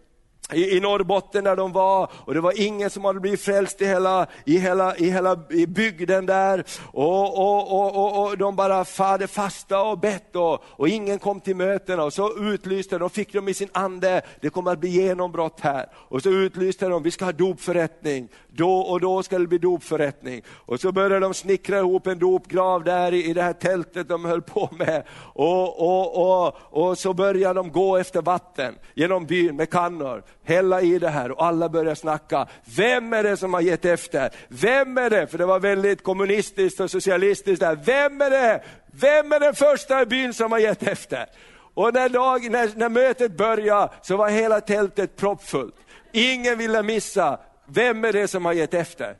i, 0.54 0.80
Norrbotten 0.80 1.44
där 1.44 1.56
de 1.56 1.72
var 1.72 2.10
och 2.14 2.34
det 2.34 2.40
var 2.40 2.60
ingen 2.60 2.90
som 2.90 3.04
hade 3.04 3.20
blivit 3.20 3.40
frälst 3.40 3.82
i 3.82 3.86
hela, 3.86 4.26
i 4.44 4.58
hela, 4.58 4.96
i 4.96 5.10
hela 5.10 5.38
i 5.50 5.66
bygden 5.66 6.26
där. 6.26 6.64
Och, 6.92 7.38
och, 7.38 7.72
och, 7.72 7.96
och, 7.96 8.26
och 8.26 8.38
de 8.38 8.56
bara 8.56 8.84
hade 8.98 9.26
fasta 9.26 9.82
och 9.82 9.98
bett 9.98 10.36
och, 10.36 10.64
och 10.64 10.88
ingen 10.88 11.18
kom 11.18 11.40
till 11.40 11.56
mötena 11.56 12.04
och 12.04 12.12
så 12.12 12.38
utlyste 12.38 12.98
de, 12.98 13.10
fick 13.10 13.32
de 13.32 13.48
i 13.48 13.54
sin 13.54 13.68
ande, 13.72 14.22
det 14.40 14.50
kommer 14.50 14.72
att 14.72 14.78
bli 14.78 14.88
genombrott 14.88 15.60
här. 15.60 15.86
Och 15.94 16.22
så 16.22 16.30
utlyste 16.30 16.88
de, 16.88 17.02
vi 17.02 17.10
ska 17.10 17.24
ha 17.24 17.32
dopförrättning, 17.32 18.28
då 18.48 18.78
och 18.78 19.00
då 19.00 19.22
ska 19.22 19.38
det 19.38 19.46
bli 19.46 19.58
dopförrättning. 19.58 20.42
Och 20.48 20.80
så 20.80 20.92
började 20.92 21.20
de 21.20 21.34
snickra 21.34 21.78
ihop 21.78 22.06
en 22.06 22.18
dopgrav 22.18 22.84
där 22.84 23.14
i, 23.14 23.24
i 23.24 23.32
det 23.32 23.42
här 23.42 23.52
tältet 23.52 24.08
de 24.08 24.24
höll 24.24 24.42
på 24.42 24.68
med. 24.78 25.02
Och, 25.34 25.80
och, 25.80 26.46
och, 26.46 26.56
och 26.70 26.98
så 26.98 27.14
började 27.14 27.54
de 27.54 27.72
gå 27.72 27.96
efter 27.96 28.22
vatten 28.22 28.74
genom 28.94 29.26
byn 29.26 29.56
med 29.56 29.70
kannor 29.70 30.22
hälla 30.44 30.80
i 30.80 30.98
det 30.98 31.08
här 31.08 31.30
och 31.30 31.44
alla 31.44 31.68
börjar 31.68 31.94
snacka. 31.94 32.46
Vem 32.76 33.12
är 33.12 33.22
det 33.22 33.36
som 33.36 33.54
har 33.54 33.60
gett 33.60 33.84
efter? 33.84 34.30
Vem 34.48 34.98
är 34.98 35.10
det? 35.10 35.26
För 35.26 35.38
det 35.38 35.46
var 35.46 35.60
väldigt 35.60 36.02
kommunistiskt 36.02 36.80
och 36.80 36.90
socialistiskt 36.90 37.60
där. 37.60 37.78
Vem 37.84 38.20
är 38.20 38.30
det? 38.30 38.62
Vem 38.86 39.32
är 39.32 39.40
den 39.40 39.54
första 39.54 40.02
i 40.02 40.06
byn 40.06 40.34
som 40.34 40.52
har 40.52 40.58
gett 40.58 40.82
efter? 40.82 41.26
Och 41.74 41.94
när, 41.94 42.08
dag, 42.08 42.50
när, 42.50 42.70
när 42.76 42.88
mötet 42.88 43.36
började 43.36 43.92
så 44.02 44.16
var 44.16 44.28
hela 44.28 44.60
tältet 44.60 45.16
proppfullt. 45.16 45.74
Ingen 46.12 46.58
ville 46.58 46.82
missa. 46.82 47.38
Vem 47.66 48.04
är 48.04 48.12
det 48.12 48.28
som 48.28 48.44
har 48.44 48.52
gett 48.52 48.74
efter? 48.74 49.16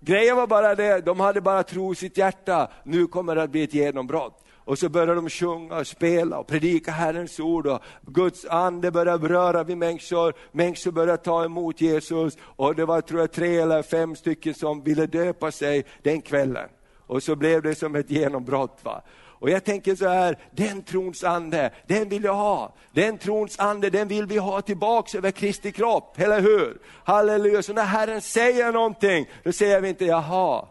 Grejen 0.00 0.36
var 0.36 0.46
bara 0.46 0.74
det, 0.74 1.00
de 1.00 1.20
hade 1.20 1.40
bara 1.40 1.62
tro 1.62 1.92
i 1.92 1.96
sitt 1.96 2.18
hjärta, 2.18 2.70
nu 2.82 3.06
kommer 3.06 3.36
det 3.36 3.42
att 3.42 3.50
bli 3.50 3.62
ett 3.62 3.74
genombrott. 3.74 4.43
Och 4.64 4.78
så 4.78 4.88
börjar 4.88 5.14
de 5.14 5.30
sjunga 5.30 5.76
och 5.76 5.86
spela 5.86 6.38
och 6.38 6.46
predika 6.46 6.90
Herrens 6.90 7.40
ord 7.40 7.66
och 7.66 7.82
Guds 8.02 8.44
ande 8.44 8.90
börjar 8.90 9.18
röra 9.18 9.64
vid 9.64 9.76
människor, 9.76 10.34
människor 10.52 10.92
börjar 10.92 11.16
ta 11.16 11.44
emot 11.44 11.80
Jesus 11.80 12.36
och 12.40 12.74
det 12.74 12.84
var 12.84 13.00
tror 13.00 13.20
jag 13.20 13.32
tre 13.32 13.58
eller 13.58 13.82
fem 13.82 14.16
stycken 14.16 14.54
som 14.54 14.82
ville 14.82 15.06
döpa 15.06 15.50
sig 15.50 15.84
den 16.02 16.22
kvällen. 16.22 16.68
Och 17.06 17.22
så 17.22 17.36
blev 17.36 17.62
det 17.62 17.74
som 17.74 17.94
ett 17.94 18.10
genombrott. 18.10 18.78
Va? 18.82 19.02
Och 19.44 19.50
jag 19.50 19.64
tänker 19.64 19.94
så 19.94 20.08
här, 20.08 20.38
den 20.50 20.82
trons 20.82 21.24
ande, 21.24 21.70
den 21.86 22.08
vill 22.08 22.24
jag 22.24 22.34
ha. 22.34 22.74
Den 22.92 23.18
trons 23.18 23.58
ande, 23.58 23.90
den 23.90 24.08
vill 24.08 24.26
vi 24.26 24.38
ha 24.38 24.60
tillbaks 24.60 25.14
över 25.14 25.30
Kristi 25.30 25.72
kropp, 25.72 26.20
eller 26.20 26.40
hur? 26.40 26.78
Halleluja, 27.04 27.62
så 27.62 27.72
när 27.72 27.84
Herren 27.84 28.20
säger 28.20 28.72
någonting, 28.72 29.26
då 29.42 29.52
säger 29.52 29.80
vi 29.80 29.88
inte 29.88 30.04
jaha, 30.04 30.66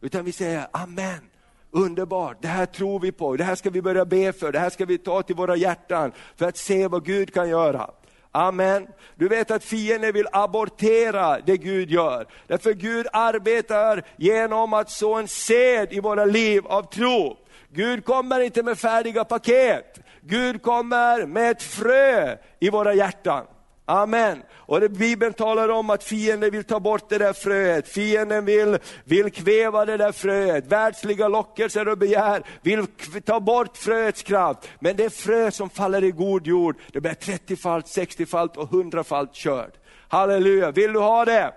utan 0.00 0.24
vi 0.24 0.32
säger 0.32 0.66
amen. 0.70 1.31
Underbart, 1.74 2.36
det 2.40 2.48
här 2.48 2.66
tror 2.66 3.00
vi 3.00 3.12
på, 3.12 3.36
det 3.36 3.44
här 3.44 3.54
ska 3.54 3.70
vi 3.70 3.82
börja 3.82 4.04
be 4.04 4.32
för, 4.32 4.52
det 4.52 4.58
här 4.58 4.70
ska 4.70 4.84
vi 4.84 4.98
ta 4.98 5.22
till 5.22 5.36
våra 5.36 5.56
hjärtan 5.56 6.12
för 6.36 6.48
att 6.48 6.56
se 6.56 6.88
vad 6.88 7.04
Gud 7.04 7.34
kan 7.34 7.48
göra. 7.48 7.90
Amen. 8.32 8.86
Du 9.14 9.28
vet 9.28 9.50
att 9.50 9.64
fienden 9.64 10.12
vill 10.12 10.26
abortera 10.32 11.40
det 11.40 11.56
Gud 11.56 11.90
gör. 11.90 12.26
Därför 12.46 12.72
Gud 12.72 13.06
arbetar 13.12 14.02
genom 14.16 14.72
att 14.72 14.90
så 14.90 15.14
en 15.14 15.28
sed 15.28 15.92
i 15.92 16.00
våra 16.00 16.24
liv 16.24 16.66
av 16.66 16.82
tro. 16.82 17.36
Gud 17.70 18.04
kommer 18.04 18.40
inte 18.40 18.62
med 18.62 18.78
färdiga 18.78 19.24
paket. 19.24 19.98
Gud 20.20 20.62
kommer 20.62 21.26
med 21.26 21.50
ett 21.50 21.62
frö 21.62 22.36
i 22.60 22.70
våra 22.70 22.94
hjärtan. 22.94 23.44
Amen. 23.84 24.42
Och 24.52 24.80
det, 24.80 24.88
Bibeln 24.88 25.32
talar 25.32 25.68
om 25.68 25.90
att 25.90 26.04
fienden 26.04 26.50
vill 26.50 26.64
ta 26.64 26.80
bort 26.80 27.08
det 27.08 27.18
där 27.18 27.32
fröet, 27.32 27.88
fienden 27.88 28.44
vill, 28.44 28.78
vill 29.04 29.30
kväva 29.30 29.84
det 29.84 29.96
där 29.96 30.12
fröet, 30.12 30.66
världsliga 30.66 31.28
lockelser 31.28 31.88
och 31.88 31.98
begär 31.98 32.42
vill 32.62 32.86
ta 33.24 33.40
bort 33.40 33.76
fröets 33.76 34.22
kraft. 34.22 34.68
Men 34.80 34.96
det 34.96 35.10
frö 35.10 35.50
som 35.50 35.70
faller 35.70 36.04
i 36.04 36.10
god 36.10 36.46
jord, 36.46 36.76
det 36.92 37.00
blir 37.00 37.12
30-falt, 37.12 37.86
60-falt 37.86 38.56
och 38.56 38.70
100-falt 38.70 39.34
körd. 39.34 39.70
Halleluja, 40.08 40.70
vill 40.70 40.92
du 40.92 40.98
ha 40.98 41.24
det? 41.24 41.54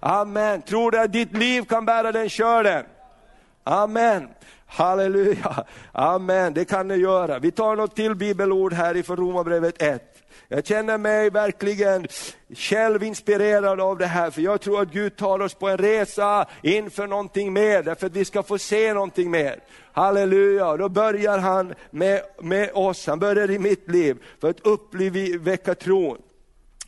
Amen. 0.00 0.62
Tror 0.62 0.90
du 0.90 0.98
att 0.98 1.12
ditt 1.12 1.36
liv 1.36 1.64
kan 1.64 1.84
bära 1.84 2.12
den 2.12 2.28
körden? 2.28 2.84
Amen. 3.64 4.28
Halleluja. 4.66 5.64
Amen, 5.92 6.54
det 6.54 6.64
kan 6.64 6.88
du 6.88 6.96
göra. 6.96 7.38
Vi 7.38 7.50
tar 7.50 7.76
något 7.76 7.96
till 7.96 8.14
bibelord 8.14 8.72
här 8.72 8.96
ifrån 8.96 9.16
Romarbrevet 9.16 9.82
1. 9.82 10.17
Jag 10.50 10.66
känner 10.66 10.98
mig 10.98 11.30
verkligen 11.30 12.06
själv 12.54 13.02
inspirerad 13.02 13.80
av 13.80 13.98
det 13.98 14.06
här, 14.06 14.30
för 14.30 14.42
jag 14.42 14.60
tror 14.60 14.82
att 14.82 14.92
Gud 14.92 15.16
tar 15.16 15.42
oss 15.42 15.54
på 15.54 15.68
en 15.68 15.78
resa 15.78 16.46
inför 16.62 17.06
någonting 17.06 17.52
mer, 17.52 17.82
därför 17.82 18.06
att 18.06 18.12
vi 18.12 18.24
ska 18.24 18.42
få 18.42 18.58
se 18.58 18.94
någonting 18.94 19.30
mer. 19.30 19.60
Halleluja, 19.92 20.76
då 20.76 20.88
börjar 20.88 21.38
han 21.38 21.74
med, 21.90 22.22
med 22.40 22.70
oss, 22.74 23.06
han 23.06 23.18
börjar 23.18 23.50
i 23.50 23.58
mitt 23.58 23.90
liv, 23.90 24.16
för 24.40 24.50
att 24.50 24.66
uppväcka 24.66 25.74
tron. 25.74 26.18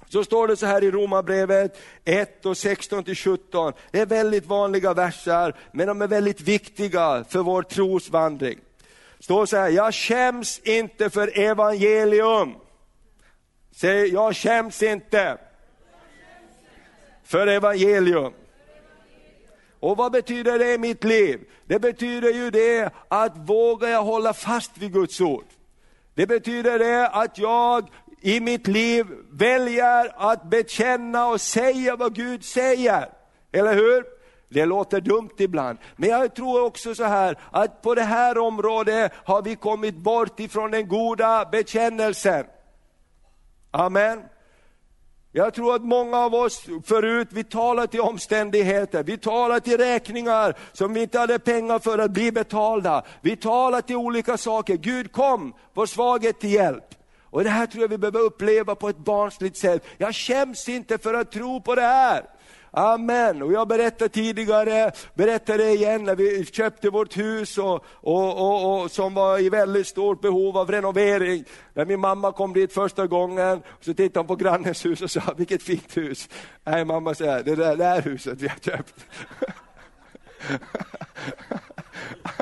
Så 0.09 0.25
står 0.25 0.49
det 0.49 0.57
så 0.57 0.67
här 0.67 0.85
i 0.85 0.91
Romarbrevet 0.91 1.79
1 2.05 2.47
och 2.47 2.57
16 2.57 3.05
till 3.05 3.17
17. 3.17 3.73
Det 3.91 4.01
är 4.01 4.07
väldigt 4.07 4.47
vanliga 4.47 4.95
verser, 4.95 5.57
men 5.73 5.87
de 5.87 6.03
är 6.03 6.09
väldigt 6.09 6.41
viktiga 6.41 7.25
för 7.29 7.39
vår 7.39 7.63
trosvandring. 7.63 8.59
står 9.19 9.47
så 9.47 9.57
här, 9.57 9.69
jag 9.69 9.95
skäms 9.95 10.59
inte 10.59 11.11
för 11.11 11.39
evangelium. 11.39 12.55
Säg, 13.81 14.13
jag 14.13 14.37
skäms 14.37 14.83
inte 14.83 15.39
för 17.25 17.47
evangelium. 17.47 18.33
Och 19.81 19.97
vad 19.97 20.13
betyder 20.13 20.59
det 20.59 20.75
i 20.75 20.79
mitt 20.79 21.05
liv? 21.05 21.41
Det 21.67 21.79
betyder 21.79 22.31
ju 22.31 22.51
det 22.51 22.91
att 23.09 23.37
vågar 23.37 23.89
jag 23.89 24.03
hålla 24.03 24.33
fast 24.33 24.79
vid 24.79 24.93
Guds 24.93 25.21
ord. 25.21 25.45
Det 26.15 26.27
betyder 26.27 26.79
det 26.79 27.09
att 27.09 27.39
jag 27.39 27.91
i 28.21 28.41
mitt 28.41 28.67
liv 28.67 29.07
väljer 29.31 30.31
att 30.31 30.45
bekänna 30.45 31.27
och 31.27 31.41
säga 31.41 31.97
vad 31.97 32.15
Gud 32.15 32.45
säger. 32.45 33.09
Eller 33.53 33.75
hur? 33.75 34.05
Det 34.49 34.67
låter 34.67 35.01
dumt 35.01 35.37
ibland, 35.39 35.79
men 35.97 36.09
jag 36.09 36.35
tror 36.35 36.65
också 36.65 36.95
så 36.95 37.05
här 37.05 37.39
att 37.51 37.83
på 37.83 37.95
det 37.95 38.03
här 38.03 38.39
området 38.39 39.13
har 39.15 39.43
vi 39.43 39.57
kommit 39.57 39.97
bort 39.97 40.41
ifrån 40.41 40.71
den 40.71 40.89
goda 40.89 41.49
bekännelsen. 41.53 42.45
Amen. 43.71 44.23
Jag 45.33 45.55
tror 45.55 45.75
att 45.75 45.83
många 45.83 46.19
av 46.19 46.35
oss 46.35 46.67
förut, 46.85 47.29
vi 47.31 47.45
talar 47.45 47.87
till 47.87 48.01
omständigheter, 48.01 49.03
vi 49.03 49.19
talar 49.19 49.61
till 49.61 49.79
räkningar 49.79 50.55
som 50.73 50.95
vi 50.95 51.03
inte 51.03 51.19
hade 51.19 51.39
pengar 51.39 51.79
för 51.79 51.99
att 51.99 52.11
bli 52.11 52.33
betalda. 52.33 53.05
Vi 53.21 53.37
talar 53.37 53.81
till 53.81 53.97
olika 53.97 54.37
saker. 54.37 54.77
Gud 54.77 55.13
kom 55.13 55.55
vår 55.75 55.87
svaghet 55.87 56.41
till 56.41 56.53
hjälp. 56.53 56.85
Och 57.23 57.45
det 57.45 57.51
här 57.51 57.67
tror 57.67 57.83
jag 57.83 57.89
vi 57.89 57.99
behöver 57.99 58.21
uppleva 58.21 58.75
på 58.75 58.89
ett 58.89 58.99
barnsligt 58.99 59.57
sätt. 59.57 59.87
Jag 59.99 60.15
skäms 60.15 60.69
inte 60.69 60.99
för 60.99 61.15
att 61.15 61.33
tro 61.33 61.61
på 61.61 61.75
det 61.75 61.83
här. 61.83 62.25
Amen. 62.71 63.43
Och 63.43 63.53
jag 63.53 63.69
berättade 63.69 64.09
tidigare, 64.09 64.93
berättade 65.15 65.71
igen 65.71 66.05
när 66.05 66.17
vi 66.17 66.45
köpte 66.45 66.91
vårt 66.91 67.17
hus 67.17 67.59
och, 67.59 67.85
och, 67.85 68.39
och, 68.39 68.83
och, 68.83 68.91
som 68.91 69.15
var 69.15 69.39
i 69.39 69.49
väldigt 69.49 69.87
stort 69.87 70.21
behov 70.21 70.59
av 70.59 70.71
renovering. 70.71 71.45
När 71.75 71.85
min 71.85 72.01
mamma 72.01 72.33
kom 72.33 72.53
dit 72.53 72.73
första 72.73 73.07
gången, 73.07 73.63
så 73.81 73.95
tittade 73.95 74.19
hon 74.19 74.27
på 74.27 74.37
grannens 74.37 74.85
hus 74.85 75.03
och 75.03 75.11
sa, 75.11 75.35
vilket 75.37 75.63
fint 75.63 75.97
hus. 75.97 76.29
Nej, 76.65 76.85
mamma 76.85 77.15
säger, 77.15 77.43
det 77.43 77.55
där, 77.55 77.77
det 77.77 77.77
där 77.77 78.03
huset 78.03 78.41
vi 78.41 78.49
har 78.49 78.59
köpt. 78.59 78.95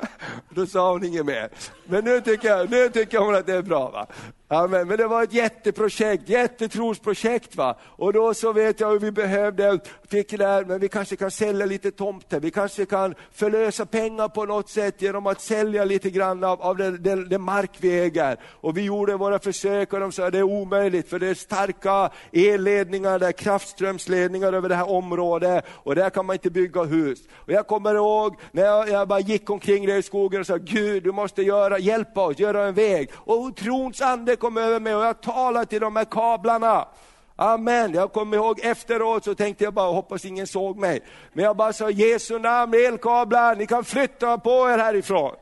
Då 0.50 0.66
sa 0.66 0.92
hon 0.92 1.04
inget 1.04 1.26
mer. 1.26 1.48
Men 1.84 2.04
nu 2.04 2.20
tycker, 2.20 2.48
jag, 2.48 2.70
nu 2.70 2.88
tycker 2.88 3.18
hon 3.18 3.34
att 3.34 3.46
det 3.46 3.54
är 3.54 3.62
bra. 3.62 3.90
Va? 3.90 4.06
Amen. 4.50 4.88
Men 4.88 4.96
det 4.96 5.06
var 5.06 5.22
ett 5.22 5.32
jätteprojekt, 5.32 6.28
jättetrosprojekt. 6.28 7.56
Va? 7.56 7.76
Och 7.82 8.12
då 8.12 8.34
så 8.34 8.52
vet 8.52 8.80
jag 8.80 8.90
hur 8.90 8.98
vi 8.98 9.10
behövde, 9.10 9.78
fick 10.10 10.38
där, 10.38 10.64
men 10.64 10.80
vi 10.80 10.88
kanske 10.88 11.16
kan 11.16 11.30
sälja 11.30 11.66
lite 11.66 11.90
tomter, 11.90 12.40
vi 12.40 12.50
kanske 12.50 12.86
kan 12.86 13.14
förlösa 13.32 13.86
pengar 13.86 14.28
på 14.28 14.44
något 14.44 14.70
sätt 14.70 15.02
genom 15.02 15.26
att 15.26 15.40
sälja 15.40 15.84
lite 15.84 16.10
grann 16.10 16.44
av, 16.44 16.62
av 16.62 16.76
den, 16.76 17.02
den, 17.02 17.28
den 17.28 17.42
mark 17.42 17.70
vi 17.78 18.00
äger. 18.00 18.36
Och 18.44 18.76
vi 18.76 18.82
gjorde 18.82 19.16
våra 19.16 19.38
försök 19.38 19.92
och 19.92 20.00
de 20.00 20.12
sa 20.12 20.26
att 20.26 20.32
det 20.32 20.38
är 20.38 20.42
omöjligt 20.42 21.10
för 21.10 21.18
det 21.18 21.26
är 21.26 21.34
starka 21.34 22.10
elledningar, 22.32 23.18
där 23.18 23.32
kraftströmsledningar 23.32 24.52
över 24.52 24.68
det 24.68 24.74
här 24.74 24.90
området 24.90 25.64
och 25.70 25.94
där 25.94 26.10
kan 26.10 26.26
man 26.26 26.34
inte 26.34 26.50
bygga 26.50 26.82
hus. 26.82 27.18
Och 27.34 27.52
jag 27.52 27.66
kommer 27.66 27.94
ihåg 27.94 28.36
när 28.52 28.64
jag, 28.64 28.88
jag 28.88 29.08
bara 29.08 29.20
gick 29.20 29.50
omkring 29.50 29.86
där 29.86 29.96
i 29.96 30.02
skogen 30.18 30.40
och 30.40 30.46
sa, 30.46 30.56
Gud 30.56 31.02
du 31.02 31.12
måste 31.12 31.42
göra, 31.42 31.78
hjälpa 31.78 32.24
oss, 32.24 32.38
göra 32.38 32.66
en 32.66 32.74
väg. 32.74 33.10
Och 33.14 33.56
trons 33.56 34.00
ande 34.00 34.36
kom 34.36 34.56
över 34.56 34.80
mig 34.80 34.94
och 34.94 35.04
jag 35.04 35.20
talade 35.20 35.66
till 35.66 35.80
de 35.80 35.96
här 35.96 36.04
kablarna. 36.04 36.88
Amen. 37.36 37.94
Jag 37.94 38.12
kommer 38.12 38.36
ihåg 38.36 38.60
efteråt 38.62 39.24
så 39.24 39.34
tänkte 39.34 39.64
jag 39.64 39.74
bara, 39.74 39.92
hoppas 39.92 40.24
ingen 40.24 40.46
såg 40.46 40.78
mig. 40.78 41.00
Men 41.32 41.44
jag 41.44 41.56
bara 41.56 41.72
sa, 41.72 41.90
Jesu 41.90 42.38
namn, 42.38 42.74
elkablar, 42.74 43.56
ni 43.56 43.66
kan 43.66 43.84
flytta 43.84 44.38
på 44.38 44.70
er 44.70 44.78
härifrån. 44.78 45.34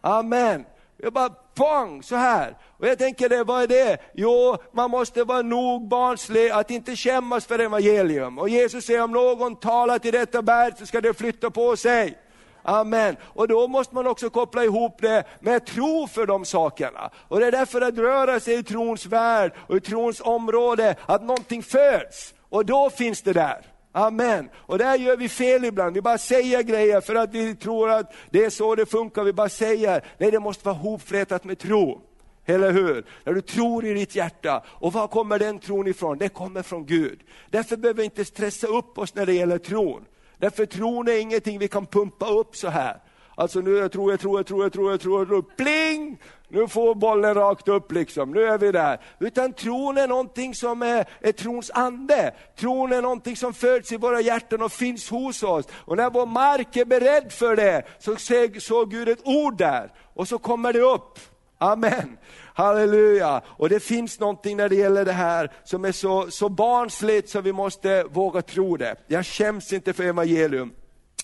Amen. 0.00 0.64
Jag 0.96 1.12
bara, 1.12 1.28
pang, 1.54 2.02
så 2.02 2.16
här. 2.16 2.56
Och 2.78 2.86
jag 2.86 2.98
tänker, 2.98 3.28
det, 3.28 3.44
vad 3.44 3.62
är 3.62 3.66
det? 3.66 3.98
Jo, 4.14 4.56
man 4.72 4.90
måste 4.90 5.24
vara 5.24 5.42
nog 5.42 5.88
barnslig 5.88 6.50
att 6.50 6.70
inte 6.70 6.96
skämmas 6.96 7.46
för 7.46 7.58
evangelium. 7.58 8.38
Och 8.38 8.48
Jesus 8.48 8.84
säger, 8.84 9.02
om 9.02 9.12
någon 9.12 9.56
talar 9.56 9.98
till 9.98 10.12
detta 10.12 10.42
berg 10.42 10.72
så 10.78 10.86
ska 10.86 11.00
det 11.00 11.14
flytta 11.14 11.50
på 11.50 11.76
sig. 11.76 12.18
Amen. 12.62 13.16
Och 13.22 13.48
då 13.48 13.68
måste 13.68 13.94
man 13.94 14.06
också 14.06 14.30
koppla 14.30 14.64
ihop 14.64 14.96
det 15.00 15.24
med 15.40 15.66
tro 15.66 16.06
för 16.06 16.26
de 16.26 16.44
sakerna. 16.44 17.10
Och 17.28 17.40
det 17.40 17.46
är 17.46 17.52
därför 17.52 17.80
att 17.80 17.98
röra 17.98 18.40
sig 18.40 18.58
i 18.58 18.62
trons 18.62 19.06
värld 19.06 19.52
och 19.68 19.76
i 19.76 19.80
trons 19.80 20.20
område, 20.20 20.96
att 21.06 21.22
någonting 21.22 21.62
föds. 21.62 22.34
Och 22.48 22.66
då 22.66 22.90
finns 22.90 23.22
det 23.22 23.32
där. 23.32 23.66
Amen. 23.92 24.48
Och 24.54 24.78
där 24.78 24.96
gör 24.96 25.16
vi 25.16 25.28
fel 25.28 25.64
ibland, 25.64 25.94
vi 25.94 26.02
bara 26.02 26.18
säger 26.18 26.62
grejer 26.62 27.00
för 27.00 27.14
att 27.14 27.34
vi 27.34 27.54
tror 27.54 27.90
att 27.90 28.12
det 28.30 28.44
är 28.44 28.50
så 28.50 28.74
det 28.74 28.86
funkar, 28.86 29.24
vi 29.24 29.32
bara 29.32 29.48
säger. 29.48 30.04
Nej, 30.18 30.30
det 30.30 30.40
måste 30.40 30.66
vara 30.66 30.76
hopflätat 30.76 31.44
med 31.44 31.58
tro. 31.58 32.00
Eller 32.46 32.72
hur? 32.72 33.04
När 33.24 33.32
du 33.32 33.40
tror 33.40 33.84
i 33.84 33.94
ditt 33.94 34.14
hjärta. 34.14 34.62
Och 34.68 34.92
var 34.92 35.08
kommer 35.08 35.38
den 35.38 35.58
tron 35.58 35.86
ifrån? 35.86 36.18
Det 36.18 36.28
kommer 36.28 36.62
från 36.62 36.86
Gud. 36.86 37.20
Därför 37.50 37.76
behöver 37.76 37.98
vi 37.98 38.04
inte 38.04 38.24
stressa 38.24 38.66
upp 38.66 38.98
oss 38.98 39.14
när 39.14 39.26
det 39.26 39.32
gäller 39.32 39.58
tron. 39.58 40.04
Därför 40.40 40.66
tron 40.66 41.08
är 41.08 41.18
ingenting 41.18 41.58
vi 41.58 41.68
kan 41.68 41.86
pumpa 41.86 42.28
upp 42.28 42.56
så 42.56 42.68
här. 42.68 42.96
Alltså 43.34 43.60
nu 43.60 43.76
jag 43.76 43.92
tror, 43.92 44.10
jag 44.10 44.20
tror, 44.20 44.38
jag 44.38 44.46
tror, 44.46 44.62
jag 44.62 44.72
tror, 44.72 44.90
jag 44.90 45.00
tror, 45.00 45.20
jag 45.20 45.28
tror, 45.28 45.42
pling! 45.56 46.18
Nu 46.48 46.68
får 46.68 46.94
bollen 46.94 47.34
rakt 47.34 47.68
upp 47.68 47.92
liksom, 47.92 48.30
nu 48.30 48.44
är 48.44 48.58
vi 48.58 48.72
där. 48.72 49.00
Utan 49.18 49.52
tron 49.52 49.98
är 49.98 50.08
någonting 50.08 50.54
som 50.54 50.82
är, 50.82 51.08
är 51.20 51.32
trons 51.32 51.70
ande. 51.74 52.34
Tron 52.56 52.92
är 52.92 53.02
någonting 53.02 53.36
som 53.36 53.54
föds 53.54 53.92
i 53.92 53.96
våra 53.96 54.20
hjärtan 54.20 54.62
och 54.62 54.72
finns 54.72 55.10
hos 55.10 55.42
oss. 55.42 55.66
Och 55.72 55.96
när 55.96 56.10
vår 56.10 56.26
mark 56.26 56.76
är 56.76 56.84
beredd 56.84 57.32
för 57.32 57.56
det, 57.56 57.82
så 57.98 58.16
såg 58.60 58.90
Gud 58.90 59.08
ett 59.08 59.26
ord 59.26 59.56
där. 59.58 59.92
Och 60.14 60.28
så 60.28 60.38
kommer 60.38 60.72
det 60.72 60.80
upp. 60.80 61.18
Amen. 61.62 62.18
Halleluja! 62.54 63.42
Och 63.46 63.68
det 63.68 63.80
finns 63.80 64.20
någonting 64.20 64.56
när 64.56 64.68
det 64.68 64.76
gäller 64.76 65.04
det 65.04 65.12
här 65.12 65.52
som 65.64 65.84
är 65.84 65.92
så, 65.92 66.30
så 66.30 66.48
barnsligt 66.48 67.28
så 67.28 67.40
vi 67.40 67.52
måste 67.52 68.04
våga 68.04 68.42
tro 68.42 68.76
det. 68.76 68.96
Jag 69.06 69.26
skäms 69.26 69.72
inte 69.72 69.92
för 69.92 70.04
evangelium. 70.04 70.72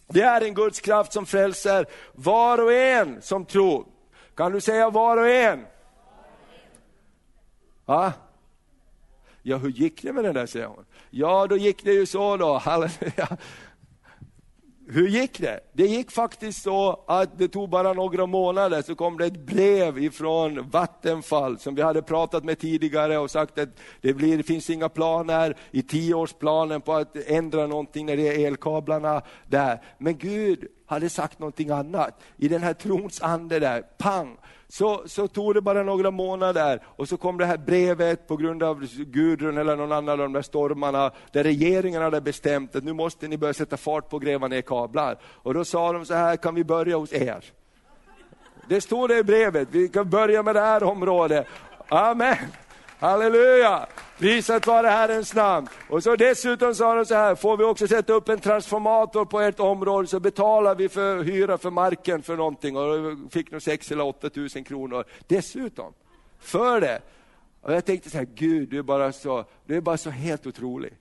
Det 0.09 0.21
är 0.21 0.41
en 0.41 0.55
Guds 0.55 0.81
kraft 0.81 1.13
som 1.13 1.27
frälser 1.27 1.87
var 2.13 2.65
och 2.65 2.73
en 2.73 3.23
som 3.23 3.45
tror. 3.45 3.87
Kan 4.35 4.53
du 4.53 4.61
säga 4.61 4.91
var 4.91 5.17
och 5.17 5.29
en? 5.29 5.67
Va? 7.85 8.13
Ja, 9.43 9.57
hur 9.57 9.71
gick 9.71 10.03
det 10.03 10.13
med 10.13 10.25
den 10.25 10.35
där, 10.35 10.47
säger 10.47 10.67
hon. 10.67 10.85
Ja, 11.11 11.47
då 11.47 11.57
gick 11.57 11.85
det 11.85 11.93
ju 11.93 12.07
så 12.07 12.37
då, 12.37 12.59
halleluja. 12.59 13.37
Hur 14.89 15.09
gick 15.09 15.41
det? 15.41 15.61
Det 15.73 15.87
gick 15.87 16.11
faktiskt 16.11 16.63
så 16.63 17.05
att 17.07 17.39
det 17.39 17.49
tog 17.49 17.69
bara 17.69 17.93
några 17.93 18.27
månader 18.27 18.83
så 18.83 18.95
kom 18.95 19.19
det 19.19 19.27
ett 19.27 19.47
brev 19.47 19.99
ifrån 19.99 20.71
Vattenfall 20.71 21.59
som 21.59 21.75
vi 21.75 21.83
hade 21.83 22.03
pratat 22.03 22.45
med 22.45 22.59
tidigare 22.59 23.19
och 23.19 23.31
sagt 23.31 23.59
att 23.59 23.69
det, 24.01 24.13
blir, 24.13 24.37
det 24.37 24.43
finns 24.43 24.71
inga 24.71 24.89
planer 24.89 25.57
i 25.71 25.83
tioårsplanen 25.83 26.81
på 26.81 26.93
att 26.93 27.17
ändra 27.17 27.67
någonting 27.67 28.07
när 28.07 28.17
det 28.17 28.29
är 28.29 28.47
elkablarna 28.47 29.23
där. 29.47 29.83
Men 29.99 30.19
Gud 30.19 30.67
hade 30.87 31.09
sagt 31.09 31.39
någonting 31.39 31.71
annat. 31.71 32.21
I 32.37 32.49
den 32.49 32.63
här 32.63 32.75
trons 32.75 33.23
ande 33.23 33.59
där, 33.59 33.83
pang, 33.83 34.37
så, 34.69 35.03
så 35.07 35.29
tog 35.29 35.55
det 35.55 35.61
bara 35.61 35.83
några 35.83 36.11
månader 36.11 36.83
och 36.87 37.09
så 37.09 37.17
kom 37.17 37.39
det 37.39 37.47
här 37.47 37.57
brevet 37.57 38.29
på 38.29 38.37
grund 38.37 38.63
av 38.63 38.87
Gudrun 38.87 39.59
eller 39.59 39.77
någon 39.77 39.93
annan 39.93 40.09
av 40.09 40.19
de 40.19 40.33
där 40.33 40.43
stormarna, 40.43 41.11
där 41.33 41.45
regeringen 41.45 42.03
hade 42.03 42.21
bestämt 42.21 42.77
att 42.77 42.85
nu 42.85 42.93
måste 42.93 43.29
ni 43.29 43.39
börja 43.39 43.55
sätta 43.55 43.77
fart 43.77 44.09
på 44.09 44.17
att 44.17 44.23
gräva 44.23 44.49
ner 44.49 44.63
kablar. 44.63 45.19
Och 45.25 45.55
då 45.55 45.65
sa 45.65 45.93
de 45.93 46.05
så 46.05 46.15
här, 46.15 46.37
kan 46.37 46.55
vi 46.55 46.65
börja 46.65 46.97
hos 46.97 47.13
er? 47.13 47.45
Det 48.69 48.81
står 48.81 49.09
det 49.09 49.19
i 49.19 49.25
brevet, 49.25 49.69
vi 49.71 49.89
kan 49.89 50.11
börja 50.11 50.43
med 50.43 50.55
det 50.55 50.61
här 50.61 50.83
området. 50.83 51.47
Amen. 51.89 52.37
Halleluja! 52.99 53.87
Prisat 54.19 54.67
vare 54.67 54.87
Herrens 54.87 55.35
namn. 55.35 55.69
Och 55.89 56.03
så 56.03 56.17
dessutom 56.17 56.75
sa 56.75 56.95
de 56.95 57.07
så 57.07 57.15
här, 57.15 57.35
får 57.35 57.57
vi 57.57 57.65
också 57.65 57.89
sätta 57.89 58.13
upp 58.13 58.29
en 58.29 58.41
transformator 58.41 59.25
på 59.25 59.41
ert 59.41 59.61
område 59.61 60.09
så 60.09 60.21
betalar 60.21 60.75
vi 60.75 60.89
för 60.89 61.23
hyra 61.23 61.59
för 61.59 61.71
marken 61.71 62.23
för 62.23 62.37
någonting. 62.37 62.77
Och 62.77 63.17
fick 63.31 63.51
nog 63.51 63.63
6 63.63 63.93
eller 63.93 64.05
8 64.05 64.31
tusen 64.31 64.65
kronor 64.65 65.05
dessutom. 65.27 65.93
För 66.39 66.81
det. 66.81 67.01
Och 67.63 67.73
jag 67.73 67.85
tänkte 67.85 68.11
så 68.11 68.17
här, 68.19 68.27
Gud 68.35 68.69
du 68.69 68.79
är 68.79 68.83
bara 68.83 69.13
så, 69.13 69.45
du 69.67 69.77
är 69.77 69.81
bara 69.81 69.97
så 69.97 70.11
helt 70.11 70.47
otrolig. 70.47 70.93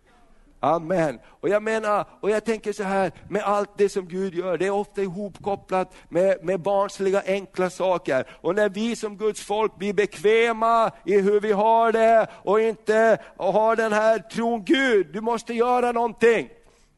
Amen. 0.66 1.20
Och 1.28 1.50
jag 1.50 1.64
menar, 1.64 2.06
och 2.20 2.30
jag 2.30 2.46
tänker 2.46 2.74
så 2.74 2.84
här, 2.84 3.12
med 3.30 3.44
allt 3.44 3.70
det 3.78 3.90
som 3.90 4.08
Gud 4.08 4.34
gör, 4.34 4.58
det 4.58 4.66
är 4.66 4.72
ofta 4.72 5.02
ihopkopplat 5.02 5.94
med, 6.10 6.46
med 6.46 6.60
barnsliga 6.60 7.24
enkla 7.26 7.70
saker. 7.70 8.30
Och 8.42 8.56
när 8.56 8.70
vi 8.70 8.96
som 8.96 9.18
Guds 9.18 9.42
folk 9.42 9.78
blir 9.78 9.94
bekväma 9.94 10.92
i 11.06 11.20
hur 11.20 11.40
vi 11.40 11.52
har 11.52 11.92
det 11.92 12.28
och 12.44 12.62
inte 12.62 13.18
har 13.38 13.76
den 13.76 13.94
här 13.94 14.20
tron, 14.20 14.66
Gud, 14.66 15.08
du 15.14 15.22
måste 15.22 15.54
göra 15.54 15.92
någonting. 15.92 16.50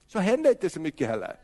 Så 0.07 0.19
händer 0.19 0.49
inte 0.49 0.69
så 0.69 0.79
mycket 0.79 1.07
heller. 1.07 1.35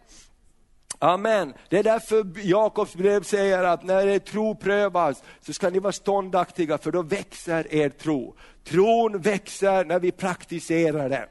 Amen. 0.99 1.53
Det 1.69 1.79
är 1.79 1.83
därför 1.83 2.25
Jakobs 2.43 2.95
brev 2.95 3.23
säger 3.23 3.63
att 3.63 3.83
när 3.83 4.07
er 4.07 4.19
tro 4.19 4.55
prövas 4.55 5.23
så 5.41 5.53
ska 5.53 5.69
ni 5.69 5.79
vara 5.79 5.93
ståndaktiga 5.93 6.77
för 6.77 6.91
då 6.91 7.01
växer 7.01 7.73
er 7.73 7.89
tro. 7.89 8.35
Tron 8.63 9.21
växer 9.21 9.85
när 9.85 9.99
vi 9.99 10.11
praktiserar 10.11 11.09
den. 11.09 11.27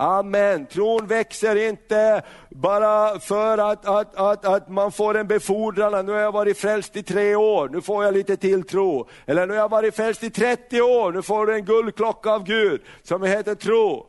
Amen. 0.00 0.66
Tron 0.66 1.06
växer 1.06 1.68
inte 1.68 2.22
bara 2.48 3.20
för 3.20 3.58
att, 3.58 3.86
att, 3.86 4.16
att, 4.16 4.44
att 4.44 4.68
man 4.68 4.92
får 4.92 5.16
en 5.16 5.26
befordran, 5.26 6.06
nu 6.06 6.12
har 6.12 6.20
jag 6.20 6.32
varit 6.32 6.58
frälst 6.58 6.96
i 6.96 7.02
tre 7.02 7.34
år, 7.34 7.68
nu 7.68 7.80
får 7.80 8.04
jag 8.04 8.14
lite 8.14 8.36
tilltro. 8.36 9.08
Eller 9.26 9.46
nu 9.46 9.52
har 9.52 9.60
jag 9.60 9.68
varit 9.68 9.96
frälst 9.96 10.22
i 10.22 10.30
30 10.30 10.82
år, 10.82 11.12
nu 11.12 11.22
får 11.22 11.46
du 11.46 11.54
en 11.54 11.64
guldklocka 11.64 12.30
av 12.30 12.44
Gud 12.44 12.82
som 13.02 13.22
heter 13.22 13.54
tro. 13.54 14.06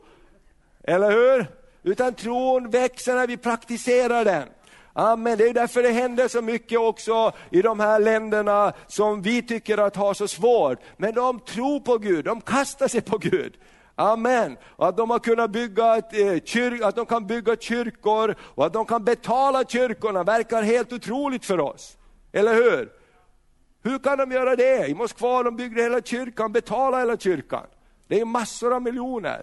Eller 0.84 1.10
hur? 1.10 1.46
Utan 1.82 2.14
tron 2.14 2.70
växer 2.70 3.14
när 3.14 3.26
vi 3.26 3.36
praktiserar 3.36 4.24
den. 4.24 4.48
Amen. 4.92 5.38
Det 5.38 5.48
är 5.48 5.54
därför 5.54 5.82
det 5.82 5.90
händer 5.90 6.28
så 6.28 6.42
mycket 6.42 6.78
också 6.78 7.32
i 7.50 7.62
de 7.62 7.80
här 7.80 7.98
länderna 7.98 8.72
som 8.86 9.22
vi 9.22 9.42
tycker 9.42 9.78
att 9.78 9.96
har 9.96 10.14
så 10.14 10.28
svårt. 10.28 10.78
Men 10.96 11.14
de 11.14 11.40
tror 11.40 11.80
på 11.80 11.98
Gud, 11.98 12.24
de 12.24 12.40
kastar 12.40 12.88
sig 12.88 13.00
på 13.00 13.18
Gud. 13.18 13.56
Amen. 14.00 14.56
Och 14.62 14.88
att 14.88 14.96
de 14.96 15.10
har 15.10 15.18
kunnat 15.18 15.50
bygga 15.50 15.96
ett, 15.96 16.14
eh, 16.14 16.38
kyr, 16.44 16.84
att 16.84 16.96
de 16.96 17.06
kan 17.06 17.26
bygga 17.26 17.56
kyrkor 17.56 18.34
och 18.40 18.66
att 18.66 18.72
de 18.72 18.86
kan 18.86 19.04
betala 19.04 19.64
kyrkorna 19.64 20.22
verkar 20.22 20.62
helt 20.62 20.92
otroligt 20.92 21.44
för 21.44 21.60
oss. 21.60 21.96
Eller 22.32 22.54
hur? 22.54 22.92
Hur 23.82 23.98
kan 23.98 24.18
de 24.18 24.32
göra 24.32 24.56
det? 24.56 24.88
I 24.88 24.94
Moskva 24.94 25.42
de 25.42 25.56
byggde 25.56 25.82
hela 25.82 26.00
kyrkan, 26.02 26.52
betala 26.52 26.98
hela 26.98 27.16
kyrkan. 27.16 27.66
Det 28.08 28.20
är 28.20 28.24
massor 28.24 28.74
av 28.74 28.82
miljoner. 28.82 29.42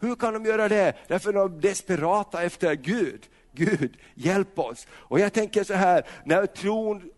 Hur 0.00 0.14
kan 0.14 0.32
de 0.32 0.44
göra 0.44 0.68
det? 0.68 0.94
Därför 1.08 1.32
de 1.32 1.54
är 1.54 1.60
desperata 1.60 2.42
efter 2.42 2.74
Gud. 2.74 3.26
Gud, 3.52 3.96
hjälp 4.14 4.58
oss. 4.58 4.86
Och 4.90 5.20
jag 5.20 5.32
tänker 5.32 5.64
så 5.64 5.74
här, 5.74 6.06
när 6.24 6.46
tron 6.46 7.10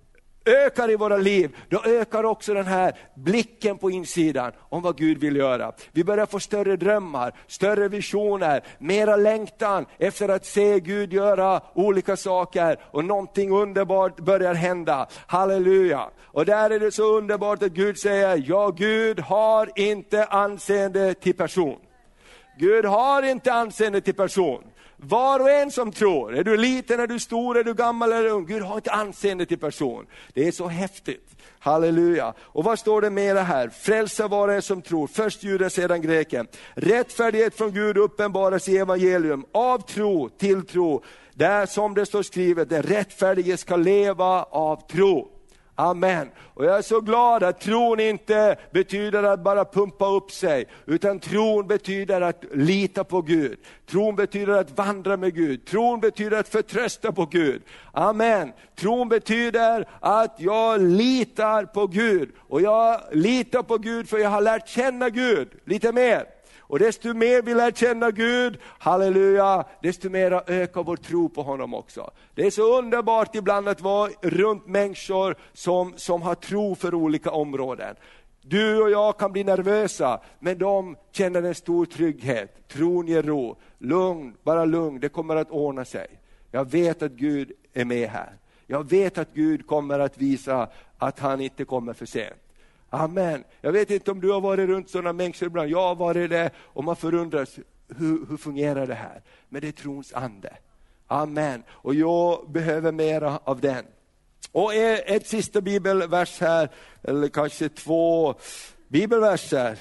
ökar 0.48 0.90
i 0.90 0.96
våra 0.96 1.16
liv, 1.16 1.56
då 1.68 1.82
ökar 1.84 2.24
också 2.24 2.54
den 2.54 2.66
här 2.66 2.92
blicken 3.14 3.78
på 3.78 3.90
insidan 3.90 4.52
om 4.58 4.82
vad 4.82 4.96
Gud 4.96 5.18
vill 5.18 5.36
göra. 5.36 5.72
Vi 5.92 6.04
börjar 6.04 6.26
få 6.26 6.40
större 6.40 6.76
drömmar, 6.76 7.32
större 7.46 7.88
visioner, 7.88 8.64
mera 8.78 9.16
längtan 9.16 9.86
efter 9.98 10.28
att 10.28 10.46
se 10.46 10.80
Gud 10.80 11.12
göra 11.12 11.60
olika 11.74 12.16
saker 12.16 12.76
och 12.90 13.04
någonting 13.04 13.50
underbart 13.50 14.20
börjar 14.20 14.54
hända. 14.54 15.08
Halleluja! 15.26 16.10
Och 16.24 16.44
där 16.44 16.70
är 16.70 16.80
det 16.80 16.92
så 16.92 17.16
underbart 17.16 17.62
att 17.62 17.72
Gud 17.72 17.98
säger, 17.98 18.44
ja 18.46 18.70
Gud 18.70 19.20
har 19.20 19.70
inte 19.74 20.24
anseende 20.24 21.14
till 21.14 21.34
person. 21.34 21.78
Gud 22.58 22.84
har 22.84 23.22
inte 23.22 23.52
anseende 23.52 24.00
till 24.00 24.14
person. 24.14 24.64
Var 25.00 25.40
och 25.40 25.50
en 25.50 25.70
som 25.70 25.92
tror, 25.92 26.36
är 26.36 26.44
du 26.44 26.56
liten, 26.56 27.00
är 27.00 27.06
du 27.06 27.18
stor, 27.18 27.58
är 27.58 27.64
du 27.64 27.74
gammal 27.74 28.12
eller 28.12 28.28
ung, 28.28 28.46
Gud 28.46 28.62
har 28.62 28.76
inte 28.76 28.92
anseende 28.92 29.46
till 29.46 29.58
person. 29.58 30.06
Det 30.32 30.48
är 30.48 30.52
så 30.52 30.68
häftigt. 30.68 31.36
Halleluja. 31.58 32.34
Och 32.38 32.64
vad 32.64 32.78
står 32.78 33.00
det 33.00 33.10
mera 33.10 33.42
här? 33.42 33.68
Frälsa 33.68 34.28
var 34.28 34.48
och 34.48 34.54
en 34.54 34.62
som 34.62 34.82
tror, 34.82 35.06
först 35.06 35.42
juden, 35.42 35.70
sedan 35.70 36.02
greken. 36.02 36.46
Rättfärdighet 36.74 37.54
från 37.54 37.72
Gud 37.72 37.96
uppenbaras 37.96 38.68
i 38.68 38.78
evangelium, 38.78 39.44
av 39.52 39.78
tro 39.78 40.28
till 40.28 40.66
tro. 40.66 41.02
Där 41.34 41.66
som 41.66 41.94
det 41.94 42.06
står 42.06 42.22
skrivet, 42.22 42.68
den 42.68 42.82
rättfärdige 42.82 43.56
ska 43.56 43.76
leva 43.76 44.42
av 44.42 44.88
tro. 44.88 45.37
Amen. 45.80 46.30
Och 46.54 46.64
jag 46.64 46.78
är 46.78 46.82
så 46.82 47.00
glad 47.00 47.42
att 47.42 47.60
tron 47.60 48.00
inte 48.00 48.56
betyder 48.70 49.22
att 49.22 49.40
bara 49.40 49.64
pumpa 49.64 50.06
upp 50.06 50.30
sig, 50.30 50.66
utan 50.86 51.20
tron 51.20 51.66
betyder 51.66 52.20
att 52.20 52.44
lita 52.52 53.04
på 53.04 53.22
Gud. 53.22 53.58
Tron 53.90 54.16
betyder 54.16 54.52
att 54.52 54.78
vandra 54.78 55.16
med 55.16 55.34
Gud. 55.34 55.66
Tron 55.66 56.00
betyder 56.00 56.38
att 56.38 56.48
förtrösta 56.48 57.12
på 57.12 57.26
Gud. 57.26 57.62
Amen. 57.92 58.52
Tron 58.76 59.08
betyder 59.08 59.88
att 60.00 60.34
jag 60.38 60.80
litar 60.80 61.64
på 61.64 61.86
Gud. 61.86 62.30
Och 62.48 62.60
jag 62.60 63.00
litar 63.12 63.62
på 63.62 63.78
Gud 63.78 64.08
för 64.08 64.18
jag 64.18 64.30
har 64.30 64.40
lärt 64.40 64.68
känna 64.68 65.10
Gud 65.10 65.48
lite 65.64 65.92
mer. 65.92 66.37
Och 66.68 66.78
desto 66.78 67.14
mer 67.14 67.42
vi 67.42 67.54
lär 67.54 67.70
känna 67.70 68.10
Gud, 68.10 68.58
halleluja, 68.78 69.64
desto 69.82 70.10
mer 70.10 70.42
ökar 70.46 70.82
vår 70.82 70.96
tro 70.96 71.28
på 71.28 71.42
honom 71.42 71.74
också. 71.74 72.10
Det 72.34 72.46
är 72.46 72.50
så 72.50 72.78
underbart 72.78 73.34
ibland 73.34 73.68
att 73.68 73.80
vara 73.80 74.10
runt 74.22 74.66
människor 74.66 75.36
som, 75.52 75.92
som 75.96 76.22
har 76.22 76.34
tro 76.34 76.74
för 76.74 76.94
olika 76.94 77.30
områden. 77.30 77.96
Du 78.40 78.82
och 78.82 78.90
jag 78.90 79.18
kan 79.18 79.32
bli 79.32 79.44
nervösa, 79.44 80.20
men 80.38 80.58
de 80.58 80.96
känner 81.12 81.42
en 81.42 81.54
stor 81.54 81.86
trygghet. 81.86 82.68
Tron 82.68 83.06
ger 83.06 83.22
ro. 83.22 83.56
Lugn, 83.78 84.36
bara 84.42 84.64
lugn, 84.64 85.00
det 85.00 85.08
kommer 85.08 85.36
att 85.36 85.50
ordna 85.50 85.84
sig. 85.84 86.06
Jag 86.50 86.70
vet 86.70 87.02
att 87.02 87.12
Gud 87.12 87.52
är 87.72 87.84
med 87.84 88.08
här. 88.08 88.32
Jag 88.66 88.90
vet 88.90 89.18
att 89.18 89.34
Gud 89.34 89.66
kommer 89.66 89.98
att 89.98 90.18
visa 90.18 90.68
att 90.98 91.18
han 91.18 91.40
inte 91.40 91.64
kommer 91.64 91.92
för 91.92 92.06
sent. 92.06 92.47
Amen. 92.90 93.44
Jag 93.60 93.72
vet 93.72 93.90
inte 93.90 94.10
om 94.10 94.20
du 94.20 94.30
har 94.30 94.40
varit 94.40 94.68
runt 94.68 94.90
sådana 94.90 95.12
människor 95.12 95.46
ibland, 95.46 95.70
jag 95.70 95.88
har 95.88 95.94
varit 95.94 96.30
det 96.30 96.50
och 96.56 96.84
man 96.84 96.96
förundras, 96.96 97.58
hur, 97.96 98.26
hur 98.28 98.36
fungerar 98.36 98.86
det 98.86 98.94
här? 98.94 99.22
Men 99.48 99.60
det 99.60 99.68
är 99.68 99.72
trons 99.72 100.12
ande. 100.12 100.56
Amen. 101.06 101.62
Och 101.70 101.94
jag 101.94 102.50
behöver 102.50 102.92
mera 102.92 103.38
av 103.44 103.60
den. 103.60 103.84
Och 104.52 104.74
ett 104.74 105.26
sista 105.26 105.60
bibelvers 105.60 106.40
här, 106.40 106.68
eller 107.02 107.28
kanske 107.28 107.68
två 107.68 108.34
bibelverser. 108.88 109.78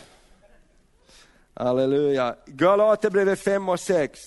Halleluja. 1.53 2.35
Galaterbrevet 2.45 3.39
5 3.39 3.69
och 3.69 3.79
6. 3.79 4.19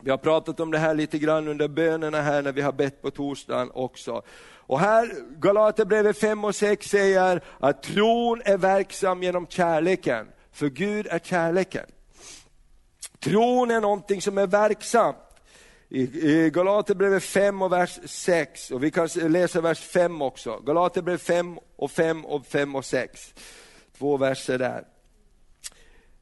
Vi 0.00 0.10
har 0.10 0.18
pratat 0.18 0.60
om 0.60 0.70
det 0.70 0.78
här 0.78 0.94
lite 0.94 1.18
grann 1.18 1.48
under 1.48 1.68
bönerna 1.68 2.20
här 2.20 2.42
när 2.42 2.52
vi 2.52 2.60
har 2.60 2.72
bett 2.72 3.02
på 3.02 3.10
torsdagen 3.10 3.70
också. 3.74 4.22
Och 4.66 4.80
här, 4.80 5.10
Galaterbrevet 5.38 6.18
5 6.18 6.44
och 6.44 6.54
6 6.54 6.88
säger 6.88 7.40
att 7.60 7.82
tron 7.82 8.42
är 8.44 8.56
verksam 8.56 9.22
genom 9.22 9.46
kärleken, 9.46 10.26
för 10.52 10.68
Gud 10.68 11.06
är 11.10 11.18
kärleken. 11.18 11.86
Tron 13.20 13.70
är 13.70 13.80
någonting 13.80 14.20
som 14.20 14.38
är 14.38 14.46
verksamt. 14.46 15.16
I 15.88 16.50
Galaterbrevet 16.50 17.24
5 17.24 17.62
och 17.62 17.72
vers 17.72 17.98
6, 18.04 18.70
och 18.70 18.84
vi 18.84 18.90
kan 18.90 19.08
läsa 19.14 19.60
vers 19.60 19.80
5 19.80 20.22
också. 20.22 20.58
Galaterbrevet 20.58 21.22
5 21.22 21.58
och 21.76 21.90
5 21.90 22.24
och 22.24 22.46
5 22.46 22.74
och 22.74 22.84
6. 22.84 23.34
Två 23.98 24.16
verser 24.16 24.58
där. 24.58 24.84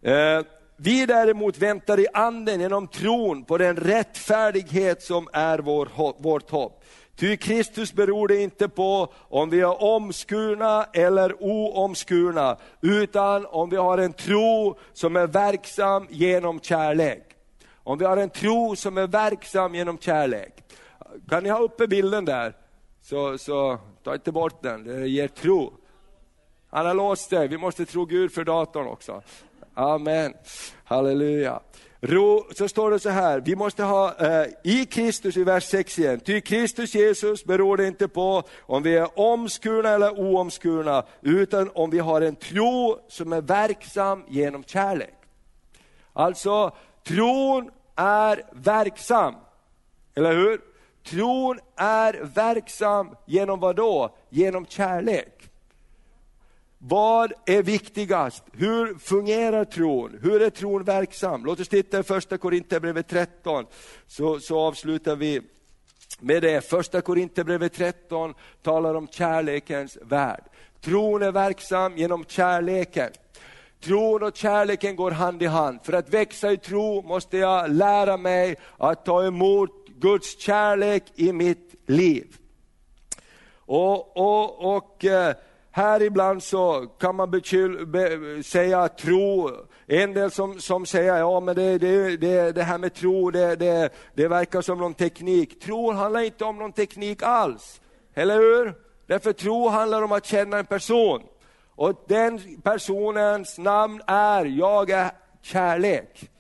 Eh, 0.03 0.45
vi 0.77 1.07
däremot 1.07 1.59
väntar 1.59 2.01
i 2.01 2.07
anden 2.13 2.61
genom 2.61 2.89
tron 2.89 3.45
på 3.45 3.59
den 3.59 3.77
rättfärdighet 3.77 5.03
som 5.03 5.29
är 5.33 5.59
vår, 5.59 5.89
vårt 6.23 6.51
hopp. 6.51 6.85
Ty 7.17 7.37
Kristus 7.37 7.93
beror 7.93 8.29
det 8.29 8.43
inte 8.43 8.69
på 8.69 9.13
om 9.29 9.51
vi 9.51 9.61
är 9.61 9.83
omskurna 9.83 10.87
eller 10.93 11.43
oomskurna, 11.43 12.57
utan 12.81 13.47
om 13.47 13.71
vi 13.71 13.77
har 13.77 13.99
en 13.99 14.13
tro 14.13 14.79
som 14.93 15.17
är 15.17 15.27
verksam 15.27 16.07
genom 16.11 16.61
kärlek. 16.61 17.37
Om 17.85 17.99
vi 17.99 18.05
har 18.05 18.17
en 18.17 18.31
tro 18.31 18.77
som 18.77 18.99
är 18.99 19.07
verksam 19.07 19.75
genom 19.75 19.99
kärlek. 19.99 20.65
Kan 21.29 21.43
ni 21.43 21.49
ha 21.49 21.59
uppe 21.59 21.87
bilden 21.87 22.25
där? 22.25 22.57
Så, 23.03 23.39
så 23.39 23.79
ta 24.03 24.15
inte 24.15 24.33
bort 24.33 24.63
den, 24.63 24.85
det 24.85 25.09
ger 25.09 25.29
tro. 25.29 25.73
Han 26.71 26.87
har 26.87 26.95
låst 26.95 27.31
det, 27.31 27.49
vi 27.49 27.59
måste 27.59 27.85
tro 27.85 28.05
Gud 28.05 28.33
för 28.33 28.45
datorn 28.45 28.87
också. 28.87 29.23
Amen, 29.75 30.35
halleluja. 30.85 31.61
Så 32.55 32.69
står 32.69 32.91
det 32.91 33.01
så 33.01 33.11
här, 33.11 33.41
vi 33.41 33.57
måste 33.57 33.83
ha 33.83 34.15
eh, 34.19 34.47
i 34.65 34.87
Kristus 34.87 35.37
i 35.37 35.45
vers 35.45 35.65
6 35.65 35.99
igen, 35.99 36.21
ty 36.21 36.41
Kristus 36.41 36.95
Jesus 36.95 37.45
beror 37.45 37.77
det 37.77 37.87
inte 37.87 38.09
på 38.09 38.43
om 38.61 38.83
vi 38.83 38.97
är 38.97 39.19
omskurna 39.19 39.89
eller 39.89 40.21
oomskurna, 40.21 41.05
utan 41.21 41.71
om 41.75 41.91
vi 41.91 41.99
har 41.99 42.21
en 42.21 42.37
tro 42.37 42.99
som 43.09 43.33
är 43.33 43.41
verksam 43.41 44.25
genom 44.29 44.65
kärlek. 44.65 45.15
Alltså, 46.13 46.77
tron 47.07 47.71
är 47.97 48.43
verksam, 48.53 49.35
eller 50.15 50.33
hur? 50.33 50.61
Tron 51.05 51.59
är 51.77 52.13
verksam 52.35 53.17
genom 53.27 53.61
vad 53.61 53.77
då? 53.77 54.17
Genom 54.29 54.67
kärlek. 54.67 55.52
Vad 56.85 57.33
är 57.47 57.63
viktigast? 57.63 58.45
Hur 58.53 58.99
fungerar 58.99 59.65
tron? 59.65 60.19
Hur 60.23 60.43
är 60.43 60.51
tron 60.51 60.85
verksam? 60.85 61.45
Låt 61.45 61.61
oss 61.61 61.69
titta 61.69 61.99
i 61.99 62.03
första 62.03 62.39
Korinthierbrevet 62.39 63.09
13, 63.09 63.67
så, 64.07 64.41
så 64.41 64.59
avslutar 64.59 65.17
vi 65.17 65.41
med 66.21 66.43
det. 66.43 66.69
Första 66.69 67.01
Korinthierbrevet 67.01 67.73
13 67.73 68.35
talar 68.63 68.95
om 68.95 69.09
kärlekens 69.09 69.99
värld. 70.03 70.45
Tron 70.81 71.23
är 71.23 71.33
verksam 71.33 71.97
genom 71.97 72.25
kärleken. 72.25 73.11
Tron 73.81 74.23
och 74.23 74.37
kärleken 74.37 74.97
går 74.97 75.11
hand 75.11 75.43
i 75.43 75.47
hand. 75.47 75.79
För 75.83 75.93
att 75.93 76.15
växa 76.15 76.53
i 76.53 76.57
tro 76.57 77.03
måste 77.03 77.39
jag 77.39 77.71
lära 77.71 78.17
mig 78.17 78.57
att 78.79 79.05
ta 79.05 79.27
emot 79.27 79.87
Guds 79.87 80.39
kärlek 80.39 81.05
i 81.15 81.33
mitt 81.33 81.75
liv. 81.87 82.37
Och, 83.57 84.17
och, 84.17 84.77
och 84.77 85.05
eh, 85.05 85.35
här 85.73 86.03
ibland 86.03 86.43
så 86.43 86.87
kan 86.99 87.17
man 87.17 87.31
bekyll, 87.31 87.87
be, 87.87 88.43
säga 88.43 88.89
tro, 88.89 89.51
en 89.87 90.15
del 90.15 90.31
som, 90.31 90.61
som 90.61 90.87
säger 90.87 91.17
ja 91.17 91.41
men 91.41 91.57
det, 91.57 91.79
det, 91.79 92.17
det, 92.17 92.53
det 92.53 92.63
här 92.63 92.79
med 92.79 92.95
tro, 92.95 93.31
det, 93.31 93.57
det, 93.57 93.91
det 94.15 94.29
verkar 94.29 94.61
som 94.61 94.79
någon 94.79 94.95
teknik. 94.95 95.61
Tro 95.61 95.93
handlar 95.93 96.21
inte 96.21 96.45
om 96.45 96.59
någon 96.59 96.73
teknik 96.73 97.23
alls, 97.23 97.81
eller 98.15 98.37
hur? 98.37 98.75
Därför 99.07 99.33
tro 99.33 99.69
handlar 99.69 100.03
om 100.03 100.13
att 100.13 100.27
känna 100.27 100.59
en 100.59 100.67
person. 100.67 101.23
Och 101.75 102.05
den 102.09 102.61
personens 102.63 103.59
namn 103.59 104.03
är, 104.07 104.45
jag 104.45 104.91
är 104.91 105.11
kärlek. 105.43 106.31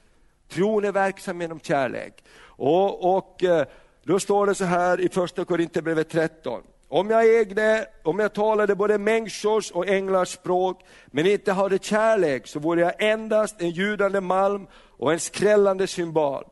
Tron 0.48 0.84
är 0.84 0.92
verksam 0.92 1.40
genom 1.40 1.60
kärlek. 1.60 2.24
Och, 2.44 3.16
och 3.16 3.44
eh, 3.44 3.66
då 4.02 4.20
står 4.20 4.46
det 4.46 4.54
så 4.54 4.64
här 4.64 5.00
i 5.00 5.08
första 5.08 5.44
Korinthierbrevet 5.44 6.10
13. 6.10 6.62
Om 6.92 7.10
jag 7.10 7.40
ägde, 7.40 7.86
om 8.02 8.18
jag 8.18 8.32
talade 8.32 8.74
både 8.74 8.98
människors 8.98 9.70
och 9.70 9.88
änglars 9.88 10.28
språk, 10.28 10.80
men 11.06 11.26
inte 11.26 11.52
hade 11.52 11.78
kärlek, 11.78 12.46
så 12.46 12.58
vore 12.58 12.80
jag 12.80 13.02
endast 13.02 13.60
en 13.60 13.70
ljudande 13.70 14.20
malm 14.20 14.66
och 14.98 15.12
en 15.12 15.20
skrällande 15.20 15.86
symbol. 15.86 16.44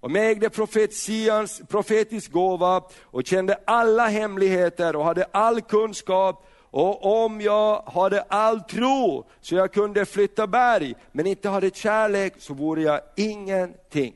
Om 0.00 0.14
jag 0.14 0.30
ägde 0.30 0.50
profetians, 0.50 1.62
profetisk 1.68 2.32
gåva 2.32 2.82
och 3.02 3.26
kände 3.26 3.58
alla 3.64 4.06
hemligheter 4.06 4.96
och 4.96 5.04
hade 5.04 5.24
all 5.30 5.60
kunskap, 5.60 6.46
och 6.70 7.24
om 7.24 7.40
jag 7.40 7.82
hade 7.82 8.22
all 8.22 8.60
tro 8.60 9.24
så 9.40 9.54
jag 9.54 9.72
kunde 9.72 10.04
flytta 10.04 10.46
berg, 10.46 10.94
men 11.12 11.26
inte 11.26 11.48
hade 11.48 11.70
kärlek, 11.70 12.34
så 12.38 12.54
vore 12.54 12.82
jag 12.82 13.00
ingenting. 13.16 14.14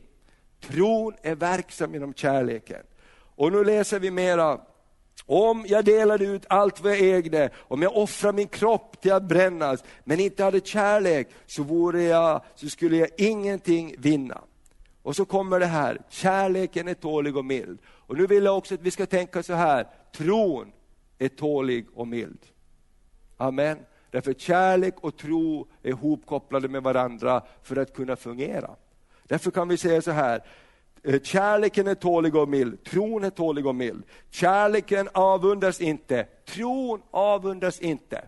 Tron 0.66 1.14
är 1.22 1.35
verksam 1.35 1.95
genom 1.95 2.14
kärleken. 2.14 2.83
Och 3.37 3.53
nu 3.53 3.64
läser 3.64 3.99
vi 3.99 4.11
mera 4.11 4.61
om 5.27 5.64
jag 5.68 5.85
delade 5.85 6.24
ut 6.24 6.47
allt 6.49 6.81
vad 6.81 6.93
jag 6.93 7.01
ägde, 7.01 7.51
om 7.57 7.83
jag 7.83 7.97
offrade 7.97 8.37
min 8.37 8.49
kropp 8.49 9.01
till 9.01 9.12
att 9.12 9.22
brännas, 9.22 9.85
men 10.05 10.20
inte 10.20 10.45
hade 10.45 10.61
kärlek, 10.61 11.29
så, 11.47 11.62
vore 11.62 12.03
jag, 12.03 12.43
så 12.55 12.68
skulle 12.68 12.97
jag 12.97 13.09
ingenting 13.16 13.95
vinna. 13.99 14.41
Och 15.03 15.16
så 15.16 15.24
kommer 15.24 15.61
det 15.61 15.66
här, 15.66 16.01
kärleken 16.09 16.89
är 16.89 16.95
tålig 16.95 17.37
och 17.37 17.45
mild. 17.45 17.79
Och 17.87 18.16
nu 18.16 18.27
vill 18.27 18.45
jag 18.45 18.59
också 18.59 18.74
att 18.74 18.83
vi 18.83 18.91
ska 18.91 19.07
tänka 19.07 19.43
så 19.43 19.55
här, 19.55 19.87
tron 20.16 20.72
är 21.18 21.29
tålig 21.29 21.87
och 21.95 22.09
mild. 22.09 22.39
Amen. 23.37 23.79
Därför 24.11 24.33
kärlek 24.33 24.95
och 25.01 25.16
tro 25.16 25.68
är 25.83 25.89
ihopkopplade 25.89 26.68
med 26.68 26.83
varandra 26.83 27.43
för 27.62 27.77
att 27.77 27.95
kunna 27.95 28.16
fungera. 28.16 28.70
Därför 29.24 29.51
kan 29.51 29.68
vi 29.68 29.77
säga 29.77 30.03
så 30.03 30.11
här, 30.11 30.45
Eh, 31.07 31.20
kärleken 31.20 31.86
är 31.86 31.94
tålig 31.94 32.36
och 32.36 32.48
mild, 32.48 32.84
tron 32.84 33.24
är 33.24 33.30
tålig 33.30 33.66
och 33.66 33.74
mild. 33.74 34.02
Kärleken 34.30 35.09
avundas 35.12 35.80
inte, 35.80 36.26
tron 36.44 37.02
avundas 37.11 37.80
inte. 37.80 38.24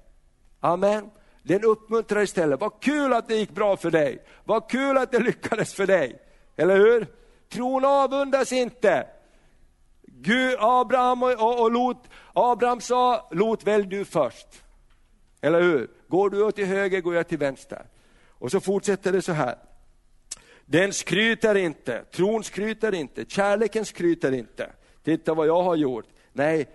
Amen. 0.61 1.11
Den 1.43 1.65
uppmuntrar 1.65 2.23
istället. 2.23 2.61
Vad 2.61 2.81
kul 2.81 3.13
att 3.13 3.29
det 3.29 3.37
gick 3.37 3.51
bra 3.51 3.77
för 3.77 3.91
dig. 3.91 4.25
Vad 4.45 4.71
kul 4.71 4.97
att 4.97 5.13
det 5.13 5.19
lyckades 5.19 5.75
för 5.75 5.87
dig. 5.87 6.21
Eller 6.57 6.77
hur? 6.77 7.07
Tron 7.49 7.85
avundas 7.85 8.53
inte. 8.53 9.07
Gud, 10.03 10.57
Abraham 10.59 11.23
och, 11.23 11.61
och 11.61 11.73
Lot, 11.73 12.05
Abraham 12.33 12.81
sa, 12.81 13.29
Lot 13.31 13.65
välj 13.65 13.87
du 13.87 14.05
först. 14.05 14.49
Eller 15.41 15.63
hur? 15.63 15.91
Går 16.09 16.31
du 16.31 16.53
till 16.53 16.67
höger 16.67 17.01
går 17.01 17.15
jag 17.15 17.29
till 17.29 17.39
vänster. 17.39 17.87
Och 18.29 18.51
så 18.51 18.61
fortsätter 18.61 19.13
det 19.13 19.23
så 19.23 19.33
här. 19.33 19.57
Den 20.71 20.93
skryter 20.93 21.55
inte, 21.55 22.05
tron 22.05 22.45
skryter 22.45 22.95
inte, 22.95 23.25
kärleken 23.25 23.85
skryter 23.85 24.33
inte. 24.33 24.73
Titta 25.05 25.35
vad 25.35 25.47
jag 25.47 25.63
har 25.63 25.77
gjort. 25.77 26.07
Nej, 26.33 26.69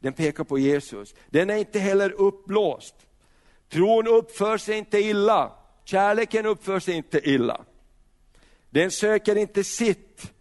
den 0.00 0.12
pekar 0.12 0.44
på 0.44 0.58
Jesus. 0.58 1.14
Den 1.30 1.50
är 1.50 1.54
inte 1.54 1.78
heller 1.78 2.10
uppblåst. 2.10 2.94
Tron 3.68 4.06
uppför 4.06 4.58
sig 4.58 4.78
inte 4.78 4.98
illa, 4.98 5.52
kärleken 5.84 6.46
uppför 6.46 6.80
sig 6.80 6.94
inte 6.94 7.30
illa. 7.30 7.64
Den 8.70 8.90
söker 8.90 9.36
inte 9.36 9.64
sitt, 9.64 10.32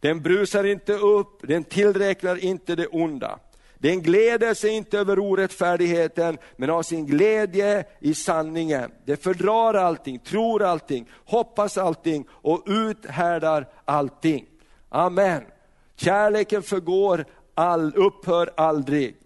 den 0.00 0.22
brusar 0.22 0.64
inte 0.64 0.92
upp, 0.92 1.40
den 1.42 1.64
tillräknar 1.64 2.44
inte 2.44 2.76
det 2.76 2.86
onda. 2.86 3.38
Den 3.78 4.02
gläder 4.02 4.54
sig 4.54 4.70
inte 4.70 4.98
över 4.98 5.18
orättfärdigheten, 5.18 6.38
men 6.56 6.68
har 6.68 6.82
sin 6.82 7.06
glädje 7.06 7.84
i 8.00 8.14
sanningen. 8.14 8.90
Det 9.04 9.22
fördrar 9.22 9.74
allting, 9.74 10.18
tror 10.18 10.62
allting, 10.62 11.08
hoppas 11.24 11.78
allting 11.78 12.26
och 12.30 12.62
uthärdar 12.66 13.68
allting. 13.84 14.46
Amen. 14.88 15.42
Kärleken 15.96 16.62
förgår, 16.62 17.24
all, 17.54 17.92
upphör 17.96 18.50
aldrig. 18.56 19.16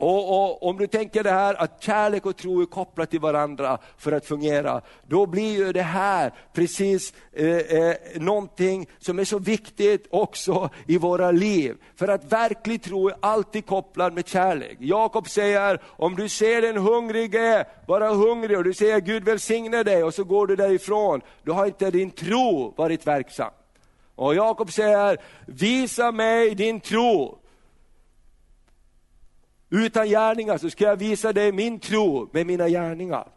Och, 0.00 0.44
och, 0.44 0.62
Om 0.62 0.76
du 0.76 0.86
tänker 0.86 1.22
det 1.22 1.30
här 1.30 1.54
att 1.54 1.82
kärlek 1.82 2.26
och 2.26 2.36
tro 2.36 2.62
är 2.62 2.66
kopplat 2.66 3.10
till 3.10 3.20
varandra 3.20 3.78
för 3.96 4.12
att 4.12 4.26
fungera, 4.26 4.80
då 5.06 5.26
blir 5.26 5.56
ju 5.56 5.72
det 5.72 5.82
här 5.82 6.32
precis 6.52 7.14
eh, 7.32 7.56
eh, 7.56 7.96
någonting 8.14 8.88
som 8.98 9.18
är 9.18 9.24
så 9.24 9.38
viktigt 9.38 10.06
också 10.10 10.70
i 10.86 10.98
våra 10.98 11.30
liv. 11.30 11.76
För 11.96 12.08
att 12.08 12.32
verklig 12.32 12.82
tro 12.82 13.08
är 13.08 13.14
alltid 13.20 13.66
kopplad 13.66 14.12
med 14.12 14.28
kärlek. 14.28 14.76
Jakob 14.80 15.28
säger, 15.28 15.82
om 15.86 16.16
du 16.16 16.28
ser 16.28 16.62
den 16.62 16.76
hungrige 16.76 17.66
vara 17.86 18.08
hungrig 18.08 18.58
och 18.58 18.64
du 18.64 18.74
säger 18.74 19.00
Gud 19.00 19.24
välsigne 19.24 19.82
dig 19.82 20.04
och 20.04 20.14
så 20.14 20.24
går 20.24 20.46
du 20.46 20.56
därifrån, 20.56 21.20
då 21.42 21.52
har 21.52 21.66
inte 21.66 21.90
din 21.90 22.10
tro 22.10 22.74
varit 22.76 23.06
verksam. 23.06 23.50
Och 24.14 24.34
Jakob 24.34 24.72
säger, 24.72 25.18
visa 25.46 26.12
mig 26.12 26.54
din 26.54 26.80
tro 26.80 27.38
utan 29.70 30.08
gärningar 30.08 30.58
så 30.58 30.70
ska 30.70 30.84
jag 30.84 30.96
visa 30.96 31.32
dig 31.32 31.52
min 31.52 31.80
tro 31.80 32.30
med 32.32 32.46
mina 32.46 32.68
gärningar. 32.68 33.28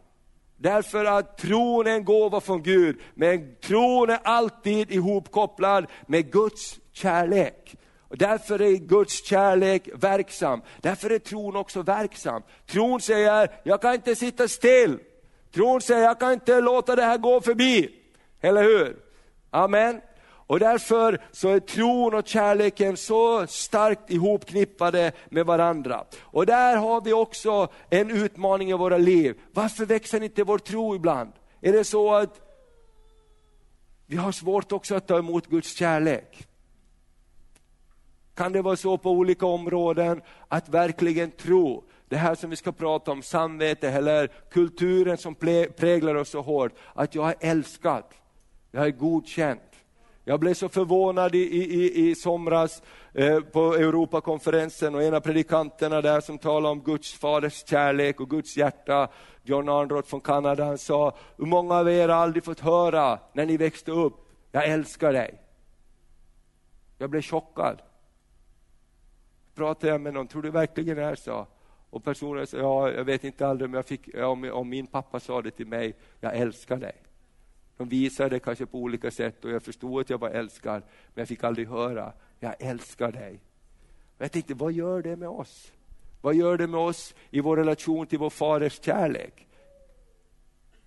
Därför 0.56 1.04
att 1.04 1.38
tron 1.38 1.86
är 1.86 1.90
en 1.90 2.04
gåva 2.04 2.40
från 2.40 2.62
Gud, 2.62 3.00
men 3.14 3.56
tron 3.62 4.10
är 4.10 4.18
alltid 4.24 4.92
ihopkopplad 4.92 5.86
med 6.06 6.32
Guds 6.32 6.80
kärlek. 6.92 7.76
Och 8.00 8.18
därför 8.18 8.62
är 8.62 8.76
Guds 8.76 9.24
kärlek 9.24 9.88
verksam. 9.94 10.62
Därför 10.80 11.10
är 11.10 11.18
tron 11.18 11.56
också 11.56 11.82
verksam. 11.82 12.42
Tron 12.66 13.00
säger, 13.00 13.48
jag 13.62 13.82
kan 13.82 13.94
inte 13.94 14.16
sitta 14.16 14.48
still. 14.48 14.98
Tron 15.54 15.80
säger, 15.80 16.02
jag 16.02 16.20
kan 16.20 16.32
inte 16.32 16.60
låta 16.60 16.96
det 16.96 17.02
här 17.02 17.18
gå 17.18 17.40
förbi. 17.40 17.90
Eller 18.40 18.62
hur? 18.62 18.96
Amen. 19.50 20.00
Och 20.46 20.58
därför 20.58 21.22
så 21.32 21.48
är 21.48 21.60
tron 21.60 22.14
och 22.14 22.26
kärleken 22.26 22.96
så 22.96 23.46
starkt 23.46 24.10
ihopknippade 24.10 25.12
med 25.28 25.46
varandra. 25.46 26.04
Och 26.20 26.46
där 26.46 26.76
har 26.76 27.00
vi 27.00 27.12
också 27.12 27.68
en 27.90 28.10
utmaning 28.10 28.70
i 28.70 28.72
våra 28.72 28.98
liv. 28.98 29.40
Varför 29.52 29.86
växer 29.86 30.22
inte 30.22 30.44
vår 30.44 30.58
tro 30.58 30.96
ibland? 30.96 31.32
Är 31.60 31.72
det 31.72 31.84
så 31.84 32.14
att 32.14 32.40
vi 34.06 34.16
har 34.16 34.32
svårt 34.32 34.72
också 34.72 34.94
att 34.94 35.06
ta 35.06 35.18
emot 35.18 35.46
Guds 35.46 35.76
kärlek? 35.76 36.46
Kan 38.34 38.52
det 38.52 38.62
vara 38.62 38.76
så 38.76 38.98
på 38.98 39.10
olika 39.10 39.46
områden 39.46 40.22
att 40.48 40.68
verkligen 40.68 41.30
tro, 41.30 41.84
det 42.08 42.16
här 42.16 42.34
som 42.34 42.50
vi 42.50 42.56
ska 42.56 42.72
prata 42.72 43.10
om, 43.12 43.22
samvete 43.22 43.88
eller 43.88 44.30
kulturen 44.50 45.16
som 45.18 45.34
präglar 45.76 46.14
oss 46.14 46.28
så 46.28 46.40
hårt, 46.40 46.72
att 46.94 47.14
jag 47.14 47.28
är 47.28 47.36
älskad, 47.40 48.04
jag 48.70 48.86
är 48.86 48.90
godkänd. 48.90 49.60
Jag 50.24 50.40
blev 50.40 50.54
så 50.54 50.68
förvånad 50.68 51.34
i, 51.34 51.38
i, 51.38 52.10
i 52.10 52.14
somras 52.14 52.82
eh, 53.12 53.40
på 53.40 53.74
Europakonferensen 53.74 54.94
och 54.94 55.02
en 55.02 55.14
av 55.14 55.20
predikanterna 55.20 56.00
där 56.00 56.20
som 56.20 56.38
talade 56.38 56.72
om 56.72 56.80
Guds 56.80 57.14
faders 57.14 57.64
kärlek 57.68 58.20
och 58.20 58.30
Guds 58.30 58.56
hjärta, 58.56 59.08
John 59.42 59.68
Arnroth 59.68 60.08
från 60.08 60.20
Kanada, 60.20 60.64
han 60.64 60.78
sa, 60.78 61.16
hur 61.36 61.46
många 61.46 61.74
av 61.74 61.88
er 61.88 62.08
har 62.08 62.16
aldrig 62.16 62.44
fått 62.44 62.60
höra 62.60 63.18
när 63.32 63.46
ni 63.46 63.56
växte 63.56 63.90
upp, 63.90 64.14
jag 64.52 64.68
älskar 64.68 65.12
dig. 65.12 65.40
Jag 66.98 67.10
blev 67.10 67.22
chockad. 67.22 67.82
Pratade 69.54 69.92
jag 69.92 70.00
med 70.00 70.14
någon, 70.14 70.26
tror 70.26 70.42
du 70.42 70.50
verkligen 70.50 70.96
det 70.96 71.04
är 71.04 71.14
så? 71.14 71.46
Och 71.90 72.04
personen 72.04 72.46
sa, 72.46 72.56
ja, 72.56 72.90
jag 72.90 73.04
vet 73.04 73.24
inte 73.24 73.46
aldrig 73.46 73.68
om, 73.68 73.74
jag 73.74 73.86
fick, 73.86 74.16
om, 74.18 74.50
om 74.52 74.68
min 74.68 74.86
pappa 74.86 75.20
sa 75.20 75.42
det 75.42 75.50
till 75.50 75.66
mig, 75.66 75.96
jag 76.20 76.36
älskar 76.36 76.76
dig. 76.76 76.94
De 77.82 77.88
visade 77.88 78.28
det 78.28 78.40
kanske 78.40 78.66
på 78.66 78.78
olika 78.78 79.10
sätt 79.10 79.44
och 79.44 79.50
jag 79.50 79.62
förstod 79.62 80.00
att 80.00 80.10
jag 80.10 80.18
var 80.18 80.30
älskad, 80.30 80.82
men 81.14 81.22
jag 81.22 81.28
fick 81.28 81.44
aldrig 81.44 81.68
höra, 81.68 82.12
jag 82.40 82.54
älskar 82.58 83.12
dig. 83.12 83.40
Och 84.16 84.24
jag 84.24 84.32
tänkte, 84.32 84.54
vad 84.54 84.72
gör 84.72 85.02
det 85.02 85.16
med 85.16 85.28
oss? 85.28 85.72
Vad 86.20 86.34
gör 86.34 86.58
det 86.58 86.66
med 86.66 86.80
oss 86.80 87.14
i 87.30 87.40
vår 87.40 87.56
relation 87.56 88.06
till 88.06 88.18
vår 88.18 88.30
faders 88.30 88.80
kärlek? 88.84 89.48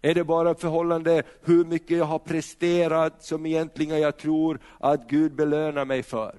Är 0.01 0.13
det 0.13 0.23
bara 0.23 0.55
förhållande 0.55 1.23
hur 1.41 1.65
mycket 1.65 1.97
jag 1.97 2.05
har 2.05 2.19
presterat 2.19 3.23
som 3.23 3.45
egentligen 3.45 3.99
jag 3.99 4.17
tror 4.17 4.59
att 4.79 5.09
Gud 5.09 5.35
belönar 5.35 5.85
mig 5.85 6.03
för? 6.03 6.35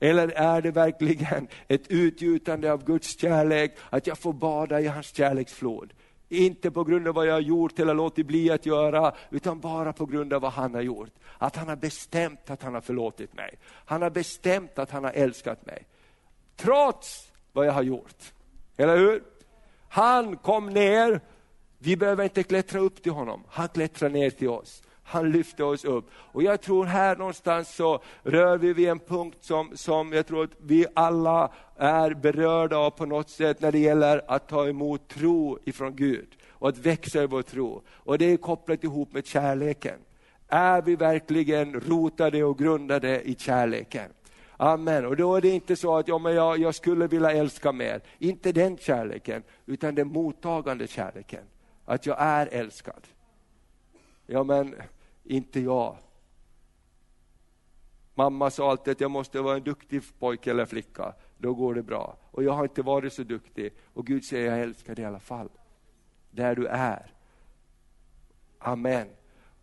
Eller 0.00 0.28
är 0.28 0.62
det 0.62 0.70
verkligen 0.70 1.48
ett 1.68 1.88
utgjutande 1.88 2.72
av 2.72 2.84
Guds 2.84 3.18
kärlek, 3.20 3.76
att 3.90 4.06
jag 4.06 4.18
får 4.18 4.32
bada 4.32 4.80
i 4.80 4.86
hans 4.86 5.14
kärleksflod? 5.14 5.92
Inte 6.28 6.70
på 6.70 6.84
grund 6.84 7.08
av 7.08 7.14
vad 7.14 7.26
jag 7.26 7.32
har 7.32 7.40
gjort 7.40 7.78
eller 7.78 7.94
låtit 7.94 8.26
bli 8.26 8.50
att 8.50 8.66
göra, 8.66 9.14
utan 9.30 9.60
bara 9.60 9.92
på 9.92 10.06
grund 10.06 10.32
av 10.32 10.42
vad 10.42 10.52
han 10.52 10.74
har 10.74 10.80
gjort. 10.80 11.10
Att 11.38 11.56
han 11.56 11.68
har 11.68 11.76
bestämt 11.76 12.50
att 12.50 12.62
han 12.62 12.74
har 12.74 12.80
förlåtit 12.80 13.34
mig. 13.34 13.58
Han 13.68 14.02
har 14.02 14.10
bestämt 14.10 14.78
att 14.78 14.90
han 14.90 15.04
har 15.04 15.12
älskat 15.12 15.66
mig. 15.66 15.86
Trots 16.56 17.32
vad 17.52 17.66
jag 17.66 17.72
har 17.72 17.82
gjort. 17.82 18.32
Eller 18.76 18.96
hur? 18.96 19.22
Han 19.88 20.36
kom 20.36 20.66
ner, 20.66 21.20
vi 21.78 21.96
behöver 21.96 22.24
inte 22.24 22.42
klättra 22.42 22.80
upp 22.80 23.02
till 23.02 23.12
honom, 23.12 23.44
han 23.48 23.68
klättrar 23.68 24.08
ner 24.08 24.30
till 24.30 24.48
oss. 24.48 24.82
Han 25.08 25.30
lyfte 25.30 25.64
oss 25.64 25.84
upp. 25.84 26.10
Och 26.14 26.42
jag 26.42 26.60
tror 26.60 26.84
här 26.84 27.16
någonstans 27.16 27.74
så 27.74 28.02
rör 28.22 28.58
vi 28.58 28.72
vid 28.72 28.88
en 28.88 28.98
punkt 28.98 29.38
som, 29.40 29.76
som 29.76 30.12
jag 30.12 30.26
tror 30.26 30.44
att 30.44 30.50
vi 30.58 30.86
alla 30.94 31.52
är 31.76 32.14
berörda 32.14 32.76
av 32.76 32.90
på 32.90 33.06
något 33.06 33.30
sätt 33.30 33.60
när 33.60 33.72
det 33.72 33.78
gäller 33.78 34.22
att 34.28 34.48
ta 34.48 34.68
emot 34.68 35.08
tro 35.08 35.58
ifrån 35.64 35.96
Gud 35.96 36.28
och 36.48 36.68
att 36.68 36.78
växa 36.78 37.22
i 37.22 37.26
vår 37.26 37.42
tro. 37.42 37.82
Och 37.90 38.18
det 38.18 38.24
är 38.24 38.36
kopplat 38.36 38.84
ihop 38.84 39.12
med 39.12 39.26
kärleken. 39.26 39.98
Är 40.48 40.82
vi 40.82 40.96
verkligen 40.96 41.80
rotade 41.80 42.44
och 42.44 42.58
grundade 42.58 43.22
i 43.22 43.34
kärleken? 43.34 44.10
Amen. 44.56 45.06
Och 45.06 45.16
då 45.16 45.36
är 45.36 45.40
det 45.40 45.48
inte 45.48 45.76
så 45.76 45.96
att 45.96 46.08
ja, 46.08 46.18
men 46.18 46.34
jag, 46.34 46.58
jag 46.58 46.74
skulle 46.74 47.06
vilja 47.06 47.32
älska 47.32 47.72
mer. 47.72 48.00
Inte 48.18 48.52
den 48.52 48.76
kärleken, 48.76 49.42
utan 49.66 49.94
den 49.94 50.08
mottagande 50.08 50.86
kärleken. 50.86 51.44
Att 51.84 52.06
jag 52.06 52.16
är 52.20 52.46
älskad. 52.46 53.06
Ja 54.26 54.44
men, 54.44 54.74
inte 55.28 55.60
jag. 55.60 55.96
Mamma 58.14 58.50
sa 58.50 58.70
alltid 58.70 58.92
att 58.92 59.00
jag 59.00 59.10
måste 59.10 59.40
vara 59.40 59.56
en 59.56 59.62
duktig 59.62 60.02
pojke 60.18 60.50
eller 60.50 60.66
flicka, 60.66 61.14
då 61.38 61.54
går 61.54 61.74
det 61.74 61.82
bra. 61.82 62.16
Och 62.30 62.42
jag 62.44 62.52
har 62.52 62.64
inte 62.64 62.82
varit 62.82 63.12
så 63.12 63.22
duktig. 63.22 63.72
Och 63.94 64.06
Gud 64.06 64.24
säger, 64.24 64.50
jag 64.50 64.60
älskar 64.60 64.94
dig 64.94 65.02
i 65.02 65.06
alla 65.06 65.20
fall. 65.20 65.48
Där 66.30 66.54
du 66.54 66.66
är. 66.66 67.12
Amen. 68.58 69.08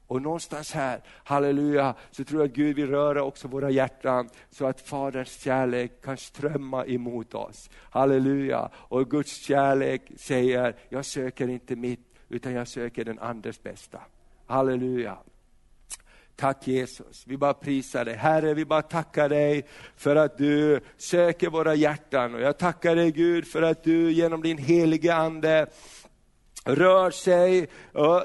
Och 0.07 0.21
någonstans 0.21 0.73
här, 0.73 1.01
halleluja, 1.07 1.95
så 2.11 2.23
tror 2.23 2.41
jag 2.41 2.49
att 2.49 2.55
Gud 2.55 2.75
vill 2.75 2.89
röra 2.89 3.23
också 3.23 3.47
våra 3.47 3.69
hjärtan 3.69 4.29
så 4.49 4.65
att 4.65 4.81
Faderns 4.81 5.41
kärlek 5.41 6.01
kan 6.01 6.17
strömma 6.17 6.85
emot 6.85 7.33
oss. 7.33 7.69
Halleluja. 7.73 8.69
Och 8.75 9.09
Guds 9.09 9.45
kärlek 9.45 10.11
säger, 10.17 10.75
jag 10.89 11.05
söker 11.05 11.47
inte 11.47 11.75
mitt, 11.75 12.13
utan 12.29 12.53
jag 12.53 12.67
söker 12.67 13.05
den 13.05 13.19
andres 13.19 13.63
bästa. 13.63 13.99
Halleluja. 14.45 15.17
Tack 16.35 16.67
Jesus, 16.67 17.23
vi 17.27 17.37
bara 17.37 17.53
prisar 17.53 18.05
dig. 18.05 18.15
Herre, 18.15 18.53
vi 18.53 18.65
bara 18.65 18.81
tackar 18.81 19.29
dig 19.29 19.65
för 19.95 20.15
att 20.15 20.37
du 20.37 20.79
söker 20.97 21.49
våra 21.49 21.75
hjärtan. 21.75 22.35
Och 22.35 22.41
jag 22.41 22.57
tackar 22.57 22.95
dig 22.95 23.11
Gud 23.11 23.47
för 23.47 23.61
att 23.61 23.83
du 23.83 24.11
genom 24.11 24.41
din 24.41 24.57
helige 24.57 25.15
Ande 25.15 25.67
rör 26.65 27.11
sig 27.11 27.67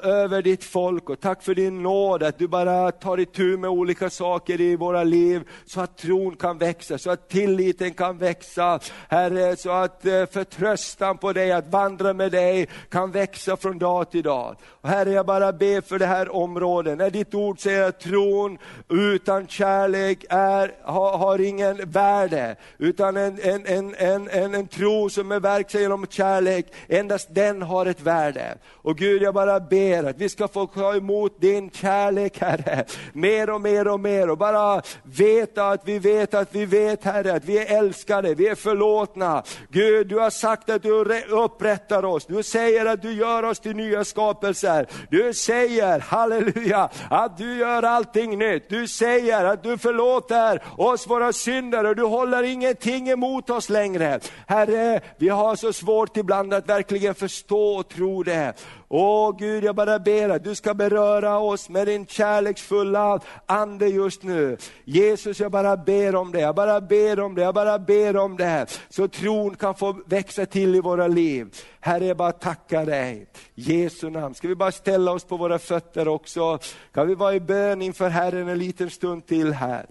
över 0.03 0.41
ditt 0.41 0.63
folk 0.63 1.09
och 1.09 1.19
tack 1.19 1.43
för 1.43 1.55
din 1.55 1.83
nåd 1.83 2.23
att 2.23 2.37
du 2.37 2.47
bara 2.47 2.91
tar 2.91 3.19
itu 3.19 3.57
med 3.57 3.69
olika 3.69 4.09
saker 4.09 4.61
i 4.61 4.75
våra 4.75 5.03
liv 5.03 5.41
så 5.65 5.81
att 5.81 5.97
tron 5.97 6.35
kan 6.35 6.57
växa, 6.57 6.97
så 6.97 7.11
att 7.11 7.29
tilliten 7.29 7.93
kan 7.93 8.17
växa. 8.17 8.79
Herre, 9.09 9.55
så 9.55 9.71
att 9.71 10.05
eh, 10.05 10.25
förtröstan 10.25 11.17
på 11.17 11.33
dig, 11.33 11.51
att 11.51 11.67
vandra 11.67 12.13
med 12.13 12.31
dig 12.31 12.67
kan 12.89 13.11
växa 13.11 13.57
från 13.57 13.79
dag 13.79 14.11
till 14.11 14.23
dag. 14.23 14.55
Och 14.63 14.89
herre, 14.89 15.11
jag 15.11 15.25
bara 15.25 15.53
ber 15.53 15.81
för 15.81 15.99
det 15.99 16.05
här 16.05 16.35
området, 16.35 16.97
när 16.97 17.09
ditt 17.09 17.35
ord 17.35 17.59
säger 17.59 17.83
att 17.83 17.99
tron 17.99 18.57
utan 18.89 19.47
kärlek 19.47 20.25
är, 20.29 20.73
har, 20.83 21.17
har 21.17 21.41
ingen 21.41 21.89
värde, 21.89 22.55
utan 22.77 23.17
en, 23.17 23.39
en, 23.41 23.65
en, 23.65 23.95
en, 23.95 24.29
en, 24.29 24.55
en 24.55 24.67
tro 24.67 25.09
som 25.09 25.31
är 25.31 25.39
verksam 25.39 25.81
genom 25.81 26.07
kärlek, 26.09 26.73
endast 26.87 27.27
den 27.31 27.61
har 27.61 27.85
ett 27.85 28.01
värde 28.01 28.30
värde. 28.31 28.57
Och 28.71 28.97
Gud, 28.97 29.21
jag 29.21 29.33
bara 29.33 29.59
ber 29.59 30.03
att 30.03 30.17
vi 30.17 30.29
ska 30.29 30.47
få 30.47 30.67
ta 30.67 30.95
emot 30.95 31.41
din 31.41 31.71
kärlek, 31.71 32.39
Herre, 32.39 32.85
mer 33.13 33.49
och 33.49 33.61
mer 33.61 33.87
och 33.87 33.99
mer 33.99 34.29
och 34.29 34.37
bara 34.37 34.81
veta 35.03 35.69
att 35.69 35.87
vi 35.87 35.99
vet 35.99 36.33
att 36.33 36.55
vi 36.55 36.65
vet, 36.65 37.03
Herre, 37.03 37.33
att 37.33 37.45
vi 37.45 37.57
är 37.57 37.77
älskade, 37.77 38.35
vi 38.35 38.47
är 38.47 38.55
förlåtna. 38.55 39.43
Gud, 39.69 40.07
du 40.07 40.19
har 40.19 40.29
sagt 40.29 40.69
att 40.69 40.83
du 40.83 41.23
upprättar 41.29 42.05
oss, 42.05 42.25
du 42.25 42.43
säger 42.43 42.85
att 42.85 43.01
du 43.01 43.13
gör 43.13 43.43
oss 43.43 43.59
till 43.59 43.75
nya 43.75 44.03
skapelser. 44.03 44.87
Du 45.09 45.33
säger, 45.33 45.99
halleluja, 45.99 46.89
att 47.09 47.37
du 47.37 47.57
gör 47.57 47.83
allting 47.83 48.37
nytt. 48.37 48.69
Du 48.69 48.87
säger 48.87 49.45
att 49.45 49.63
du 49.63 49.77
förlåter 49.77 50.63
oss 50.77 51.07
våra 51.07 51.33
synder 51.33 51.85
och 51.85 51.95
du 51.95 52.03
håller 52.03 52.43
ingenting 52.43 53.09
emot 53.09 53.49
oss 53.49 53.69
längre. 53.69 54.19
Herre, 54.47 55.01
vi 55.17 55.29
har 55.29 55.55
så 55.55 55.73
svårt 55.73 56.17
ibland 56.17 56.53
att 56.53 56.69
verkligen 56.69 57.15
förstå 57.15 57.75
och 57.75 57.89
tro 57.89 58.20
det. 58.23 58.53
Åh 58.87 59.37
Gud, 59.37 59.63
jag 59.63 59.75
bara 59.75 59.99
ber 59.99 60.29
att 60.29 60.43
du 60.43 60.55
ska 60.55 60.73
beröra 60.73 61.39
oss 61.39 61.69
med 61.69 61.87
din 61.87 62.05
kärleksfulla 62.05 63.19
ande 63.45 63.87
just 63.87 64.23
nu. 64.23 64.57
Jesus, 64.85 65.39
jag 65.39 65.51
bara 65.51 65.77
ber 65.77 66.15
om 66.15 66.31
det, 66.31 66.39
jag 66.39 66.55
bara 66.55 66.81
ber 66.81 67.19
om 67.19 67.35
det, 67.35 67.41
jag 67.41 67.55
bara 67.55 67.79
ber 67.79 68.17
om 68.17 68.37
det. 68.37 68.65
Så 68.89 69.07
tron 69.07 69.55
kan 69.55 69.75
få 69.75 70.01
växa 70.05 70.45
till 70.45 70.75
i 70.75 70.79
våra 70.79 71.07
liv. 71.07 71.55
Herre, 71.79 72.05
jag 72.05 72.17
bara 72.17 72.31
tackar 72.31 72.85
dig. 72.85 73.27
Jesu 73.55 74.09
namn. 74.09 74.35
Ska 74.35 74.47
vi 74.47 74.55
bara 74.55 74.71
ställa 74.71 75.11
oss 75.11 75.23
på 75.23 75.37
våra 75.37 75.59
fötter 75.59 76.07
också? 76.07 76.59
Kan 76.93 77.07
vi 77.07 77.15
vara 77.15 77.33
i 77.33 77.39
bön 77.39 77.81
inför 77.81 78.09
Herren 78.09 78.47
en 78.47 78.59
liten 78.59 78.89
stund 78.89 79.25
till 79.25 79.53
här? 79.53 79.85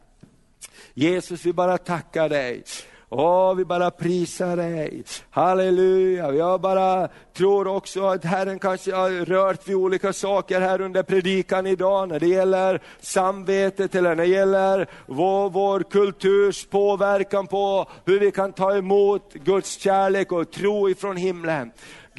Jesus, 0.94 1.46
vi 1.46 1.52
bara 1.52 1.78
tackar 1.78 2.28
dig. 2.28 2.64
Åh, 3.12 3.54
vi 3.54 3.64
bara 3.64 3.90
prisar 3.90 4.56
dig. 4.56 5.02
Halleluja. 5.30 6.32
Jag 6.32 6.60
bara 6.60 7.08
tror 7.36 7.66
också 7.66 8.06
att 8.06 8.24
Herren 8.24 8.58
kanske 8.58 8.94
har 8.94 9.24
rört 9.24 9.68
vid 9.68 9.76
olika 9.76 10.12
saker 10.12 10.60
här 10.60 10.80
under 10.80 11.02
predikan 11.02 11.66
idag, 11.66 12.08
när 12.08 12.20
det 12.20 12.26
gäller 12.26 12.80
samvetet 13.00 13.94
eller 13.94 14.14
när 14.14 14.24
det 14.24 14.30
gäller 14.30 14.86
vår, 15.06 15.50
vår 15.50 15.80
kulturs 15.80 16.66
påverkan 16.66 17.46
på 17.46 17.86
hur 18.04 18.20
vi 18.20 18.30
kan 18.30 18.52
ta 18.52 18.76
emot 18.76 19.32
Guds 19.32 19.78
kärlek 19.78 20.32
och 20.32 20.50
tro 20.50 20.90
ifrån 20.90 21.16
himlen. 21.16 21.70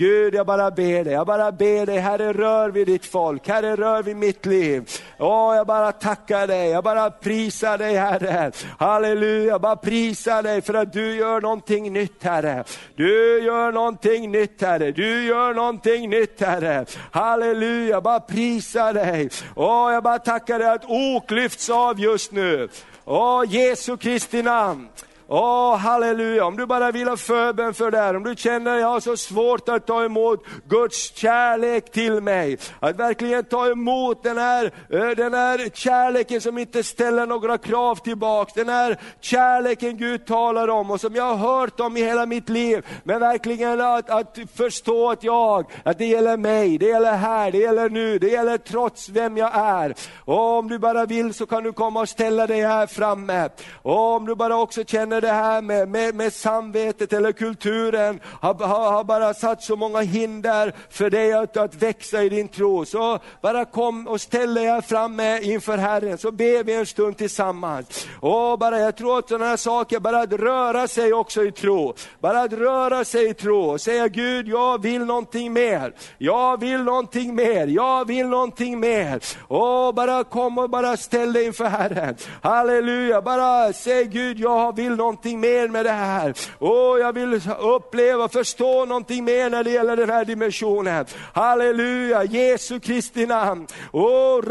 Gud, 0.01 0.35
jag 0.35 0.45
bara 0.45 0.71
ber 0.71 1.03
dig, 1.03 1.13
jag 1.13 1.27
bara 1.27 1.51
ber 1.51 1.85
dig, 1.85 1.97
Herre 1.97 2.33
rör 2.33 2.69
vid 2.69 2.87
ditt 2.87 3.05
folk, 3.05 3.47
Herre 3.47 3.75
rör 3.75 4.03
vid 4.03 4.15
mitt 4.15 4.45
liv. 4.45 4.89
Åh, 5.19 5.55
jag 5.55 5.67
bara 5.67 5.91
tackar 5.91 6.47
dig, 6.47 6.69
jag 6.69 6.83
bara 6.83 7.11
prisar 7.11 7.77
dig 7.77 7.95
Herre. 7.95 8.51
Halleluja, 8.79 9.47
jag 9.47 9.61
bara 9.61 9.75
prisar 9.75 10.43
dig 10.43 10.61
för 10.61 10.73
att 10.73 10.93
du 10.93 11.15
gör 11.15 11.41
någonting 11.41 11.93
nytt 11.93 12.23
Herre. 12.23 12.63
Du 12.95 13.43
gör 13.43 13.71
någonting 13.71 14.31
nytt 14.31 14.61
Herre, 14.61 14.91
du 14.91 15.23
gör 15.23 15.53
någonting 15.53 16.09
nytt 16.09 16.41
Herre. 16.41 16.85
Halleluja, 17.11 17.89
jag 17.89 18.03
bara 18.03 18.19
prisar 18.19 18.93
dig. 18.93 19.29
Åh, 19.55 19.93
jag 19.93 20.03
bara 20.03 20.19
tackar 20.19 20.59
dig 20.59 20.69
att 20.69 20.85
ok 20.85 21.31
lyfts 21.31 21.69
av 21.69 21.99
just 21.99 22.31
nu. 22.31 22.69
Åh, 23.05 23.43
Jesu 23.47 23.97
Kristi 23.97 24.41
namn. 24.41 24.87
Åh, 25.33 25.77
halleluja, 25.77 26.45
om 26.45 26.57
du 26.57 26.65
bara 26.65 26.91
vill 26.91 27.07
ha 27.07 27.17
förbön 27.17 27.73
för 27.73 27.91
det 27.91 27.97
här, 27.97 28.15
om 28.15 28.23
du 28.23 28.35
känner 28.35 28.75
att 28.75 28.81
jag 28.81 28.87
har 28.87 28.99
så 28.99 29.17
svårt 29.17 29.69
att 29.69 29.87
ta 29.87 30.03
emot 30.03 30.43
Guds 30.67 31.15
kärlek 31.15 31.91
till 31.91 32.21
mig, 32.21 32.57
att 32.79 32.95
verkligen 32.95 33.43
ta 33.43 33.67
emot 33.67 34.23
den 34.23 34.37
här, 34.37 34.71
eh, 34.89 35.09
den 35.09 35.33
här 35.33 35.69
kärleken 35.73 36.41
som 36.41 36.57
inte 36.57 36.83
ställer 36.83 37.25
några 37.25 37.57
krav 37.57 37.95
tillbaks, 37.95 38.53
den 38.53 38.69
här 38.69 38.97
kärleken 39.21 39.97
Gud 39.97 40.25
talar 40.25 40.67
om 40.67 40.91
och 40.91 41.01
som 41.01 41.15
jag 41.15 41.35
har 41.35 41.59
hört 41.59 41.79
om 41.79 41.97
i 41.97 42.03
hela 42.03 42.25
mitt 42.25 42.49
liv, 42.49 42.85
men 43.03 43.19
verkligen 43.19 43.81
att, 43.81 44.09
att 44.09 44.37
förstå 44.55 45.11
att 45.11 45.23
jag, 45.23 45.65
att 45.83 45.97
det 45.97 46.05
gäller 46.05 46.37
mig, 46.37 46.77
det 46.77 46.85
gäller 46.85 47.13
här, 47.13 47.51
det 47.51 47.57
gäller 47.57 47.89
nu, 47.89 48.19
det 48.19 48.29
gäller 48.29 48.57
trots 48.57 49.09
vem 49.09 49.37
jag 49.37 49.51
är. 49.53 49.95
Och 50.25 50.57
om 50.57 50.69
du 50.69 50.79
bara 50.79 51.05
vill 51.05 51.33
så 51.33 51.45
kan 51.45 51.63
du 51.63 51.73
komma 51.73 52.01
och 52.01 52.09
ställa 52.09 52.47
dig 52.47 52.61
här 52.61 52.87
framme. 52.87 53.49
Och 53.81 54.15
om 54.15 54.25
du 54.25 54.35
bara 54.35 54.57
också 54.57 54.83
känner 54.83 55.20
det 55.21 55.31
här 55.31 55.61
med, 55.61 55.89
med, 55.89 56.15
med 56.15 56.33
samvetet 56.33 57.13
eller 57.13 57.31
kulturen 57.31 58.19
har, 58.25 58.53
har, 58.53 58.91
har, 58.91 59.03
bara 59.03 59.33
satt 59.33 59.63
så 59.63 59.75
många 59.75 59.99
hinder 59.99 60.73
för 60.89 61.09
dig 61.09 61.33
att, 61.33 61.57
att 61.57 61.75
växa 61.75 62.23
i 62.23 62.29
din 62.29 62.47
tro. 62.47 62.85
Så 62.85 63.19
bara 63.41 63.65
kom 63.65 64.07
och 64.07 64.21
ställ 64.21 64.53
dig 64.53 64.65
här 64.65 64.81
framme 64.81 65.39
inför 65.41 65.77
Herren, 65.77 66.17
så 66.17 66.31
ber 66.31 66.63
vi 66.63 66.73
en 66.73 66.85
stund 66.85 67.17
tillsammans. 67.17 68.07
Och 68.19 68.59
bara, 68.59 68.79
jag 68.79 68.95
tror 68.95 69.19
att 69.19 69.29
sådana 69.29 69.45
här 69.45 69.57
saker, 69.57 69.99
bara 69.99 70.21
att 70.21 70.33
röra 70.33 70.87
sig 70.87 71.13
också 71.13 71.43
i 71.43 71.51
tro. 71.51 71.93
Bara 72.19 72.41
att 72.41 72.53
röra 72.53 73.05
sig 73.05 73.29
i 73.29 73.33
tro 73.33 73.59
och 73.59 73.81
säga 73.81 74.07
Gud, 74.07 74.47
jag 74.47 74.81
vill 74.81 75.05
någonting 75.05 75.53
mer. 75.53 75.93
Jag 76.17 76.59
vill 76.59 76.83
någonting 76.83 77.35
mer, 77.35 77.67
jag 77.67 78.07
vill 78.07 78.27
någonting 78.27 78.79
mer. 78.79 79.19
Och 79.47 79.93
bara 79.95 80.23
kom 80.23 80.57
och 80.57 80.69
bara 80.69 80.97
ställ 80.97 81.33
dig 81.33 81.45
inför 81.45 81.65
Herren. 81.65 82.15
Halleluja, 82.41 83.21
bara 83.21 83.73
säg 83.73 84.05
Gud, 84.05 84.39
jag 84.39 84.75
vill 84.75 84.95
någonting 84.95 85.10
någonting 85.11 85.39
mer 85.39 85.67
med 85.67 85.85
det 85.85 85.91
här. 85.91 86.33
Åh, 86.59 86.99
jag 86.99 87.13
vill 87.13 87.41
uppleva 87.59 88.23
och 88.23 88.31
förstå 88.31 88.85
någonting 88.85 89.23
mer 89.23 89.49
när 89.49 89.63
det 89.63 89.69
gäller 89.69 89.97
den 89.97 90.09
här 90.09 90.25
dimensionen. 90.25 91.05
Halleluja, 91.33 92.23
Jesu 92.23 92.79
Kristi 92.79 93.25
namn. 93.25 93.67
Åh, 93.91 94.41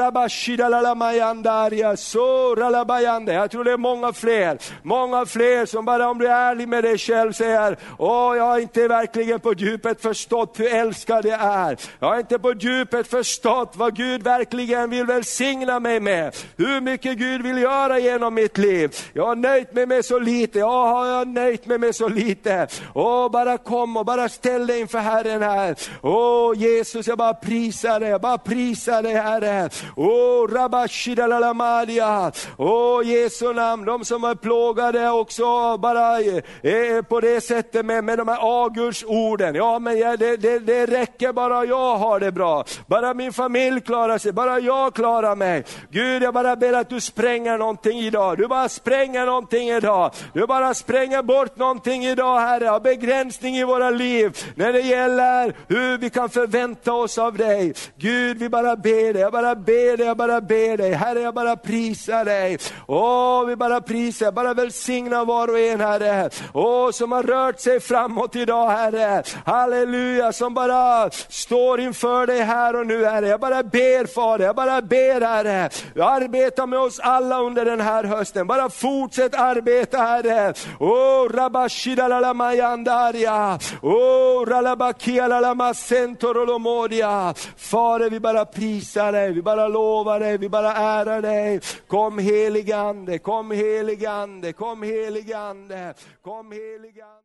ralabayande. 2.57 3.33
Jag 3.33 3.51
tror 3.51 3.65
det 3.65 3.73
är 3.73 3.77
många 3.77 4.13
fler, 4.13 4.59
många 4.83 5.27
fler 5.27 5.67
som 5.67 5.85
bara 5.85 6.11
om 6.11 6.19
du 6.19 6.27
är 6.27 6.51
ärlig 6.51 6.69
med 6.69 6.85
dig 6.85 6.99
själv 6.99 7.33
säger, 7.33 7.79
åh, 7.99 8.37
jag 8.37 8.45
har 8.45 8.59
inte 8.59 8.89
verkligen 8.89 9.41
på 9.41 9.53
djupet 9.53 10.03
förstått 10.03 10.61
hur 10.61 10.75
älskad 10.75 11.27
jag 11.27 11.41
är. 11.41 11.77
Jag 11.99 12.09
har 12.09 12.19
inte 12.19 12.39
på 12.39 12.53
djupet 12.53 13.07
förstått 13.07 13.73
vad 13.77 13.97
Gud 13.97 14.23
verkligen 14.23 14.91
vill 14.91 15.07
välsigna 15.07 15.81
mig 15.81 16.01
med. 16.01 16.37
Hur 16.57 16.81
mycket 16.81 17.19
Gud 17.19 17.43
vill 17.43 17.59
göra 17.59 17.99
genom 17.99 18.35
mitt 18.35 18.59
liv. 18.59 18.97
Jag 19.13 19.27
har 19.27 19.37
nöjt 19.37 19.73
mig 19.73 19.87
med 19.87 20.05
så 20.05 20.19
lite, 20.19 20.50
jag 20.55 20.87
har 20.87 21.25
nöjt 21.25 21.67
mig 21.67 21.79
med 21.79 21.95
så 21.95 22.09
lite. 22.09 22.67
Åh, 22.95 23.31
bara 23.31 23.59
kom 23.59 23.97
och 23.97 24.07
bara 24.07 24.29
ställ 24.29 24.67
dig 24.67 24.81
inför 24.81 24.99
Herren 24.99 25.43
här. 25.43 25.77
Åh 26.03 26.53
Jesus, 26.57 27.07
jag 27.07 27.19
bara 27.19 27.35
prisar 27.35 28.01
dig, 28.01 28.09
jag 28.09 28.21
bara 28.21 28.39
prisar 28.39 29.03
dig 29.03 29.15
Herre. 29.15 29.71
Åh, 29.97 30.49
rabashidalamadia. 30.53 32.33
Åh 32.57 33.07
Jesu 33.07 33.53
namn, 33.53 33.85
de 33.85 34.05
som 34.05 34.25
är 34.25 34.35
plågade 34.35 35.11
också 35.11 35.77
bara 35.79 36.21
eh, 36.21 37.03
på 37.09 37.21
det 37.21 37.41
sättet 37.41 37.87
med, 37.87 38.05
med 38.05 38.19
de 38.19 38.29
här 38.29 38.65
agurdsorden. 38.67 39.55
Ja 39.55 39.79
men 39.79 39.99
ja, 39.99 40.17
det, 40.17 40.37
det, 40.37 40.59
det 40.59 40.87
räcker 40.87 41.33
bara 41.33 41.65
jag 41.65 41.97
har 41.97 42.21
det 42.21 42.33
bra. 42.33 42.65
Bara 42.87 43.15
min 43.15 43.33
familj 43.33 43.81
klarar 43.81 44.19
sig, 44.19 44.33
bara 44.33 44.61
jag 44.61 44.95
klarar 44.95 45.37
mig. 45.37 45.65
Gud 45.91 46.23
jag 46.23 46.35
bara 46.35 46.57
ber 46.57 46.73
att 46.73 46.89
du 46.89 47.01
spränger 47.01 47.59
någonting 47.59 47.99
idag. 47.99 48.39
Du 48.39 48.47
bara 48.47 48.69
spränger 48.69 49.27
någonting 49.27 49.69
idag. 49.69 50.11
Du 50.33 50.47
bara 50.47 50.75
spränger 50.75 51.23
bort 51.23 51.57
någonting 51.57 52.05
idag 52.05 52.41
Herre, 52.41 52.71
av 52.71 52.83
begränsning 52.83 53.57
i 53.57 53.65
våra 53.65 53.91
liv. 53.91 54.39
När 54.55 54.73
det 54.73 54.81
gäller 54.81 55.55
hur 55.69 55.99
vi 55.99 56.11
kan 56.11 56.31
förvänta 56.31 56.93
oss 56.93 57.19
av 57.19 57.37
dig. 57.37 57.75
Gud 57.97 58.39
vi 58.39 58.49
bara 58.49 58.77
ber 58.77 59.13
dig, 59.13 59.23
jag 59.23 59.33
bara 59.33 59.55
ber 59.55 59.97
dig, 59.97 60.07
jag 60.07 60.17
bara 60.17 60.41
ber 60.41 60.77
dig. 60.77 60.93
Herre 60.93 61.21
jag 61.21 61.35
bara 61.35 61.57
prisar 61.57 62.25
dig. 62.25 62.59
Åh 62.87 63.45
vi 63.45 63.57
bara 63.57 63.81
prisar, 63.81 64.27
jag 64.27 64.35
bara 64.35 64.55
välsigna 64.55 65.25
var 65.25 65.49
och 65.49 65.59
en 65.59 65.81
Herre. 65.81 66.31
Åh 66.55 66.91
som 66.91 67.13
har 67.13 67.23
rört 67.23 67.61
sig 67.61 67.81
framåt 67.81 68.37
idag 68.37 68.71
Herre. 68.71 69.23
Halleluja, 69.45 70.33
som 70.33 70.55
bara 70.55 71.11
står 71.11 71.81
inför 71.81 72.27
dig 72.27 72.41
här 72.41 72.77
och 72.77 72.87
nu 72.87 73.05
Herre. 73.05 73.29
Jag 73.29 73.41
bara 73.41 73.63
ber 73.63 74.07
Fader, 74.07 74.45
jag 74.45 74.57
bara 74.57 74.83
ber 74.83 75.21
Herre. 75.21 75.71
Arbeta 76.01 76.67
med 76.67 76.79
oss 76.79 76.99
alla 76.99 77.41
under 77.41 77.65
den 77.65 77.81
här 77.81 78.05
hösten. 78.05 78.47
Bara 78.47 78.71
fortsätt 78.71 79.35
arbeta 79.35 79.99
Herre. 79.99 80.20
Herre. 80.25 80.55
Oh, 80.81 81.29
rabashida 81.29 82.09
la 82.09 82.21
la 82.21 82.35
mayandaria. 82.35 83.59
Oh, 83.83 84.45
ralabakia 84.47 85.29
la 85.29 85.41
la 85.41 85.55
ralabakialalamasentoromodia. 85.55 87.35
Fader, 87.57 88.11
vi 88.11 88.21
bara 88.21 88.45
prisar 88.45 89.13
dig, 89.13 89.33
vi 89.33 89.43
bara 89.43 89.69
lovar 89.69 90.21
dig, 90.21 90.39
vi 90.39 90.49
bara 90.49 90.73
ärar 90.73 91.23
dig. 91.23 91.61
Kom 91.89 92.19
heligande, 92.19 93.19
kom 93.19 93.51
heligande, 93.51 94.53
kom 94.53 94.83
heligande, 94.83 95.95
kom 96.23 96.53
heligande. 96.53 97.20